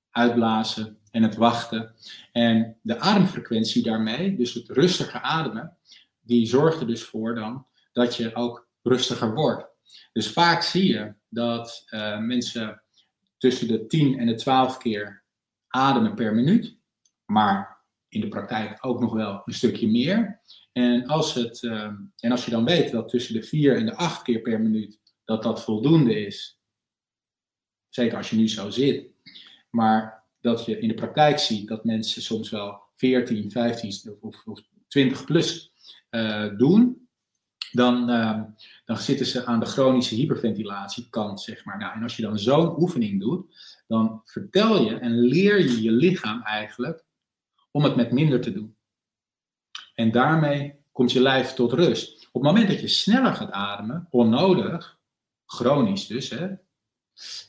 uitblazen 0.09 0.97
en 1.11 1.23
het 1.23 1.35
wachten. 1.35 1.95
En 2.31 2.77
de 2.81 2.99
ademfrequentie 2.99 3.83
daarmee, 3.83 4.35
dus 4.35 4.53
het 4.53 4.69
rustiger 4.69 5.21
ademen, 5.21 5.77
die 6.21 6.45
zorgt 6.45 6.79
er 6.79 6.87
dus 6.87 7.03
voor 7.03 7.35
dan 7.35 7.65
dat 7.91 8.15
je 8.15 8.35
ook 8.35 8.67
rustiger 8.81 9.33
wordt. 9.33 9.67
Dus 10.13 10.31
vaak 10.31 10.61
zie 10.61 10.93
je 10.93 11.13
dat 11.29 11.83
uh, 11.89 12.19
mensen 12.19 12.81
tussen 13.37 13.67
de 13.67 13.87
10 13.87 14.19
en 14.19 14.25
de 14.25 14.35
12 14.35 14.77
keer 14.77 15.23
ademen 15.67 16.15
per 16.15 16.35
minuut, 16.35 16.77
maar 17.25 17.80
in 18.11 18.21
de 18.21 18.27
praktijk 18.27 18.77
ook 18.85 18.99
nog 18.99 19.13
wel 19.13 19.41
een 19.45 19.53
stukje 19.53 19.87
meer. 19.87 20.41
En 20.71 21.07
als, 21.07 21.33
het, 21.33 21.61
uh, 21.61 21.91
en 22.17 22.31
als 22.31 22.45
je 22.45 22.51
dan 22.51 22.65
weet 22.65 22.91
dat 22.91 23.09
tussen 23.09 23.33
de 23.33 23.43
4 23.43 23.75
en 23.75 23.85
de 23.85 23.95
8 23.95 24.21
keer 24.21 24.41
per 24.41 24.61
minuut 24.61 24.99
dat 25.25 25.43
dat 25.43 25.63
voldoende 25.63 26.25
is, 26.25 26.59
zeker 27.89 28.17
als 28.17 28.29
je 28.29 28.35
nu 28.35 28.47
zo 28.47 28.69
zit, 28.69 29.09
maar 29.69 30.23
dat 30.39 30.65
je 30.65 30.79
in 30.79 30.87
de 30.87 30.93
praktijk 30.93 31.39
ziet 31.39 31.67
dat 31.67 31.83
mensen 31.83 32.21
soms 32.21 32.49
wel 32.49 32.81
14, 32.95 33.51
15 33.51 34.17
of, 34.19 34.45
of 34.45 34.61
20 34.87 35.25
plus 35.25 35.73
uh, 36.09 36.57
doen, 36.57 37.09
dan, 37.71 38.09
uh, 38.09 38.41
dan 38.85 38.97
zitten 38.97 39.25
ze 39.25 39.45
aan 39.45 39.59
de 39.59 39.65
chronische 39.65 40.15
hyperventilatiekant, 40.15 41.41
zeg 41.41 41.65
maar. 41.65 41.77
Nou, 41.77 41.95
en 41.95 42.03
als 42.03 42.15
je 42.15 42.21
dan 42.21 42.39
zo'n 42.39 42.81
oefening 42.81 43.21
doet, 43.21 43.45
dan 43.87 44.21
vertel 44.25 44.83
je 44.83 44.95
en 44.95 45.19
leer 45.19 45.59
je 45.59 45.81
je 45.81 45.91
lichaam 45.91 46.41
eigenlijk 46.41 47.05
om 47.71 47.83
het 47.83 47.95
met 47.95 48.11
minder 48.11 48.41
te 48.41 48.53
doen. 48.53 48.75
En 49.93 50.11
daarmee 50.11 50.75
komt 50.91 51.11
je 51.11 51.21
lijf 51.21 51.53
tot 51.53 51.73
rust. 51.73 52.27
Op 52.31 52.41
het 52.41 52.51
moment 52.51 52.67
dat 52.67 52.79
je 52.79 52.87
sneller 52.87 53.33
gaat 53.33 53.51
ademen, 53.51 54.07
onnodig, 54.09 54.99
chronisch 55.45 56.07
dus, 56.07 56.29
hè, 56.29 56.47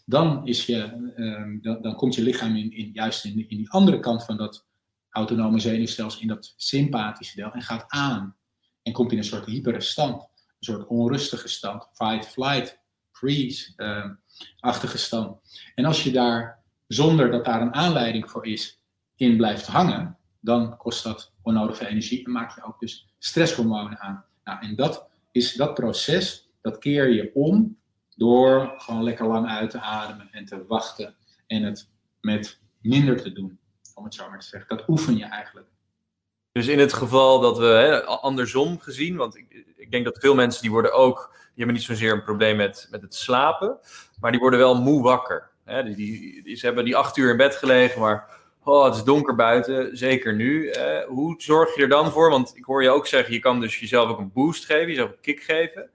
dan, 0.04 0.46
is 0.46 0.66
je, 0.66 1.12
uh, 1.16 1.82
dan, 1.82 1.94
komt 1.94 2.14
je 2.14 2.22
lichaam 2.22 2.56
in, 2.56 2.72
in 2.72 2.90
juist 2.92 3.24
in, 3.24 3.48
in 3.48 3.56
die 3.56 3.70
andere 3.70 4.00
kant 4.00 4.24
van 4.24 4.36
dat 4.36 4.66
autonome 5.10 5.58
zenuwstelsel, 5.58 6.20
in 6.20 6.28
dat 6.28 6.54
sympathische 6.56 7.36
deel, 7.36 7.52
en 7.52 7.62
gaat 7.62 7.84
aan. 7.88 8.36
En 8.82 8.92
komt 8.92 9.12
in 9.12 9.18
een 9.18 9.24
soort 9.24 9.46
hypere 9.46 9.80
stand, 9.80 10.22
een 10.22 10.28
soort 10.58 10.86
onrustige 10.86 11.48
stand, 11.48 11.88
fight, 11.92 12.26
flight, 12.26 12.80
freeze-achtige 13.10 14.96
uh, 14.96 15.00
stand. 15.00 15.40
En 15.74 15.84
als 15.84 16.04
je 16.04 16.10
daar, 16.10 16.62
zonder 16.86 17.30
dat 17.30 17.44
daar 17.44 17.62
een 17.62 17.74
aanleiding 17.74 18.30
voor 18.30 18.46
is, 18.46 18.81
in 19.22 19.36
blijft 19.36 19.66
hangen, 19.66 20.16
dan 20.40 20.76
kost 20.76 21.04
dat 21.04 21.32
onnodige 21.42 21.86
energie 21.86 22.24
en 22.24 22.32
maak 22.32 22.54
je 22.54 22.64
ook 22.64 22.80
dus 22.80 23.14
stresshormonen 23.18 24.00
aan. 24.00 24.24
Nou, 24.44 24.60
en 24.60 24.76
dat 24.76 25.08
is 25.30 25.52
dat 25.52 25.74
proces, 25.74 26.50
dat 26.60 26.78
keer 26.78 27.08
je 27.08 27.30
om 27.34 27.76
door 28.16 28.74
gewoon 28.76 29.02
lekker 29.02 29.26
lang 29.26 29.48
uit 29.48 29.70
te 29.70 29.80
ademen 29.80 30.28
en 30.32 30.44
te 30.44 30.64
wachten 30.66 31.14
en 31.46 31.62
het 31.62 31.88
met 32.20 32.60
minder 32.80 33.22
te 33.22 33.32
doen, 33.32 33.58
om 33.94 34.04
het 34.04 34.14
zo 34.14 34.28
maar 34.28 34.40
te 34.40 34.46
zeggen. 34.46 34.76
Dat 34.76 34.88
oefen 34.88 35.16
je 35.16 35.24
eigenlijk. 35.24 35.66
Dus 36.52 36.66
in 36.66 36.78
het 36.78 36.92
geval 36.92 37.40
dat 37.40 37.58
we 37.58 37.64
hè, 37.64 38.02
andersom 38.04 38.80
gezien, 38.80 39.16
want 39.16 39.36
ik, 39.36 39.64
ik, 39.76 39.90
denk 39.90 40.04
dat 40.04 40.18
veel 40.18 40.34
mensen 40.34 40.62
die 40.62 40.70
worden 40.70 40.92
ook, 40.92 41.30
die 41.32 41.52
hebben 41.54 41.74
niet 41.74 41.84
zozeer 41.84 42.12
een 42.12 42.22
probleem 42.22 42.56
met, 42.56 42.88
met 42.90 43.02
het 43.02 43.14
slapen, 43.14 43.78
maar 44.20 44.30
die 44.30 44.40
worden 44.40 44.58
wel 44.58 44.80
moe 44.80 45.02
wakker. 45.02 45.50
Hè? 45.64 45.94
Die, 45.94 46.42
die, 46.42 46.56
ze 46.56 46.66
hebben 46.66 46.84
die 46.84 46.96
acht 46.96 47.16
uur 47.16 47.30
in 47.30 47.36
bed 47.36 47.56
gelegen, 47.56 48.00
maar 48.00 48.41
oh, 48.64 48.84
het 48.84 48.94
is 48.94 49.04
donker 49.04 49.34
buiten, 49.34 49.96
zeker 49.96 50.34
nu. 50.34 50.70
Hè? 50.70 51.04
Hoe 51.04 51.34
zorg 51.38 51.76
je 51.76 51.82
er 51.82 51.88
dan 51.88 52.12
voor? 52.12 52.30
Want 52.30 52.52
ik 52.56 52.64
hoor 52.64 52.82
je 52.82 52.90
ook 52.90 53.06
zeggen, 53.06 53.32
je 53.32 53.40
kan 53.40 53.60
dus 53.60 53.80
jezelf 53.80 54.10
ook 54.10 54.18
een 54.18 54.32
boost 54.32 54.64
geven, 54.64 54.88
jezelf 54.88 55.10
een 55.10 55.20
kick 55.20 55.40
geven. 55.40 55.90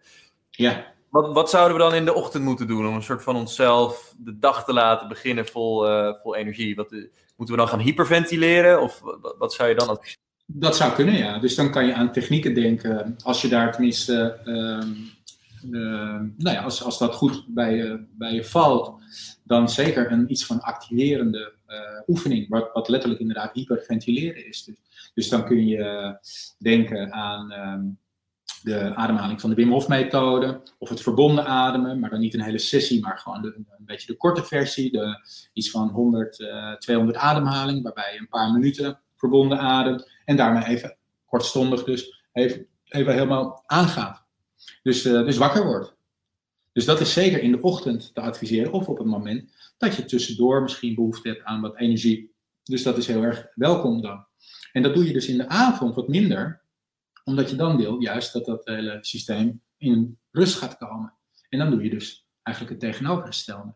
Ja. 0.50 0.96
Wat, 1.10 1.34
wat 1.34 1.50
zouden 1.50 1.78
we 1.78 1.84
dan 1.84 1.94
in 1.94 2.06
de 2.06 2.14
ochtend 2.14 2.44
moeten 2.44 2.68
doen 2.68 2.88
om 2.88 2.96
een 2.96 3.04
soort 3.04 3.24
van 3.24 3.36
onszelf 3.36 4.14
de 4.18 4.40
dag 4.40 4.66
te 4.66 4.74
laten 4.74 5.08
beginnen 5.08 5.48
vol, 5.48 5.90
uh, 5.90 6.14
vol 6.24 6.36
energie? 6.36 6.76
Wat, 6.76 6.92
uh, 6.92 7.06
moeten 7.36 7.56
we 7.56 7.62
dan 7.62 7.70
gaan 7.70 7.80
hyperventileren 7.80 8.82
of 8.82 9.02
wat, 9.22 9.36
wat 9.38 9.54
zou 9.54 9.70
je 9.70 9.76
dan 9.76 9.90
adviseren? 9.90 10.26
Dat 10.46 10.76
zou 10.76 10.94
kunnen, 10.94 11.18
ja. 11.18 11.40
Dus 11.40 11.56
dan 11.56 11.72
kan 11.72 11.86
je 11.86 11.94
aan 11.94 12.12
technieken 12.12 12.54
denken. 12.54 13.16
Als 13.24 13.42
je 13.42 13.48
daar 13.48 13.72
tenminste, 13.72 14.40
uh, 14.46 16.22
nou 16.38 16.56
ja, 16.56 16.62
als, 16.62 16.84
als 16.84 16.98
dat 16.98 17.16
goed 17.16 17.46
bij 17.48 17.76
je, 17.76 18.06
bij 18.18 18.34
je 18.34 18.44
valt, 18.44 18.94
dan 19.44 19.70
zeker 19.70 20.12
een 20.12 20.32
iets 20.32 20.46
van 20.46 20.62
activerende 20.62 21.54
oefening, 22.08 22.50
wat, 22.50 22.70
wat 22.74 22.90
letterlijk 22.90 23.22
inderdaad 23.22 23.54
hyperventileren 23.54 24.48
is. 24.48 24.64
Dus, 24.64 24.76
dus 25.14 25.30
dan 25.30 25.46
kun 25.46 25.68
je 25.68 26.16
denken 26.58 27.14
aan 27.14 27.52
ehm, 27.52 27.86
de 28.64 28.96
ademhaling 28.96 29.42
van 29.42 29.50
de 29.50 29.56
Wim 29.56 29.72
Hof 29.72 29.88
methode, 29.88 30.62
of 30.78 30.90
het 30.90 31.02
verbonden 31.02 31.46
ademen, 31.46 32.00
maar 32.00 32.10
dan 32.10 32.20
niet 32.20 32.34
een 32.34 32.42
hele 32.42 32.58
sessie, 32.58 33.02
maar 33.02 33.18
gewoon 33.18 33.46
een 33.46 33.66
beetje 33.80 34.08
de 34.08 34.18
korte 34.18 34.44
versie, 34.44 34.92
de, 34.92 35.28
iets 35.54 35.72
van 35.72 35.90
100, 35.90 36.40
uh, 36.40 36.74
200 36.74 37.18
ademhaling, 37.18 37.84
waarbij 37.84 38.14
je 38.14 38.20
een 38.20 38.28
paar 38.28 38.52
minuten 38.52 39.00
verbonden 39.16 39.60
ademt 39.60 40.12
en 40.26 40.36
daarmee 40.36 40.66
even 40.66 40.98
kortstondig 41.26 41.84
dus 41.84 42.24
even, 42.32 42.68
even 42.86 43.14
helemaal 43.14 43.64
aangaat. 43.66 44.24
Dus, 44.84 45.02
dus 45.02 45.38
wakker 45.38 45.66
wordt. 45.66 45.97
Dus 46.78 46.86
dat 46.86 47.00
is 47.00 47.14
zeker 47.14 47.42
in 47.42 47.52
de 47.52 47.62
ochtend 47.62 48.14
te 48.14 48.22
adviseren 48.22 48.72
of 48.72 48.88
op 48.88 48.98
het 48.98 49.08
moment 49.08 49.74
dat 49.78 49.96
je 49.96 50.06
tussendoor 50.06 50.62
misschien 50.62 50.96
behoefte 50.96 51.28
hebt 51.30 51.44
aan 51.44 51.62
wat 51.62 51.78
energie. 51.78 52.36
Dus 52.64 52.84
dat 52.84 52.98
is 52.98 53.08
heel 53.08 53.24
erg 53.24 53.48
welkom 53.56 54.02
dan. 54.02 54.26
En 54.72 54.84
dat 54.84 54.94
doe 54.94 55.06
je 55.06 55.14
dus 55.14 55.28
in 55.28 55.38
de 55.38 55.48
avond 55.48 55.96
wat 55.96 56.08
minder, 56.08 56.62
omdat 57.24 57.50
je 57.50 57.56
dan 57.56 57.78
wil 57.78 58.02
juist 58.02 58.34
dat 58.34 58.46
dat 58.46 58.66
hele 58.66 58.98
systeem 59.02 59.62
in 59.78 60.20
rust 60.32 60.56
gaat 60.56 60.78
komen. 60.78 61.14
En 61.50 61.60
dan 61.60 61.70
doe 61.70 61.84
je 61.84 61.90
dus 61.90 62.28
eigenlijk 62.44 62.82
het 62.82 62.92
tegenovergestelde. 62.92 63.74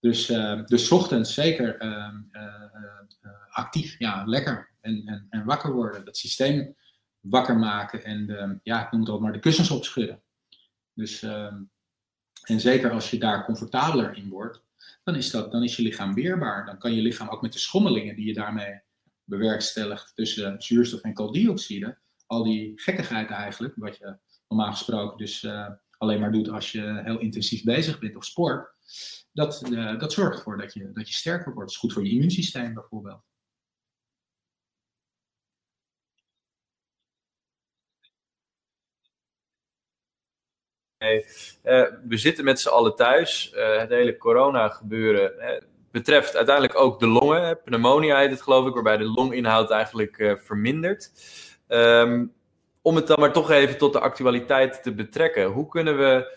Dus, 0.00 0.30
uh, 0.30 0.64
dus 0.64 1.34
zeker 1.34 1.82
uh, 1.82 2.14
uh, 2.32 3.30
actief, 3.48 3.98
ja, 3.98 4.24
lekker 4.24 4.70
en, 4.80 5.02
en, 5.06 5.26
en, 5.30 5.44
wakker 5.44 5.72
worden. 5.72 6.04
Dat 6.04 6.16
systeem 6.16 6.76
wakker 7.20 7.56
maken 7.56 8.04
en 8.04 8.60
ja, 8.62 8.84
ik 8.84 8.92
noem 8.92 9.00
het 9.00 9.10
ook 9.10 9.20
maar 9.20 9.32
de 9.32 9.38
kussens 9.38 9.70
opschudden. 9.70 10.22
Dus, 10.92 11.22
ehm, 11.22 11.54
en 12.46 12.60
zeker 12.60 12.90
als 12.90 13.10
je 13.10 13.18
daar 13.18 13.44
comfortabeler 13.44 14.16
in 14.16 14.28
wordt, 14.28 14.62
dan 15.04 15.14
is, 15.14 15.30
dat, 15.30 15.52
dan 15.52 15.62
is 15.62 15.76
je 15.76 15.82
lichaam 15.82 16.14
weerbaar. 16.14 16.66
Dan 16.66 16.78
kan 16.78 16.94
je 16.94 17.02
lichaam 17.02 17.28
ook 17.28 17.42
met 17.42 17.52
de 17.52 17.58
schommelingen 17.58 18.16
die 18.16 18.26
je 18.26 18.34
daarmee 18.34 18.80
bewerkstelligt 19.24 20.12
tussen 20.14 20.62
zuurstof 20.62 21.00
en 21.00 21.14
kooldioxide, 21.14 21.98
al 22.26 22.44
die 22.44 22.72
gekkigheid 22.76 23.30
eigenlijk, 23.30 23.74
wat 23.76 23.96
je 23.96 24.16
normaal 24.48 24.70
gesproken 24.70 25.18
dus 25.18 25.42
uh, 25.42 25.68
alleen 25.98 26.20
maar 26.20 26.32
doet 26.32 26.48
als 26.48 26.72
je 26.72 27.00
heel 27.04 27.18
intensief 27.18 27.64
bezig 27.64 27.98
bent 27.98 28.16
of 28.16 28.24
sport, 28.24 28.74
dat, 29.32 29.68
uh, 29.70 29.98
dat 29.98 30.12
zorgt 30.12 30.36
ervoor 30.36 30.58
dat 30.58 30.74
je, 30.74 30.90
dat 30.92 31.08
je 31.08 31.14
sterker 31.14 31.44
wordt. 31.44 31.58
Dat 31.58 31.70
is 31.70 31.76
goed 31.76 31.92
voor 31.92 32.04
je 32.04 32.10
immuunsysteem 32.10 32.74
bijvoorbeeld. 32.74 33.22
Uh, 40.98 41.20
we 42.08 42.16
zitten 42.16 42.44
met 42.44 42.60
z'n 42.60 42.68
allen 42.68 42.96
thuis. 42.96 43.52
Uh, 43.54 43.78
het 43.78 43.90
hele 43.90 44.16
corona 44.16 44.68
gebeuren 44.68 45.32
uh, 45.38 45.60
betreft 45.90 46.36
uiteindelijk 46.36 46.78
ook 46.78 47.00
de 47.00 47.06
longen. 47.06 47.62
Pneumonia 47.64 48.18
heet 48.18 48.30
het 48.30 48.42
geloof 48.42 48.66
ik, 48.66 48.74
waarbij 48.74 48.96
de 48.96 49.04
longinhoud 49.04 49.70
eigenlijk 49.70 50.36
vermindert. 50.44 51.10
Um, 51.68 52.34
om 52.82 52.96
het 52.96 53.06
dan 53.06 53.20
maar 53.20 53.32
toch 53.32 53.50
even 53.50 53.78
tot 53.78 53.92
de 53.92 54.00
actualiteit 54.00 54.82
te 54.82 54.94
betrekken. 54.94 55.44
Hoe 55.44 55.68
kunnen 55.68 55.98
we 55.98 56.36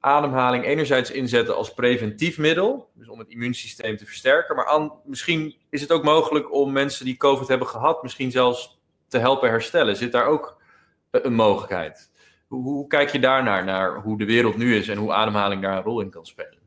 ademhaling 0.00 0.64
enerzijds 0.64 1.10
inzetten 1.10 1.56
als 1.56 1.74
preventief 1.74 2.38
middel, 2.38 2.90
dus 2.94 3.08
om 3.08 3.18
het 3.18 3.28
immuunsysteem 3.28 3.96
te 3.96 4.06
versterken, 4.06 4.56
maar 4.56 4.90
misschien 5.04 5.56
is 5.70 5.80
het 5.80 5.92
ook 5.92 6.04
mogelijk 6.04 6.52
om 6.52 6.72
mensen 6.72 7.04
die 7.04 7.16
COVID 7.16 7.48
hebben 7.48 7.66
gehad, 7.66 8.02
misschien 8.02 8.30
zelfs 8.30 8.80
te 9.08 9.18
helpen 9.18 9.50
herstellen. 9.50 9.96
Zit 9.96 10.12
daar 10.12 10.26
ook 10.26 10.62
een 11.10 11.34
mogelijkheid? 11.34 12.09
Hoe, 12.50 12.86
kijk 12.86 13.10
je 13.10 13.20
daarnaar, 13.20 13.64
naar 13.64 14.00
hoe 14.00 14.18
de 14.18 14.24
wereld 14.24 14.56
nu 14.56 14.76
is 14.76 14.88
en 14.88 14.96
hoe 14.96 15.12
ademhaling 15.12 15.62
daar 15.62 15.76
een 15.76 15.82
rol 15.82 16.00
in 16.00 16.10
kan 16.10 16.26
spelen? 16.26 16.58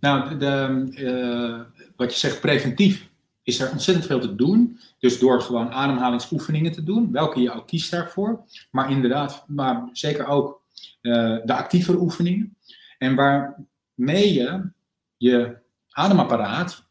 Nou, 0.00 0.38
de, 0.38 0.86
uh, 0.96 1.60
wat 1.96 2.12
je 2.12 2.18
zegt 2.18 2.40
preventief, 2.40 3.08
is 3.42 3.60
er 3.60 3.70
ontzettend 3.70 4.06
veel 4.06 4.20
te 4.20 4.34
doen. 4.34 4.78
Dus 4.98 5.18
door 5.18 5.40
gewoon 5.40 5.72
ademhalingsoefeningen 5.72 6.72
te 6.72 6.84
doen, 6.84 7.12
welke 7.12 7.40
je 7.40 7.52
ook 7.52 7.66
kiest 7.66 7.90
daarvoor. 7.90 8.44
Maar 8.70 8.90
inderdaad, 8.90 9.44
maar 9.48 9.88
zeker 9.92 10.26
ook 10.26 10.62
uh, 11.02 11.38
de 11.44 11.54
actievere 11.54 12.00
oefeningen. 12.00 12.56
En 12.98 13.14
waarmee 13.14 14.32
je 14.32 14.70
je 15.16 15.56
ademapparaat, 15.90 16.84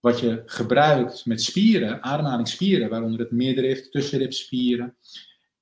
wat 0.00 0.20
je 0.20 0.42
gebruikt 0.46 1.26
met 1.26 1.42
spieren, 1.42 2.02
ademhalingsspieren, 2.02 2.88
waaronder 2.88 3.20
het 3.20 3.30
middenrif, 3.30 3.88
tussenribspieren, 3.88 4.94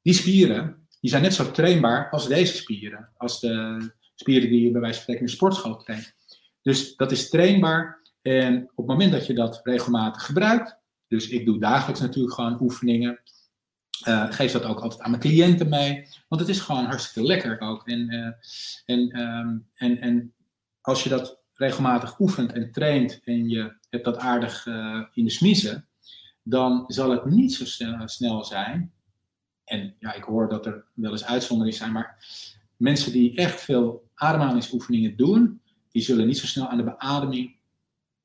die 0.03 0.15
spieren, 0.15 0.88
die 1.01 1.11
zijn 1.11 1.23
net 1.23 1.35
zo 1.35 1.51
trainbaar 1.51 2.11
als 2.11 2.29
deze 2.29 2.57
spieren. 2.57 3.09
Als 3.17 3.41
de 3.41 3.91
spieren 4.15 4.51
die 4.51 4.65
je 4.65 4.71
bij 4.71 4.81
wijze 4.81 4.95
van 4.95 5.03
spreken 5.03 5.23
in 5.23 5.29
de 5.29 5.37
sportschool 5.37 5.77
traint. 5.77 6.15
Dus 6.63 6.97
dat 6.97 7.13
is 7.13 7.29
trainbaar 7.29 8.01
en 8.23 8.63
op 8.63 8.77
het 8.77 8.87
moment 8.87 9.13
dat 9.13 9.27
je 9.27 9.35
dat 9.35 9.61
regelmatig 9.63 10.25
gebruikt, 10.25 10.79
dus 11.09 11.29
ik 11.29 11.47
doe 11.47 11.59
dagelijks 11.59 12.01
natuurlijk 12.01 12.35
gewoon 12.35 12.61
oefeningen 12.61 13.21
Uh, 14.07 14.33
geef 14.33 14.53
dat 14.53 14.65
ook 14.65 14.81
altijd 14.81 15.01
aan 15.01 15.11
mijn 15.11 15.23
cliënten 15.23 15.69
mee. 15.69 16.09
Want 16.29 16.41
het 16.41 16.51
is 16.51 16.61
gewoon 16.61 16.85
hartstikke 16.85 17.29
lekker 17.29 17.61
ook. 17.61 17.89
En, 17.89 18.11
en, 18.85 19.11
ehm, 19.11 19.59
en, 19.75 20.01
en 20.01 20.35
als 20.81 21.03
je 21.03 21.09
dat 21.09 21.41
regelmatig 21.55 22.19
oefent 22.19 22.53
en 22.53 22.73
traint 22.73 23.21
en 23.25 23.49
je 23.49 23.77
hebt 23.91 24.05
dat 24.05 24.19
aardig 24.19 24.67
in 25.13 25.25
de 25.25 25.31
smiezen, 25.31 25.89
dan 26.43 26.85
zal 26.87 27.11
het 27.11 27.25
niet 27.25 27.55
zo 27.55 27.65
snel 28.07 28.45
zijn. 28.45 28.93
En 29.69 29.95
ja, 29.99 30.15
ik 30.15 30.23
hoor 30.23 30.49
dat 30.49 30.67
er 30.67 30.85
wel 30.95 31.11
eens 31.11 31.25
uitzonderingen 31.25 31.79
zijn, 31.79 31.93
maar 31.93 32.25
mensen 32.77 33.13
die 33.13 33.37
echt 33.37 33.61
veel 33.61 34.11
ademhalingsoefeningen 34.15 35.17
doen, 35.17 35.61
die 35.91 36.03
zullen 36.03 36.27
niet 36.27 36.39
zo 36.39 36.47
snel 36.47 36.69
aan 36.69 36.77
de 36.77 36.85
beademing 36.85 37.57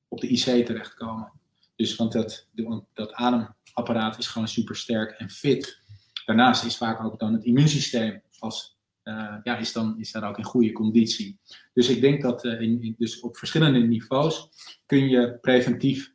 op 0.07 0.21
de 0.21 0.27
IC 0.27 0.65
terechtkomen. 0.65 1.31
Dus 1.75 1.95
want 1.95 2.11
dat, 2.11 2.47
dat 2.93 3.13
ademapparaat 3.13 4.17
is 4.17 4.27
gewoon 4.27 4.47
super 4.47 4.75
sterk 4.75 5.11
en 5.11 5.29
fit. 5.29 5.81
Daarnaast 6.25 6.63
is 6.63 6.77
vaak 6.77 7.03
ook 7.03 7.19
dan 7.19 7.33
het 7.33 7.43
immuunsysteem 7.43 8.21
als, 8.39 8.77
uh, 9.03 9.35
ja, 9.43 9.57
is, 9.57 9.71
dan, 9.71 9.99
is 9.99 10.11
daar 10.11 10.29
ook 10.29 10.37
in 10.37 10.43
goede 10.43 10.71
conditie. 10.71 11.39
Dus 11.73 11.89
ik 11.89 12.01
denk 12.01 12.21
dat 12.21 12.45
uh, 12.45 12.61
in, 12.61 12.95
dus 12.97 13.19
op 13.19 13.37
verschillende 13.37 13.79
niveaus 13.79 14.49
kun 14.85 15.09
je 15.09 15.37
preventief 15.41 16.13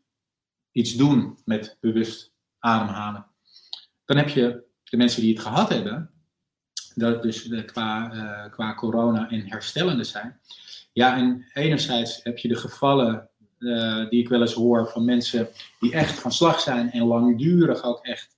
iets 0.73 0.95
doen 0.95 1.39
met 1.45 1.77
bewust 1.81 2.33
ademhalen. 2.59 3.27
Dan 4.05 4.17
heb 4.17 4.29
je 4.29 4.68
de 4.91 4.97
mensen 4.97 5.23
die 5.23 5.35
het 5.35 5.43
gehad 5.43 5.69
hebben, 5.69 6.11
dat 6.95 7.23
dus 7.23 7.49
qua, 7.65 8.13
uh, 8.13 8.53
qua 8.53 8.75
corona 8.75 9.31
en 9.31 9.49
herstellende 9.49 10.05
zijn. 10.05 10.41
Ja, 10.93 11.17
en 11.17 11.47
enerzijds 11.53 12.21
heb 12.23 12.39
je 12.39 12.49
de 12.49 12.57
gevallen 12.57 13.29
uh, 13.59 14.09
die 14.09 14.21
ik 14.21 14.29
wel 14.29 14.41
eens 14.41 14.53
hoor 14.53 14.89
van 14.89 15.05
mensen 15.05 15.49
die 15.81 15.93
echt 15.93 16.21
van 16.21 16.33
slag 16.33 16.61
zijn 16.61 16.91
en 16.91 17.05
langdurig 17.05 17.83
ook 17.83 18.05
echt 18.05 18.37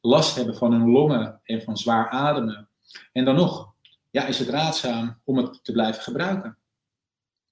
last 0.00 0.36
hebben 0.36 0.56
van 0.56 0.72
hun 0.72 0.90
longen 0.90 1.40
en 1.44 1.62
van 1.62 1.76
zwaar 1.76 2.08
ademen. 2.08 2.68
En 3.12 3.24
dan 3.24 3.34
nog, 3.34 3.72
ja, 4.10 4.26
is 4.26 4.38
het 4.38 4.48
raadzaam 4.48 5.20
om 5.24 5.36
het 5.36 5.64
te 5.64 5.72
blijven 5.72 6.02
gebruiken. 6.02 6.58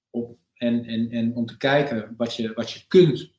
Op, 0.09 0.37
en, 0.53 0.85
en, 0.85 1.11
en 1.11 1.35
om 1.35 1.45
te 1.45 1.57
kijken 1.57 2.13
wat 2.17 2.35
je, 2.35 2.53
wat 2.53 2.71
je 2.71 2.87
kunt 2.87 3.31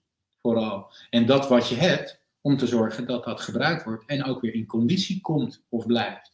vooral. 0.42 0.92
En 1.11 1.26
dat 1.26 1.48
wat 1.48 1.68
je 1.68 1.74
hebt, 1.74 2.20
om 2.41 2.57
te 2.57 2.66
zorgen 2.66 3.07
dat 3.07 3.24
dat 3.24 3.41
gebruikt 3.41 3.84
wordt 3.84 4.05
en 4.07 4.24
ook 4.24 4.41
weer 4.41 4.55
in 4.55 4.66
conditie 4.66 5.20
komt 5.20 5.62
of 5.68 5.86
blijft. 5.86 6.32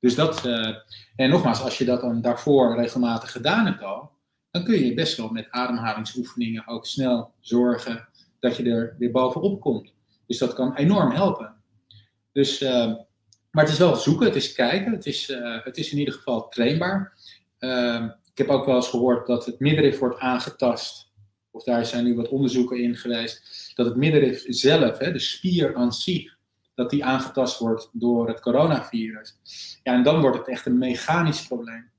Dus 0.00 0.14
dat, 0.14 0.46
uh, 0.46 0.76
en 1.16 1.30
nogmaals, 1.30 1.62
als 1.62 1.78
je 1.78 1.84
dat 1.84 2.00
dan 2.00 2.20
daarvoor 2.20 2.76
regelmatig 2.76 3.32
gedaan 3.32 3.66
hebt 3.66 3.82
al, 3.82 4.10
dan 4.50 4.64
kun 4.64 4.84
je 4.84 4.94
best 4.94 5.16
wel 5.16 5.28
met 5.28 5.50
ademhalingsoefeningen 5.50 6.66
ook 6.66 6.86
snel 6.86 7.32
zorgen 7.40 8.08
dat 8.40 8.56
je 8.56 8.70
er 8.70 8.96
weer 8.98 9.10
bovenop 9.10 9.60
komt. 9.60 9.92
Dus 10.26 10.38
dat 10.38 10.54
kan 10.54 10.76
enorm 10.76 11.10
helpen. 11.10 11.54
Dus, 12.32 12.62
uh, 12.62 12.94
maar 13.50 13.64
het 13.64 13.72
is 13.72 13.78
wel 13.78 13.96
zoeken, 13.96 14.26
het 14.26 14.36
is 14.36 14.52
kijken, 14.52 14.92
het 14.92 15.06
is, 15.06 15.30
uh, 15.30 15.64
het 15.64 15.76
is 15.76 15.92
in 15.92 15.98
ieder 15.98 16.14
geval 16.14 16.48
trainbaar. 16.48 17.18
Uh, 17.58 18.04
ik 18.30 18.38
heb 18.38 18.48
ook 18.48 18.66
wel 18.66 18.74
eens 18.74 18.88
gehoord 18.88 19.26
dat 19.26 19.46
het 19.46 19.60
middenrif 19.60 19.98
wordt 19.98 20.18
aangetast, 20.18 21.10
of 21.50 21.64
daar 21.64 21.86
zijn 21.86 22.04
nu 22.04 22.14
wat 22.14 22.28
onderzoeken 22.28 22.82
in 22.82 22.96
geweest, 22.96 23.61
dat 23.74 23.86
het 23.86 23.96
middenrif 23.96 24.44
zelf, 24.46 24.98
hè, 24.98 25.12
de 25.12 25.18
spier 25.18 25.74
aan 25.74 25.92
zich, 25.92 26.36
dat 26.74 26.90
die 26.90 27.04
aangetast 27.04 27.58
wordt 27.58 27.90
door 27.92 28.28
het 28.28 28.40
coronavirus. 28.40 29.38
Ja, 29.82 29.94
en 29.94 30.02
dan 30.02 30.20
wordt 30.20 30.38
het 30.38 30.48
echt 30.48 30.66
een 30.66 30.78
mechanisch 30.78 31.46
probleem. 31.46 31.90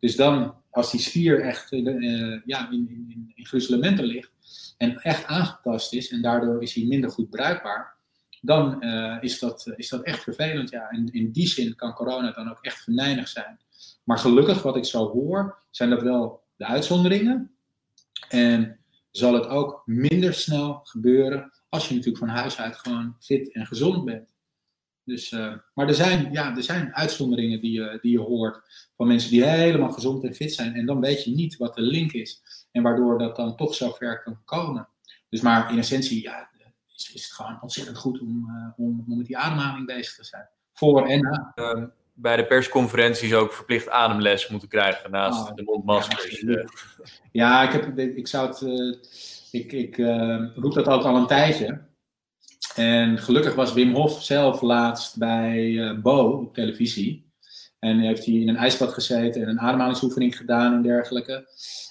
Dus 0.00 0.16
dan, 0.16 0.54
als 0.70 0.90
die 0.90 1.00
spier 1.00 1.40
echt 1.40 1.72
uh, 1.72 2.40
ja, 2.44 2.70
in, 2.70 2.88
in, 3.08 3.32
in 3.34 4.04
ligt 4.04 4.30
en 4.78 4.96
echt 4.96 5.26
aangetast 5.26 5.92
is 5.92 6.10
en 6.10 6.22
daardoor 6.22 6.62
is 6.62 6.74
hij 6.74 6.84
minder 6.84 7.10
goed 7.10 7.30
bruikbaar, 7.30 7.94
dan 8.40 8.84
uh, 8.84 9.16
is, 9.20 9.38
dat, 9.38 9.72
is 9.76 9.88
dat 9.88 10.02
echt 10.02 10.22
vervelend. 10.22 10.70
Ja. 10.70 10.88
En 10.90 11.12
in 11.12 11.30
die 11.30 11.46
zin 11.46 11.74
kan 11.74 11.94
corona 11.94 12.32
dan 12.32 12.50
ook 12.50 12.58
echt 12.60 12.82
venijnig 12.82 13.28
zijn. 13.28 13.58
Maar 14.04 14.18
gelukkig, 14.18 14.62
wat 14.62 14.76
ik 14.76 14.84
zo 14.84 15.10
hoor, 15.10 15.58
zijn 15.70 15.90
dat 15.90 16.02
wel 16.02 16.42
de 16.56 16.66
uitzonderingen. 16.66 17.50
En 18.28 18.78
zal 19.12 19.34
het 19.34 19.46
ook 19.46 19.82
minder 19.84 20.34
snel 20.34 20.80
gebeuren 20.82 21.52
als 21.68 21.88
je 21.88 21.94
natuurlijk 21.94 22.24
van 22.24 22.34
huis 22.34 22.58
uit 22.58 22.76
gewoon 22.76 23.16
fit 23.20 23.52
en 23.52 23.66
gezond 23.66 24.04
bent. 24.04 24.34
Dus, 25.04 25.30
uh, 25.30 25.54
maar 25.74 25.88
er 25.88 25.94
zijn, 25.94 26.32
ja, 26.32 26.56
er 26.56 26.62
zijn 26.62 26.94
uitzonderingen 26.94 27.60
die 27.60 27.72
je, 27.72 27.98
die 28.00 28.12
je 28.12 28.20
hoort 28.20 28.60
van 28.96 29.06
mensen 29.06 29.30
die 29.30 29.44
helemaal 29.44 29.92
gezond 29.92 30.24
en 30.24 30.34
fit 30.34 30.54
zijn. 30.54 30.74
En 30.74 30.86
dan 30.86 31.00
weet 31.00 31.24
je 31.24 31.30
niet 31.30 31.56
wat 31.56 31.74
de 31.74 31.82
link 31.82 32.12
is. 32.12 32.42
En 32.70 32.82
waardoor 32.82 33.18
dat 33.18 33.36
dan 33.36 33.56
toch 33.56 33.74
zo 33.74 33.90
ver 33.90 34.22
kan 34.22 34.44
komen. 34.44 34.88
Dus 35.28 35.40
maar 35.40 35.72
in 35.72 35.78
essentie 35.78 36.22
ja, 36.22 36.50
is, 36.94 37.14
is 37.14 37.24
het 37.24 37.32
gewoon 37.32 37.62
ontzettend 37.62 37.98
goed 37.98 38.20
om, 38.20 38.48
uh, 38.48 38.86
om, 38.86 39.04
om 39.08 39.16
met 39.16 39.26
die 39.26 39.38
ademhaling 39.38 39.86
bezig 39.86 40.14
te 40.14 40.24
zijn. 40.24 40.48
Voor 40.72 41.06
en 41.06 41.20
na. 41.20 41.52
Uh, 41.54 41.84
bij 42.12 42.36
de 42.36 42.46
persconferenties 42.46 43.34
ook 43.34 43.52
verplicht 43.52 43.88
ademles 43.88 44.48
moeten 44.48 44.68
krijgen 44.68 45.10
naast 45.10 45.50
oh, 45.50 45.54
de 45.54 45.62
mondmaskers. 45.62 46.40
Ja, 46.40 46.64
ja, 47.32 47.62
ik, 47.62 47.72
heb, 47.72 47.98
ik 47.98 48.26
zou 48.26 48.46
het. 48.46 48.60
Uh, 48.60 48.96
ik 49.50 49.72
ik 49.72 49.96
roep 50.54 50.74
dat 50.74 50.86
ook 50.86 51.02
al 51.02 51.16
een 51.16 51.26
tijdje. 51.26 51.90
En 52.74 53.18
gelukkig 53.18 53.54
was 53.54 53.72
Wim 53.72 53.94
Hof 53.94 54.22
zelf 54.22 54.60
laatst 54.60 55.18
bij 55.18 55.58
uh, 55.58 56.00
Bo 56.00 56.30
op 56.30 56.54
televisie. 56.54 57.30
En 57.78 57.98
heeft 57.98 58.24
hij 58.24 58.34
in 58.34 58.48
een 58.48 58.56
ijsbad 58.56 58.92
gezeten 58.92 59.42
en 59.42 59.48
een 59.48 59.60
ademhalingsoefening 59.60 60.36
gedaan 60.36 60.72
en 60.72 60.82
dergelijke. 60.82 61.46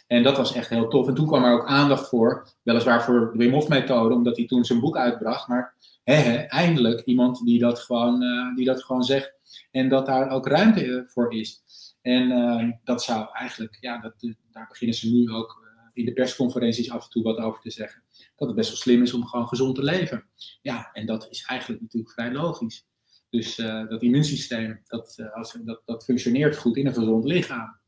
En 0.07 0.23
dat 0.23 0.37
was 0.37 0.53
echt 0.53 0.69
heel 0.69 0.87
tof. 0.87 1.07
En 1.07 1.13
toen 1.13 1.27
kwam 1.27 1.43
er 1.43 1.53
ook 1.53 1.67
aandacht 1.67 2.09
voor, 2.09 2.47
weliswaar 2.63 3.03
voor 3.03 3.29
de 3.31 3.37
Wim 3.37 3.53
Hof 3.53 3.67
methode, 3.67 4.15
omdat 4.15 4.37
hij 4.37 4.45
toen 4.45 4.65
zijn 4.65 4.79
boek 4.79 4.97
uitbracht. 4.97 5.47
Maar 5.47 5.73
he, 6.03 6.33
eindelijk 6.33 7.01
iemand 7.05 7.45
die 7.45 7.59
dat, 7.59 7.79
gewoon, 7.79 8.23
uh, 8.23 8.55
die 8.55 8.65
dat 8.65 8.83
gewoon 8.83 9.03
zegt 9.03 9.33
en 9.71 9.89
dat 9.89 10.05
daar 10.05 10.29
ook 10.29 10.47
ruimte 10.47 11.03
voor 11.07 11.33
is. 11.33 11.63
En 12.01 12.29
uh, 12.31 12.71
dat 12.83 13.03
zou 13.03 13.27
eigenlijk, 13.33 13.77
ja, 13.79 13.99
dat, 13.99 14.13
daar 14.51 14.67
beginnen 14.67 14.97
ze 14.97 15.11
nu 15.11 15.29
ook 15.29 15.69
in 15.93 16.05
de 16.05 16.13
persconferenties 16.13 16.91
af 16.91 17.03
en 17.03 17.09
toe 17.09 17.23
wat 17.23 17.37
over 17.37 17.61
te 17.61 17.71
zeggen. 17.71 18.03
Dat 18.35 18.47
het 18.47 18.57
best 18.57 18.69
wel 18.69 18.77
slim 18.77 19.01
is 19.01 19.13
om 19.13 19.25
gewoon 19.25 19.47
gezond 19.47 19.75
te 19.75 19.83
leven. 19.83 20.25
Ja, 20.61 20.89
en 20.93 21.05
dat 21.05 21.27
is 21.29 21.43
eigenlijk 21.43 21.81
natuurlijk 21.81 22.13
vrij 22.13 22.31
logisch. 22.31 22.85
Dus 23.29 23.55
dat 23.89 24.01
immuunsysteem, 24.01 24.81
dat, 24.83 25.29
als, 25.33 25.57
dat, 25.63 25.81
dat 25.85 26.03
functioneert 26.03 26.57
goed 26.57 26.77
in 26.77 26.87
een 26.87 26.93
gezond 26.93 27.25
lichaam 27.25 27.79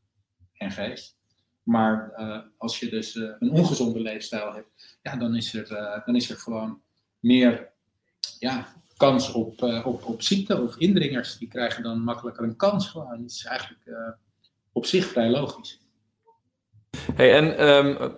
en 0.52 0.70
geest. 0.70 1.16
Maar 1.62 2.14
als 2.56 2.80
je 2.80 2.88
dus 2.88 3.14
een 3.14 3.50
ongezonde 3.50 4.00
leefstijl 4.00 4.52
hebt, 4.52 4.98
ja, 5.02 5.16
dan, 5.16 5.36
is 5.36 5.54
er, 5.54 6.02
dan 6.04 6.16
is 6.16 6.30
er 6.30 6.36
gewoon 6.36 6.82
meer 7.20 7.72
ja, 8.38 8.82
kans 8.96 9.32
op, 9.32 9.62
op, 9.84 10.04
op 10.04 10.22
ziekte 10.22 10.60
of 10.62 10.76
indringers. 10.76 11.38
Die 11.38 11.48
krijgen 11.48 11.82
dan 11.82 12.00
makkelijker 12.00 12.44
een 12.44 12.56
kans. 12.56 12.92
Dat 12.92 13.18
is 13.26 13.44
eigenlijk 13.44 13.80
op 14.72 14.86
zich 14.86 15.06
vrij 15.06 15.28
logisch. 15.28 15.80
Hey, 17.14 17.34
en 17.34 17.68
um, 17.68 18.14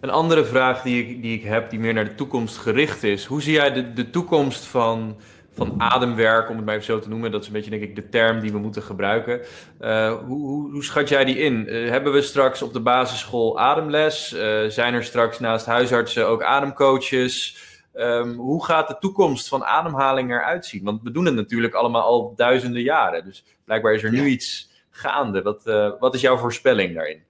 een 0.00 0.10
andere 0.10 0.44
vraag 0.44 0.82
die 0.82 1.06
ik, 1.06 1.22
die 1.22 1.38
ik 1.38 1.44
heb, 1.44 1.70
die 1.70 1.78
meer 1.78 1.92
naar 1.92 2.04
de 2.04 2.14
toekomst 2.14 2.56
gericht 2.56 3.02
is. 3.02 3.24
Hoe 3.24 3.42
zie 3.42 3.52
jij 3.52 3.72
de, 3.72 3.92
de 3.92 4.10
toekomst 4.10 4.64
van, 4.64 5.16
van 5.50 5.74
ademwerk, 5.78 6.50
om 6.50 6.56
het 6.56 6.64
maar 6.64 6.74
even 6.74 6.86
zo 6.86 6.98
te 6.98 7.08
noemen? 7.08 7.30
Dat 7.30 7.40
is 7.40 7.46
een 7.46 7.52
beetje, 7.52 7.70
denk 7.70 7.82
ik, 7.82 7.96
de 7.96 8.08
term 8.08 8.40
die 8.40 8.52
we 8.52 8.58
moeten 8.58 8.82
gebruiken. 8.82 9.40
Uh, 9.80 10.18
hoe, 10.26 10.38
hoe, 10.38 10.72
hoe, 10.72 10.84
schat 10.84 11.08
jij 11.08 11.24
die 11.24 11.38
in? 11.38 11.66
Hebben 11.68 12.12
we 12.12 12.22
straks 12.22 12.62
op 12.62 12.72
de 12.72 12.80
basisschool 12.80 13.58
ademles? 13.58 14.28
Zijn 14.68 14.94
er 14.94 15.04
straks 15.04 15.38
naast 15.38 15.66
huisartsen 15.66 16.26
ook 16.26 16.42
ademcoaches? 16.42 17.68
Um, 17.94 18.34
hoe 18.34 18.64
gaat 18.64 18.88
de 18.88 18.98
toekomst 18.98 19.48
van 19.48 19.64
ademhaling 19.64 20.30
eruit 20.30 20.66
zien? 20.66 20.84
Want 20.84 21.02
we 21.02 21.10
doen 21.10 21.24
het 21.24 21.34
natuurlijk 21.34 21.74
allemaal 21.74 22.02
al 22.02 22.32
duizenden 22.36 22.82
jaren. 22.82 23.24
Dus 23.24 23.44
blijkbaar 23.64 23.94
is 23.94 24.02
er 24.02 24.12
nu 24.12 24.26
iets 24.26 24.70
gaande. 24.90 25.42
Wat, 25.42 25.62
wat 25.98 26.14
is 26.14 26.20
jouw 26.20 26.36
voorspelling 26.36 26.94
daarin? 26.94 27.22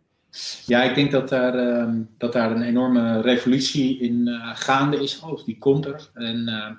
Ja, 0.67 0.83
ik 0.83 0.95
denk 0.95 1.11
dat 1.11 1.29
daar, 1.29 1.55
uh, 1.55 1.95
dat 2.19 2.33
daar 2.33 2.51
een 2.51 2.63
enorme 2.63 3.21
revolutie 3.21 3.99
in 3.99 4.27
uh, 4.27 4.57
gaande 4.57 5.03
is. 5.03 5.21
Of 5.21 5.45
die 5.45 5.59
komt 5.59 5.87
er. 5.87 6.11
En 6.15 6.49
uh, 6.49 6.71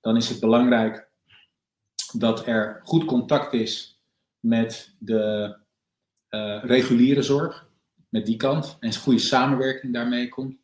dan 0.00 0.16
is 0.16 0.28
het 0.28 0.40
belangrijk 0.40 1.08
dat 2.12 2.46
er 2.46 2.80
goed 2.84 3.04
contact 3.04 3.52
is 3.52 4.00
met 4.40 4.94
de 4.98 5.56
eh, 6.28 6.62
reguliere 6.62 7.22
zorg. 7.22 7.68
Met 8.08 8.26
die 8.26 8.36
kant. 8.36 8.76
En 8.80 8.94
goede 8.94 9.18
samenwerking 9.18 9.92
daarmee 9.92 10.28
komt. 10.28 10.56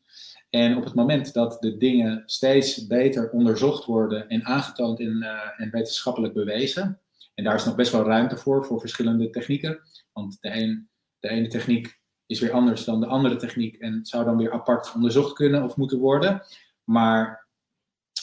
En 0.55 0.77
op 0.77 0.85
het 0.85 0.95
moment 0.95 1.33
dat 1.33 1.57
de 1.61 1.77
dingen 1.77 2.23
steeds 2.27 2.87
beter 2.87 3.31
onderzocht 3.31 3.85
worden 3.85 4.29
en 4.29 4.45
aangetoond 4.45 5.01
en, 5.01 5.23
en 5.57 5.71
wetenschappelijk 5.71 6.35
bewezen. 6.35 7.01
En 7.35 7.45
daar 7.45 7.55
is 7.55 7.65
nog 7.65 7.75
best 7.75 7.93
wel 7.93 8.05
ruimte 8.05 8.37
voor, 8.37 8.65
voor 8.65 8.81
verschillende 8.81 9.31
technieken. 9.31 9.81
Want 10.13 10.39
de, 10.41 10.85
de 11.19 11.29
ene 11.29 11.49
techniek 11.49 12.01
is 12.27 12.41
weer 12.41 12.53
anders 12.53 12.85
dan 12.85 13.01
de 13.01 13.07
andere 13.07 13.37
techniek 13.37 13.77
en 13.77 14.07
zou 14.07 14.25
dan 14.25 14.37
weer 14.37 14.53
apart 14.53 14.95
onderzocht 14.95 15.33
kunnen 15.33 15.63
of 15.63 15.77
moeten 15.77 15.99
worden. 15.99 16.43
Maar 16.85 17.47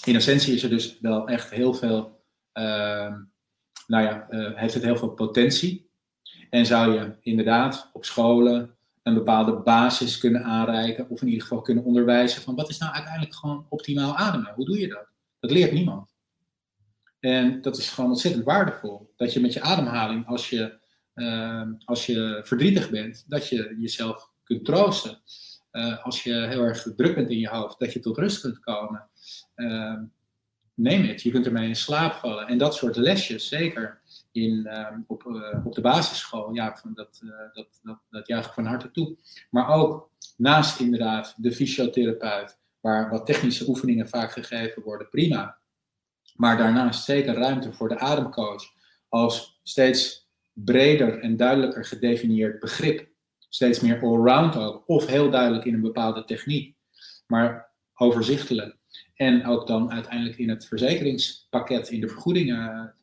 in 0.06 0.16
essentie 0.16 0.54
is 0.54 0.64
er 0.64 0.70
dus 0.70 1.00
wel 1.00 1.28
echt 1.28 1.50
heel 1.50 1.74
veel, 1.74 2.24
uh, 2.54 3.16
nou 3.88 4.04
ja, 4.04 4.28
uh, 4.30 4.58
heeft 4.58 4.74
het 4.74 4.84
heel 4.84 4.98
veel 4.98 5.10
potentie. 5.10 5.90
En 6.50 6.66
zou 6.66 6.94
je 6.94 7.16
inderdaad 7.22 7.90
op 7.94 8.06
scholen 8.06 8.78
een 9.10 9.18
bepaalde 9.18 9.56
basis 9.56 10.18
kunnen 10.18 10.44
aanreiken, 10.44 11.10
of 11.10 11.22
in 11.22 11.28
ieder 11.28 11.42
geval 11.42 11.62
kunnen 11.62 11.84
onderwijzen 11.84 12.42
van 12.42 12.56
wat 12.56 12.70
is 12.70 12.78
nou 12.78 12.94
uiteindelijk 12.94 13.36
gewoon 13.36 13.66
optimaal 13.70 14.16
ademen? 14.16 14.54
Hoe 14.56 14.66
doe 14.66 14.80
je 14.80 14.88
dat? 14.88 15.08
Dat 15.40 15.52
leert 15.52 15.72
niemand. 15.72 16.18
En 17.20 17.62
dat 17.62 17.78
is 17.78 17.90
gewoon 17.90 18.10
ontzettend 18.10 18.46
waardevol. 18.46 19.14
Dat 19.16 19.34
je 19.34 19.40
met 19.40 19.54
je 19.54 19.62
ademhaling, 19.62 20.28
als 20.28 20.50
je, 20.50 20.80
uh, 21.16 21.68
als 21.86 22.06
je 22.06 22.42
verdrietig 22.44 22.90
bent, 22.90 23.26
dat 23.28 23.48
je 23.48 23.76
jezelf 23.80 24.32
kunt 24.44 24.66
troosten. 24.66 25.22
Uh, 25.72 26.06
als 26.06 26.24
je 26.24 26.34
heel 26.34 26.62
erg 26.62 26.88
druk 26.96 27.16
bent 27.16 27.30
in 27.30 27.40
je 27.40 27.50
hoofd, 27.50 27.80
dat 27.80 27.94
je 27.94 28.00
tot 28.00 28.18
rust 28.18 28.42
kunt 28.42 28.60
komen. 28.60 29.10
Uh, 29.56 30.00
neem 30.74 31.04
het, 31.08 31.22
je 31.22 31.32
kunt 31.32 31.46
ermee 31.46 31.68
in 31.68 31.76
slaap 31.76 32.14
vallen. 32.14 32.48
En 32.48 32.58
dat 32.58 32.76
soort 32.76 32.96
lesjes, 32.96 33.48
zeker 33.48 33.99
in, 34.32 34.66
ehm, 34.66 35.00
op, 35.08 35.24
uh, 35.24 35.66
op 35.66 35.76
de 35.76 35.82
basisschool, 35.82 36.54
ja, 36.54 36.80
dat, 36.94 37.22
dat, 37.54 37.80
dat, 37.84 38.00
dat 38.10 38.28
juich 38.28 38.46
ik 38.46 38.54
van 38.54 38.66
harte 38.66 38.92
toe. 38.92 39.18
Maar 39.50 39.70
ook 39.70 40.12
naast 40.38 40.80
inderdaad 40.80 41.34
de 41.38 41.52
fysiotherapeut, 41.52 42.60
waar 42.80 43.10
wat 43.10 43.26
technische 43.26 43.68
oefeningen 43.68 44.10
vaak 44.10 44.32
gegeven 44.32 44.84
worden, 44.84 45.10
prima. 45.10 45.60
Maar 46.36 46.58
daarnaast 46.58 47.04
zeker 47.04 47.34
ruimte 47.34 47.74
voor 47.74 47.90
de 47.90 48.00
ademcoach 48.00 48.64
als 49.08 49.60
steeds 49.64 50.30
breder 50.54 51.20
en 51.20 51.38
duidelijker 51.38 51.86
gedefinieerd 51.86 52.60
begrip. 52.60 53.08
Steeds 53.50 53.80
meer 53.80 54.02
allround 54.02 54.56
ook, 54.56 54.84
of 54.88 55.06
heel 55.06 55.30
duidelijk 55.30 55.66
in 55.66 55.74
een 55.74 55.82
bepaalde 55.82 56.26
techniek, 56.26 56.76
maar 57.28 57.74
overzichtelijk. 57.94 58.79
En 59.16 59.46
ook 59.46 59.68
dan 59.68 59.92
uiteindelijk 59.92 60.38
in 60.38 60.50
het 60.50 60.66
verzekeringspakket, 60.66 61.90
in 61.90 62.02
de 62.02 62.08
vergoedingen 62.08 62.94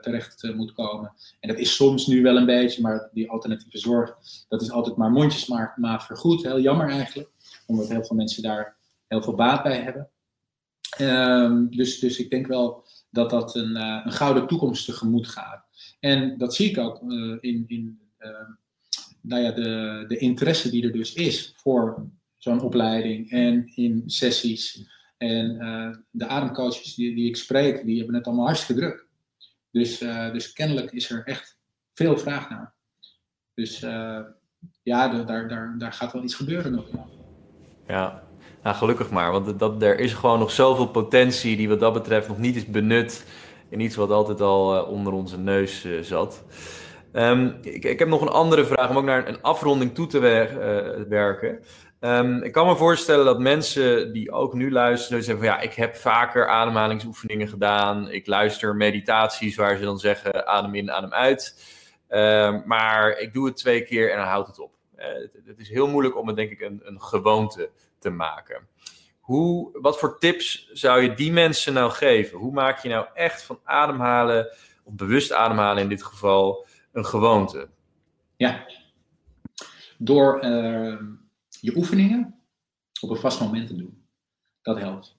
terecht 0.00 0.44
eh, 0.44 0.54
moet 0.54 0.72
komen. 0.72 1.12
En 1.40 1.48
dat 1.48 1.58
is 1.58 1.74
soms 1.74 2.06
nu 2.06 2.22
wel 2.22 2.36
een 2.36 2.46
beetje, 2.46 2.82
maar 2.82 3.08
die 3.12 3.30
alternatieve 3.30 3.78
zorg, 3.78 4.16
dat 4.48 4.62
is 4.62 4.70
altijd 4.70 4.96
maar 4.96 5.10
mondjesmaat 5.10 6.04
vergoed. 6.04 6.42
Heel 6.42 6.60
jammer 6.60 6.88
eigenlijk, 6.88 7.30
omdat 7.66 7.88
heel 7.88 8.04
veel 8.04 8.16
mensen 8.16 8.42
daar 8.42 8.76
heel 9.06 9.22
veel 9.22 9.34
baat 9.34 9.62
bij 9.62 9.80
hebben. 9.80 10.08
Um, 11.00 11.76
dus, 11.76 11.98
dus 11.98 12.18
ik 12.18 12.30
denk 12.30 12.46
wel 12.46 12.84
dat 13.10 13.30
dat 13.30 13.54
een, 13.54 13.76
uh, 13.76 14.00
een 14.04 14.12
gouden 14.12 14.46
toekomst 14.46 14.84
tegemoet 14.84 15.28
gaat. 15.28 15.64
En 16.00 16.38
dat 16.38 16.54
zie 16.54 16.70
ik 16.70 16.78
ook 16.78 17.02
in, 17.40 17.64
in 17.66 18.00
uh, 18.18 18.30
nou 19.20 19.42
ja, 19.42 19.52
de, 19.52 20.04
de 20.08 20.16
interesse 20.16 20.70
die 20.70 20.84
er 20.84 20.92
dus 20.92 21.14
is 21.14 21.52
voor 21.56 22.06
zo'n 22.36 22.60
opleiding 22.60 23.30
en 23.30 23.72
in 23.74 24.02
sessies. 24.06 24.88
En 25.20 26.04
de 26.10 26.26
ademcoaches 26.26 26.94
die, 26.94 27.14
die 27.14 27.28
ik 27.28 27.36
spreek, 27.36 27.84
die 27.84 27.96
hebben 27.98 28.14
het 28.14 28.26
allemaal 28.26 28.46
hartstikke 28.46 28.80
druk. 28.80 29.06
Dus, 29.70 29.98
dus 30.32 30.52
kennelijk 30.52 30.92
is 30.92 31.10
er 31.10 31.22
echt 31.24 31.58
veel 31.92 32.18
vraag 32.18 32.50
naar. 32.50 32.74
Dus 33.54 33.78
ja, 34.82 35.08
daar, 35.08 35.48
daar, 35.48 35.74
daar 35.78 35.92
gaat 35.92 36.12
wel 36.12 36.22
iets 36.22 36.34
gebeuren 36.34 36.72
nog. 36.72 36.86
Ja, 37.86 38.22
nou, 38.62 38.76
gelukkig 38.76 39.10
maar, 39.10 39.32
want 39.32 39.58
dat, 39.58 39.82
er 39.82 39.98
is 39.98 40.12
gewoon 40.12 40.38
nog 40.38 40.50
zoveel 40.50 40.88
potentie 40.88 41.56
die 41.56 41.68
wat 41.68 41.80
dat 41.80 41.92
betreft 41.92 42.28
nog 42.28 42.38
niet 42.38 42.56
is 42.56 42.66
benut 42.66 43.26
in 43.68 43.80
iets 43.80 43.96
wat 43.96 44.10
altijd 44.10 44.40
al 44.40 44.84
onder 44.84 45.12
onze 45.12 45.38
neus 45.38 45.86
zat. 46.00 46.44
Um, 47.12 47.58
ik, 47.62 47.84
ik, 47.84 47.98
heb 47.98 48.08
nog 48.08 48.20
een 48.20 48.28
andere 48.28 48.64
vraag 48.64 48.90
om 48.90 48.96
ook 48.96 49.04
naar 49.04 49.28
een 49.28 49.42
afronding 49.42 49.94
toe 49.94 50.06
te 50.06 50.18
wer 50.18 50.58
werken. 51.08 51.58
Um, 52.00 52.42
ik 52.42 52.52
kan 52.52 52.66
me 52.66 52.76
voorstellen 52.76 53.24
dat 53.24 53.38
mensen 53.38 54.12
die 54.12 54.32
ook 54.32 54.54
nu 54.54 54.70
luisteren 54.70 55.22
zeggen 55.22 55.44
van 55.44 55.54
ja, 55.54 55.60
ik 55.60 55.74
heb 55.74 55.96
vaker 55.96 56.48
ademhalingsoefeningen 56.48 57.48
gedaan. 57.48 58.10
Ik 58.10 58.26
luister 58.26 58.76
meditaties 58.76 59.56
waar 59.56 59.76
ze 59.76 59.84
dan 59.84 59.98
zeggen 59.98 60.46
adem 60.46 60.74
in, 60.74 60.90
adem 60.90 61.12
uit. 61.12 61.64
Um, 62.08 62.62
maar 62.66 63.18
ik 63.18 63.32
doe 63.32 63.46
het 63.46 63.56
twee 63.56 63.82
keer 63.82 64.10
en 64.10 64.16
dan 64.16 64.26
houdt 64.26 64.48
het 64.48 64.58
op. 64.58 64.72
het, 64.96 65.32
het, 65.44 65.58
is 65.58 65.68
heel 65.68 65.88
moeilijk 65.88 66.16
om 66.16 66.26
het 66.26 66.36
denk 66.36 66.50
ik 66.50 66.60
een, 66.60 66.80
een 66.84 67.02
gewoonte 67.02 67.70
te 67.98 68.10
maken. 68.10 68.68
Hoe, 69.20 69.78
wat 69.80 69.98
voor 69.98 70.18
tips 70.18 70.70
zou 70.72 71.02
je 71.02 71.14
die 71.14 71.32
mensen 71.32 71.72
nou 71.72 71.90
geven? 71.90 72.38
Hoe 72.38 72.52
maak 72.52 72.78
je 72.78 72.88
nou 72.88 73.06
echt 73.14 73.42
van 73.42 73.60
ademhalen, 73.64 74.56
of 74.84 74.94
bewust 74.94 75.32
ademhalen 75.32 75.82
in 75.82 75.88
dit 75.88 76.02
geval, 76.02 76.66
een 76.92 77.06
gewoonte? 77.06 77.68
Ja, 78.36 78.66
door 79.98 80.44
uh, 80.44 80.96
je 81.60 81.76
oefeningen 81.76 82.34
op 83.00 83.10
een 83.10 83.16
vast 83.16 83.40
moment 83.40 83.66
te 83.66 83.76
doen. 83.76 84.04
Dat 84.62 84.78
helpt. 84.78 85.16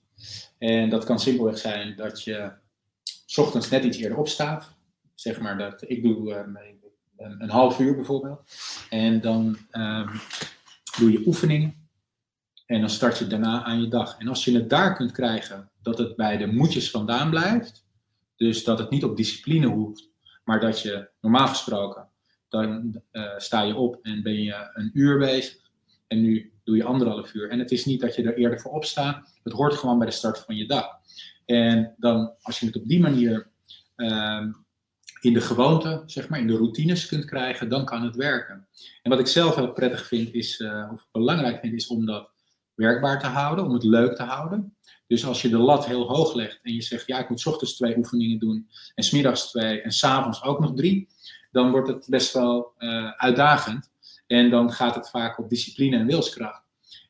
En 0.58 0.90
dat 0.90 1.04
kan 1.04 1.20
simpelweg 1.20 1.58
zijn 1.58 1.96
dat 1.96 2.22
je 2.22 2.52
s 3.26 3.38
ochtends 3.38 3.68
net 3.68 3.84
iets 3.84 3.96
eerder 3.96 4.18
opstaat. 4.18 4.74
Zeg 5.14 5.40
maar 5.40 5.58
dat 5.58 5.90
ik 5.90 6.02
doe 6.02 6.30
uh, 6.30 6.36
een, 7.16 7.42
een, 7.42 7.50
half 7.50 7.78
uur 7.78 7.94
bijvoorbeeld. 7.94 8.42
En 8.90 9.20
dan 9.20 9.58
uh, 9.72 10.16
doe 10.98 11.12
je 11.12 11.26
oefeningen 11.26 11.82
en 12.66 12.80
dan 12.80 12.90
start 12.90 13.18
je 13.18 13.26
daarna 13.26 13.64
aan 13.64 13.80
je 13.80 13.88
dag. 13.88 14.18
En 14.18 14.28
als 14.28 14.44
je 14.44 14.54
het 14.54 14.70
daar 14.70 14.96
kunt 14.96 15.12
krijgen 15.12 15.70
dat 15.82 15.98
het 15.98 16.16
bij 16.16 16.36
de 16.36 16.46
moedjes 16.46 16.90
vandaan 16.90 17.30
blijft, 17.30 17.86
dus 18.36 18.64
dat 18.64 18.78
het 18.78 18.90
niet 18.90 19.04
op 19.04 19.16
discipline 19.16 19.66
hoeft, 19.66 20.10
maar 20.44 20.60
dat 20.60 20.82
je 20.82 21.08
normaal 21.20 21.48
gesproken, 21.48 22.08
dan 22.48 23.00
uh, 23.12 23.30
sta 23.36 23.62
je 23.62 23.74
op 23.74 23.98
en 24.02 24.22
ben 24.22 24.42
je 24.42 24.70
een 24.74 24.90
uur 24.94 25.18
bezig. 25.18 25.61
En 26.12 26.20
nu 26.20 26.52
doe 26.64 26.76
je 26.76 26.84
anderhalf 26.84 27.34
uur. 27.34 27.50
En 27.50 27.58
het 27.58 27.70
is 27.70 27.84
niet 27.84 28.00
dat 28.00 28.14
je 28.14 28.22
er 28.22 28.36
eerder 28.36 28.60
voor 28.60 28.72
opstaat. 28.72 29.38
Het 29.42 29.52
hoort 29.52 29.74
gewoon 29.74 29.98
bij 29.98 30.06
de 30.06 30.12
start 30.12 30.38
van 30.38 30.56
je 30.56 30.66
dag. 30.66 30.86
En 31.44 31.94
dan, 31.98 32.34
als 32.42 32.60
je 32.60 32.66
het 32.66 32.76
op 32.76 32.88
die 32.88 33.00
manier 33.00 33.50
uh, 33.96 34.46
in 35.20 35.32
de 35.32 35.40
gewoonte, 35.40 36.02
zeg 36.06 36.28
maar, 36.28 36.38
in 36.38 36.46
de 36.46 36.56
routines 36.56 37.06
kunt 37.06 37.24
krijgen, 37.24 37.68
dan 37.68 37.84
kan 37.84 38.02
het 38.02 38.16
werken. 38.16 38.66
En 39.02 39.10
wat 39.10 39.20
ik 39.20 39.26
zelf 39.26 39.54
heel 39.54 39.72
prettig 39.72 40.06
vind, 40.06 40.32
is, 40.32 40.60
uh, 40.60 40.90
of 40.92 41.08
belangrijk 41.12 41.60
vind, 41.60 41.74
is 41.74 41.86
om 41.86 42.06
dat 42.06 42.30
werkbaar 42.74 43.20
te 43.20 43.26
houden, 43.26 43.64
om 43.64 43.72
het 43.72 43.84
leuk 43.84 44.16
te 44.16 44.22
houden. 44.22 44.76
Dus 45.06 45.26
als 45.26 45.42
je 45.42 45.48
de 45.48 45.58
lat 45.58 45.86
heel 45.86 46.08
hoog 46.08 46.34
legt 46.34 46.58
en 46.62 46.74
je 46.74 46.82
zegt, 46.82 47.06
ja, 47.06 47.18
ik 47.18 47.28
moet 47.28 47.46
ochtends 47.46 47.76
twee 47.76 47.96
oefeningen 47.96 48.38
doen 48.38 48.68
en 48.94 49.04
smiddags 49.04 49.50
twee 49.50 49.80
en 49.80 49.92
s'avonds 49.92 50.42
ook 50.42 50.60
nog 50.60 50.74
drie, 50.74 51.08
dan 51.50 51.70
wordt 51.70 51.88
het 51.88 52.06
best 52.08 52.32
wel 52.32 52.72
uh, 52.78 53.10
uitdagend. 53.10 53.91
En 54.32 54.50
dan 54.50 54.72
gaat 54.72 54.94
het 54.94 55.10
vaak 55.10 55.38
op 55.38 55.48
discipline 55.48 55.96
en 55.96 56.06
wilskracht. 56.06 56.62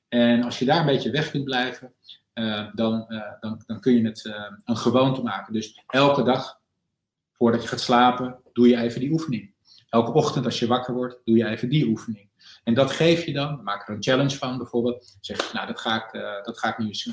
En 0.08 0.42
als 0.42 0.58
je 0.58 0.64
daar 0.64 0.80
een 0.80 0.86
beetje 0.86 1.10
weg 1.10 1.30
kunt 1.30 1.44
blijven, 1.44 1.94
uh, 2.34 2.68
dan, 2.74 3.04
uh, 3.08 3.22
dan, 3.40 3.62
dan 3.66 3.80
kun 3.80 3.92
je 3.92 4.04
het 4.04 4.24
een 4.64 4.76
gewoonte 4.76 5.22
maken. 5.22 5.52
Dus 5.52 5.82
elke 5.86 6.22
dag, 6.22 6.60
voordat 7.32 7.62
je 7.62 7.68
gaat 7.68 7.80
slapen, 7.80 8.40
doe 8.52 8.68
je 8.68 8.76
even 8.76 9.00
die 9.00 9.10
oefening. 9.10 9.54
Elke 9.88 10.12
ochtend 10.12 10.44
als 10.44 10.58
je 10.58 10.66
wakker 10.66 10.94
wordt, 10.94 11.20
doe 11.24 11.36
je 11.36 11.46
even 11.46 11.68
die 11.68 11.86
oefening. 11.86 12.28
En 12.64 12.74
dat 12.74 12.90
geef 12.90 13.24
je 13.24 13.32
dan, 13.32 13.62
maak 13.62 13.88
er 13.88 13.94
een 13.94 14.02
challenge 14.02 14.36
van 14.36 14.58
bijvoorbeeld. 14.58 15.16
Zeg, 15.20 15.52
nou, 15.52 15.66
dat 15.66 15.80
ga 15.80 16.04
ik, 16.04 16.12
dat 16.44 16.58
ga 16.58 16.68
ik 16.68 16.78
nu 16.78 16.86
eens 16.86 17.10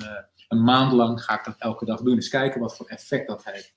een 0.48 0.64
maand 0.64 0.92
lang 0.92 1.24
ga 1.24 1.40
ik 1.40 1.46
dat 1.46 1.56
elke 1.58 1.86
dag 1.86 2.02
doen. 2.02 2.16
Dus 2.16 2.30
kijken 2.30 2.60
wat 2.60 2.76
voor 2.76 2.88
effect 2.88 3.28
dat 3.28 3.44
heeft. 3.46 3.76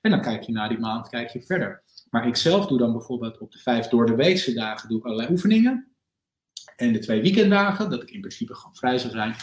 En 0.00 0.10
dan 0.10 0.20
kijk 0.20 0.42
je 0.42 0.52
na 0.52 0.68
die 0.68 0.78
maand 0.78 1.08
kijk 1.08 1.30
je 1.30 1.42
verder. 1.42 1.82
Maar 2.10 2.26
ik 2.26 2.36
zelf 2.36 2.66
doe 2.66 2.78
dan 2.78 2.92
bijvoorbeeld 2.92 3.38
op 3.38 3.52
de 3.52 3.58
vijf 3.58 3.86
door 3.86 4.06
de 4.06 4.14
weekse 4.14 4.52
dagen 4.52 4.88
doe 4.88 4.98
ik 4.98 5.04
allerlei 5.04 5.30
oefeningen. 5.30 5.86
En 6.76 6.92
de 6.92 6.98
twee 6.98 7.22
weekenddagen, 7.22 7.90
dat 7.90 8.02
ik 8.02 8.10
in 8.10 8.20
principe 8.20 8.54
gewoon 8.54 8.76
vrij 8.76 8.98
zou 8.98 9.12
zijn, 9.12 9.34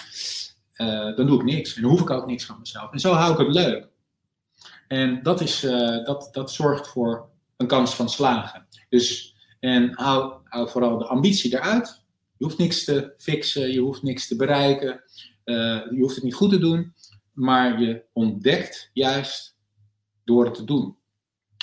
uh, 0.77 1.15
dan 1.15 1.27
doe 1.27 1.39
ik 1.39 1.45
niks. 1.45 1.75
En 1.75 1.81
dan 1.81 1.91
hoef 1.91 2.01
ik 2.01 2.09
ook 2.09 2.27
niks 2.27 2.45
van 2.45 2.59
mezelf. 2.59 2.91
En 2.91 2.99
zo 2.99 3.13
hou 3.13 3.31
ik 3.31 3.37
het 3.37 3.55
leuk. 3.55 3.87
En 4.87 5.23
dat, 5.23 5.41
is, 5.41 5.59
dat, 6.03 6.29
dat 6.31 6.51
zorgt 6.51 6.87
voor 6.87 7.29
een 7.57 7.67
kans 7.67 7.95
van 7.95 8.09
slagen. 8.09 8.67
Dus 8.89 9.35
en 9.59 9.91
hou, 9.93 10.33
hou 10.43 10.69
vooral 10.69 10.97
de 10.97 11.05
ambitie 11.05 11.53
eruit. 11.53 12.03
Je 12.37 12.45
hoeft 12.45 12.57
niks 12.57 12.83
te 12.83 13.13
fixen, 13.17 13.71
je 13.71 13.79
hoeft 13.79 14.03
niks 14.03 14.27
te 14.27 14.35
bereiken, 14.35 15.03
uh, 15.45 15.55
je 15.91 15.97
hoeft 15.99 16.15
het 16.15 16.23
niet 16.23 16.33
goed 16.33 16.49
te 16.49 16.57
doen, 16.57 16.93
maar 17.33 17.81
je 17.81 18.03
ontdekt 18.13 18.89
juist 18.93 19.57
door 20.23 20.45
het 20.45 20.53
te 20.53 20.63
doen. 20.63 20.97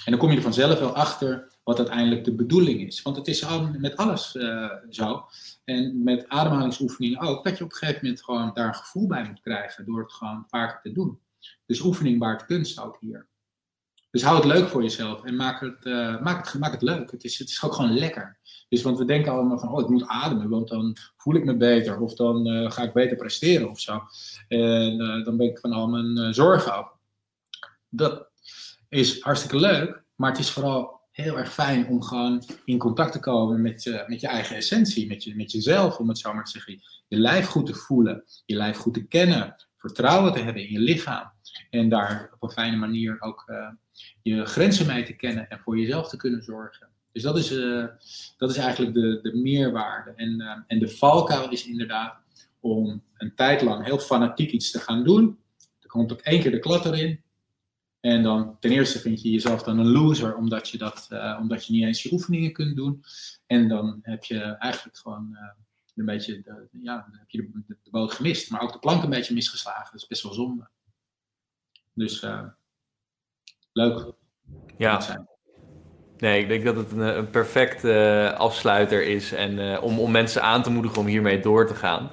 En 0.05 0.11
dan 0.11 0.19
kom 0.19 0.31
je 0.31 0.37
er 0.37 0.43
vanzelf 0.43 0.79
wel 0.79 0.95
achter 0.95 1.49
wat 1.65 1.79
uiteindelijk 1.79 2.25
de 2.25 2.35
bedoeling 2.35 2.81
is. 2.81 3.03
Want 3.03 3.17
het 3.17 3.29
is 3.29 3.45
al 3.47 3.71
met 3.79 3.97
alles 3.97 4.35
uh, 4.35 4.71
zo. 4.91 5.25
En 5.65 6.03
met 6.03 6.29
ademhalingsoefeningen 6.29 7.21
ook, 7.21 7.45
dat 7.45 7.59
je 7.59 7.65
op 7.65 7.71
een 7.71 7.77
gegeven 7.77 8.01
moment 8.03 8.25
gewoon 8.25 8.51
daar 8.55 8.67
een 8.67 8.75
gevoel 8.75 9.07
bij 9.07 9.25
moet 9.25 9.41
krijgen 9.41 9.85
door 9.85 10.01
het 10.01 10.13
gewoon 10.13 10.45
vaker 10.49 10.81
te 10.83 10.93
doen. 10.93 11.19
Dus 11.67 11.81
oefening 11.81 12.19
baart 12.19 12.45
kunst 12.45 12.81
ook 12.81 12.97
hier. 13.01 13.27
Dus 14.11 14.23
hou 14.23 14.37
het 14.37 14.45
leuk 14.45 14.69
voor 14.69 14.83
jezelf 14.83 15.25
en 15.25 15.37
maak 15.37 15.61
het, 15.61 15.85
uh, 15.85 16.21
maak 16.21 16.45
het, 16.45 16.61
maak 16.61 16.73
het 16.73 16.83
leuk. 16.83 17.11
Het 17.11 17.25
is, 17.25 17.39
het 17.39 17.49
is 17.49 17.65
ook 17.65 17.73
gewoon 17.73 17.95
lekker. 17.95 18.39
Dus 18.69 18.83
want 18.83 18.99
we 18.99 19.05
denken 19.05 19.33
allemaal 19.33 19.59
van, 19.59 19.69
oh, 19.69 19.81
ik 19.81 19.89
moet 19.89 20.07
ademen, 20.07 20.49
want 20.49 20.69
dan 20.69 20.97
voel 21.17 21.35
ik 21.35 21.45
me 21.45 21.57
beter. 21.57 22.01
Of 22.01 22.15
dan 22.15 22.47
uh, 22.47 22.71
ga 22.71 22.83
ik 22.83 22.93
beter 22.93 23.17
presteren 23.17 23.71
of 23.71 23.81
zo. 23.81 24.03
En 24.49 24.99
dan 25.25 25.37
ben 25.37 25.47
ik 25.47 25.59
van 25.59 25.73
al 25.73 25.89
mijn 25.89 26.35
zorgen 26.35 26.75
af. 26.75 26.97
Dat 27.89 28.32
is 28.93 29.21
hartstikke 29.21 29.57
leuk, 29.57 30.03
maar 30.15 30.31
het 30.31 30.41
is 30.41 30.51
vooral 30.51 31.01
heel 31.11 31.39
erg 31.39 31.53
fijn 31.53 31.87
om 31.87 32.03
gewoon 32.03 32.43
in 32.65 32.79
contact 32.79 33.13
te 33.13 33.21
komen 33.21 33.61
met, 33.61 34.05
met 34.07 34.21
je 34.21 34.27
eigen 34.27 34.57
essentie, 34.57 35.07
met, 35.07 35.25
je, 35.25 35.37
met 35.37 35.53
jezelf, 35.53 35.99
om 35.99 36.09
het 36.09 36.19
zo 36.19 36.35
maar 36.35 36.45
te 36.45 36.51
zeggen. 36.51 36.83
Je 37.09 37.17
lijf 37.17 37.47
goed 37.47 37.67
te 37.67 37.75
voelen, 37.75 38.25
je 38.45 38.57
lijf 38.57 38.77
goed 38.77 38.95
te 38.95 39.07
kennen, 39.07 39.55
vertrouwen 39.77 40.33
te 40.33 40.41
hebben 40.41 40.63
in 40.63 40.73
je 40.73 40.79
lichaam. 40.79 41.33
En 41.71 41.89
daar 41.89 42.31
op 42.35 42.43
een 42.43 42.55
fijne 42.55 42.77
manier 42.77 43.17
ook 43.21 43.45
uh, 43.47 43.69
je 44.23 44.45
grenzen 44.45 44.87
mee 44.87 45.03
te 45.03 45.13
kennen 45.13 45.49
en 45.49 45.59
voor 45.59 45.79
jezelf 45.79 46.09
te 46.09 46.17
kunnen 46.17 46.43
zorgen. 46.43 46.89
Dus 47.13 47.23
dat 47.23 47.39
is, 47.39 47.53
uh, 47.53 47.87
dat 48.37 48.51
is 48.51 48.57
eigenlijk 48.57 48.95
de, 48.95 49.19
de 49.23 49.37
meerwaarde. 49.37 50.13
En, 50.17 50.41
uh, 50.41 50.57
en 50.67 50.79
de 50.79 50.89
valkuil 50.89 51.51
is 51.51 51.67
inderdaad 51.67 52.17
om 52.61 53.03
een 53.17 53.35
tijd 53.35 53.63
lang 53.63 53.85
heel 53.85 53.99
fanatiek 53.99 54.51
iets 54.51 54.71
te 54.71 54.79
gaan 54.79 55.05
doen. 55.05 55.39
Er 55.81 55.89
komt 55.89 56.13
ook 56.13 56.21
één 56.21 56.41
keer 56.41 56.51
de 56.51 56.59
klad 56.59 56.87
erin. 56.87 57.22
En 58.03 58.23
dan 58.23 58.57
ten 58.61 58.71
eerste 58.71 58.99
vind 58.99 59.23
je 59.23 59.31
jezelf 59.31 59.63
dan 59.63 59.79
een 59.79 59.91
loser, 59.91 60.37
omdat 60.37 60.69
je, 60.69 60.79
dat, 60.79 61.09
omdat 61.41 61.67
je 61.67 61.73
niet 61.73 61.85
eens 61.85 62.03
je 62.03 62.13
oefeningen 62.13 62.53
kunt 62.53 62.77
doen. 62.77 63.05
En 63.47 63.69
dan 63.69 63.99
heb 64.03 64.25
je 64.25 64.41
eigenlijk 64.41 64.97
gewoon 64.99 65.37
een 65.95 66.05
beetje 66.05 66.43
de, 66.43 66.69
ja, 66.83 67.09
heb 67.11 67.31
je 67.31 67.51
de, 67.67 67.77
de, 67.83 67.91
boot 67.91 68.13
gemist. 68.13 68.51
Maar 68.51 68.61
ook 68.61 68.73
de 68.73 68.79
plank 68.79 69.03
een 69.03 69.11
beetje 69.11 69.35
misgeslagen. 69.35 69.93
Dat 69.93 70.03
is 70.03 70.07
best 70.07 70.23
wel 70.23 70.33
zonde. 70.33 70.69
Dus 71.93 72.27
leuk. 73.73 74.13
Ja. 74.77 75.27
Nee, 76.17 76.43
ik 76.43 76.49
denk 76.49 76.65
dat 76.65 76.77
het 76.77 76.93
een, 76.93 77.17
een 77.19 77.31
perfecte 77.31 77.89
uh, 78.33 78.39
afsluiter 78.39 79.07
is 79.07 79.33
en 79.33 79.81
om, 79.81 79.99
om 79.99 80.11
mensen 80.11 80.43
aan 80.43 80.63
te 80.63 80.71
moedigen 80.71 80.99
om 80.99 81.07
hiermee 81.07 81.41
door 81.41 81.67
te 81.67 81.75
gaan. 81.75 82.11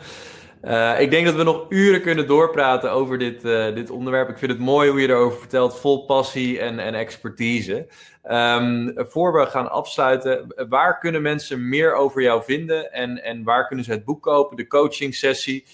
Uh, 0.64 0.99
ik 0.99 1.12
denk 1.12 1.26
dat 1.26 1.36
we 1.36 1.43
nog 1.43 1.66
uren 1.70 2.01
kunnen 2.01 2.28
doorpraten 2.28 2.91
over 2.91 3.18
dit, 3.18 3.41
dit 3.76 3.89
onderwerp. 3.89 4.30
Ik 4.30 4.38
vind 4.38 4.51
het 4.51 4.60
mooi 4.60 4.89
hoe 4.89 5.01
je 5.01 5.07
erover 5.07 5.39
vertelt, 5.39 5.80
vol 5.80 6.05
passie 6.05 6.60
en, 6.60 6.80
en 6.80 6.93
expertise. 6.93 7.88
Um, 8.32 8.93
voor 8.95 9.39
we 9.39 9.45
gaan 9.45 9.72
afsluiten, 9.72 10.55
waar 10.70 10.99
kunnen 10.99 11.22
mensen 11.22 11.70
meer 11.70 11.93
over 11.93 12.22
jou 12.22 12.43
vinden 12.43 12.91
en, 12.91 13.24
en 13.24 13.43
waar 13.43 13.68
kunnen 13.68 13.86
ze 13.86 13.91
het 13.91 14.05
boek 14.05 14.22
kopen, 14.22 14.57
de 14.57 14.68
coaching 14.68 15.16
sessie 15.16 15.66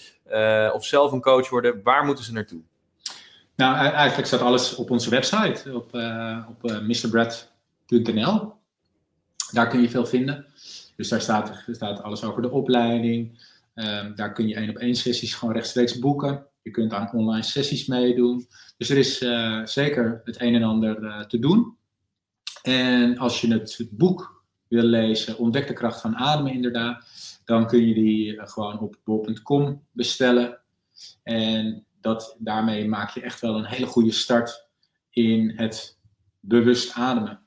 of 0.72 0.84
zelf 0.84 1.12
een 1.12 1.20
coach 1.20 1.48
worden? 1.48 1.80
Waar 1.82 2.04
moeten 2.04 2.24
ze 2.24 2.32
naartoe? 2.32 2.60
Nou, 3.56 3.74
e-, 3.74 3.90
eigenlijk 3.90 4.28
staat 4.28 4.40
alles 4.40 4.74
op 4.74 4.90
onze 4.90 5.10
website, 5.10 5.74
op, 5.74 5.94
op 6.48 6.70
Mr. 6.82 7.08
Daar 9.50 9.68
kun 9.68 9.80
je 9.80 9.90
veel 9.90 10.06
vinden. 10.06 10.46
Dus 10.96 11.08
daar 11.08 11.20
staat, 11.20 11.64
staat 11.70 12.02
alles 12.02 12.24
over 12.24 12.42
de 12.42 12.50
opleiding. 12.50 13.44
Um, 13.76 14.14
daar 14.14 14.32
kun 14.32 14.48
je 14.48 14.54
één 14.54 14.70
op 14.70 14.76
één 14.76 14.94
sessies 14.94 15.34
gewoon 15.34 15.54
rechtstreeks 15.54 15.98
boeken. 15.98 16.46
Je 16.62 16.70
kunt 16.70 16.92
aan 16.92 17.12
online 17.12 17.42
sessies 17.42 17.86
meedoen. 17.86 18.46
Dus 18.76 18.90
er 18.90 18.96
is 18.96 19.22
uh, 19.22 19.66
zeker 19.66 20.20
het 20.24 20.40
een 20.40 20.54
en 20.54 20.62
ander 20.62 21.02
uh, 21.02 21.20
te 21.20 21.38
doen. 21.38 21.76
En 22.62 23.18
als 23.18 23.40
je 23.40 23.52
het 23.52 23.88
boek 23.90 24.44
wil 24.68 24.82
lezen, 24.82 25.38
Ontdek 25.38 25.66
de 25.66 25.72
kracht 25.72 26.00
van 26.00 26.16
ademen 26.16 26.52
inderdaad, 26.52 27.04
dan 27.44 27.66
kun 27.66 27.86
je 27.88 27.94
die 27.94 28.32
uh, 28.32 28.48
gewoon 28.48 28.78
op 28.78 28.96
bol.com 29.04 29.82
bestellen. 29.92 30.58
En 31.22 31.86
dat, 32.00 32.36
daarmee 32.38 32.88
maak 32.88 33.10
je 33.10 33.20
echt 33.20 33.40
wel 33.40 33.58
een 33.58 33.66
hele 33.66 33.86
goede 33.86 34.12
start 34.12 34.68
in 35.10 35.52
het 35.56 35.98
bewust 36.40 36.94
ademen. 36.94 37.40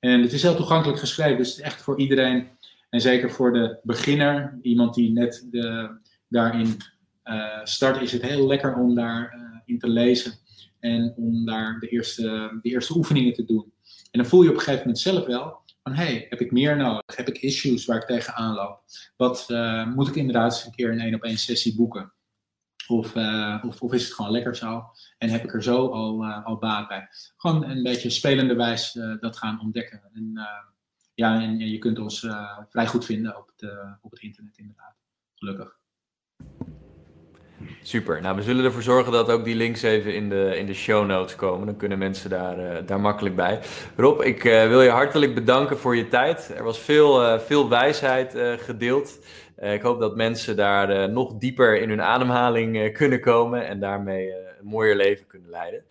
En 0.00 0.22
het 0.22 0.32
is 0.32 0.42
heel 0.42 0.56
toegankelijk 0.56 0.98
geschreven, 0.98 1.36
dus 1.36 1.48
het 1.48 1.58
is 1.58 1.64
echt 1.64 1.82
voor 1.82 1.98
iedereen. 2.00 2.48
En 2.92 3.00
zeker 3.00 3.30
voor 3.30 3.52
de 3.52 3.78
beginner, 3.82 4.58
iemand 4.62 4.94
die 4.94 5.12
net 5.12 5.46
de, 5.50 5.90
daarin 6.28 6.76
uh, 7.24 7.64
start, 7.64 8.02
is 8.02 8.12
het 8.12 8.22
heel 8.22 8.46
lekker 8.46 8.74
om 8.74 8.94
daarin 8.94 9.40
uh, 9.40 9.60
in 9.64 9.78
te 9.78 9.88
lezen. 9.88 10.32
En 10.80 11.14
om 11.16 11.46
daar 11.46 11.80
de 11.80 11.88
eerste, 11.88 12.58
de 12.62 12.68
eerste 12.68 12.96
oefeningen 12.96 13.32
te 13.32 13.44
doen. 13.44 13.72
En 14.10 14.20
dan 14.20 14.26
voel 14.26 14.42
je 14.42 14.48
op 14.48 14.54
een 14.54 14.60
gegeven 14.60 14.80
moment 14.80 14.98
zelf 14.98 15.26
wel 15.26 15.60
van, 15.82 15.94
hey, 15.94 16.26
heb 16.28 16.40
ik 16.40 16.52
meer 16.52 16.76
nodig? 16.76 17.16
Heb 17.16 17.28
ik 17.28 17.38
issues 17.38 17.84
waar 17.84 17.96
ik 17.96 18.06
tegenaan 18.06 18.54
loop? 18.54 18.82
Wat 19.16 19.46
uh, 19.50 19.86
moet 19.86 20.08
ik 20.08 20.14
inderdaad 20.14 20.52
eens 20.52 20.64
een 20.64 20.74
keer 20.74 20.92
een 20.92 21.00
één 21.00 21.14
op 21.14 21.22
één 21.22 21.38
sessie 21.38 21.76
boeken? 21.76 22.12
Of, 22.86 23.14
of, 23.62 23.82
of, 23.82 23.92
is 23.92 24.04
het 24.04 24.14
gewoon 24.14 24.30
lekker 24.30 24.56
zo? 24.56 24.84
En 25.18 25.28
heb 25.28 25.44
ik 25.44 25.54
er 25.54 25.62
zo 25.62 25.88
al, 25.88 26.24
al 26.24 26.58
baat 26.58 26.88
bij? 26.88 27.08
Gewoon 27.36 27.64
een 27.64 27.82
beetje 27.82 28.10
spelende 28.10 28.54
wijs 28.54 28.94
uh, 28.94 29.20
dat 29.20 29.36
gaan 29.36 29.60
ontdekken. 29.60 30.02
En, 30.14 30.32
ja, 31.22 31.40
en 31.40 31.58
je 31.58 31.78
kunt 31.78 31.98
ons 31.98 32.26
vrij 32.68 32.86
goed 32.86 33.04
vinden 33.04 33.36
op 33.36 33.52
het, 33.56 33.72
op 34.00 34.10
het 34.10 34.20
internet 34.20 34.58
inderdaad. 34.58 34.94
Gelukkig. 35.34 35.80
Super. 37.82 38.20
Nou, 38.20 38.36
we 38.36 38.42
zullen 38.42 38.64
ervoor 38.64 38.82
zorgen 38.82 39.12
dat 39.12 39.30
ook 39.30 39.44
die 39.44 39.54
links 39.54 39.82
even 39.82 40.14
in 40.14 40.28
de, 40.28 40.56
in 40.56 40.66
de 40.66 40.74
show 40.74 41.06
notes 41.06 41.36
komen. 41.36 41.66
Dan 41.66 41.76
kunnen 41.76 41.98
mensen 41.98 42.30
daar, 42.30 42.86
daar 42.86 43.00
makkelijk 43.00 43.36
bij. 43.36 43.60
Rob, 43.96 44.20
ik 44.20 44.42
wil 44.42 44.82
je 44.82 44.90
hartelijk 44.90 45.34
bedanken 45.34 45.78
voor 45.78 45.96
je 45.96 46.08
tijd. 46.08 46.52
Er 46.56 46.64
was 46.64 46.78
veel, 46.78 47.38
veel 47.38 47.68
wijsheid 47.68 48.60
gedeeld. 48.60 49.24
Ik 49.56 49.82
hoop 49.82 50.00
dat 50.00 50.16
mensen 50.16 50.56
daar 50.56 51.10
nog 51.10 51.34
dieper 51.34 51.80
in 51.80 51.88
hun 51.88 52.02
ademhaling 52.02 52.92
kunnen 52.92 53.20
komen 53.20 53.66
en 53.66 53.80
daarmee 53.80 54.32
een 54.58 54.66
mooier 54.66 54.96
leven 54.96 55.26
kunnen 55.26 55.50
leiden. 55.50 55.84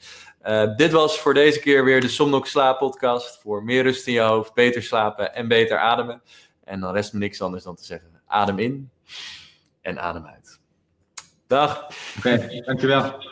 Dit 0.75 0.91
was 0.91 1.19
voor 1.19 1.33
deze 1.33 1.59
keer 1.59 1.83
weer 1.85 2.01
de 2.01 2.07
Somnok 2.07 2.47
Slaap 2.47 2.77
podcast 2.77 3.41
voor 3.41 3.63
meer 3.63 3.83
rust 3.83 4.07
in 4.07 4.13
je 4.13 4.19
hoofd, 4.19 4.53
beter 4.53 4.83
slapen 4.83 5.33
en 5.33 5.47
beter 5.47 5.77
ademen. 5.77 6.21
En 6.63 6.79
dan 6.79 6.93
rest 6.93 7.13
me 7.13 7.19
niks 7.19 7.41
anders 7.41 7.63
dan 7.63 7.75
te 7.75 7.85
zeggen: 7.85 8.21
adem 8.25 8.59
in 8.59 8.89
en 9.81 9.99
adem 9.99 10.25
uit. 10.25 10.59
Dag. 11.47 11.87
Oké, 12.17 12.61
dankjewel. 12.65 13.23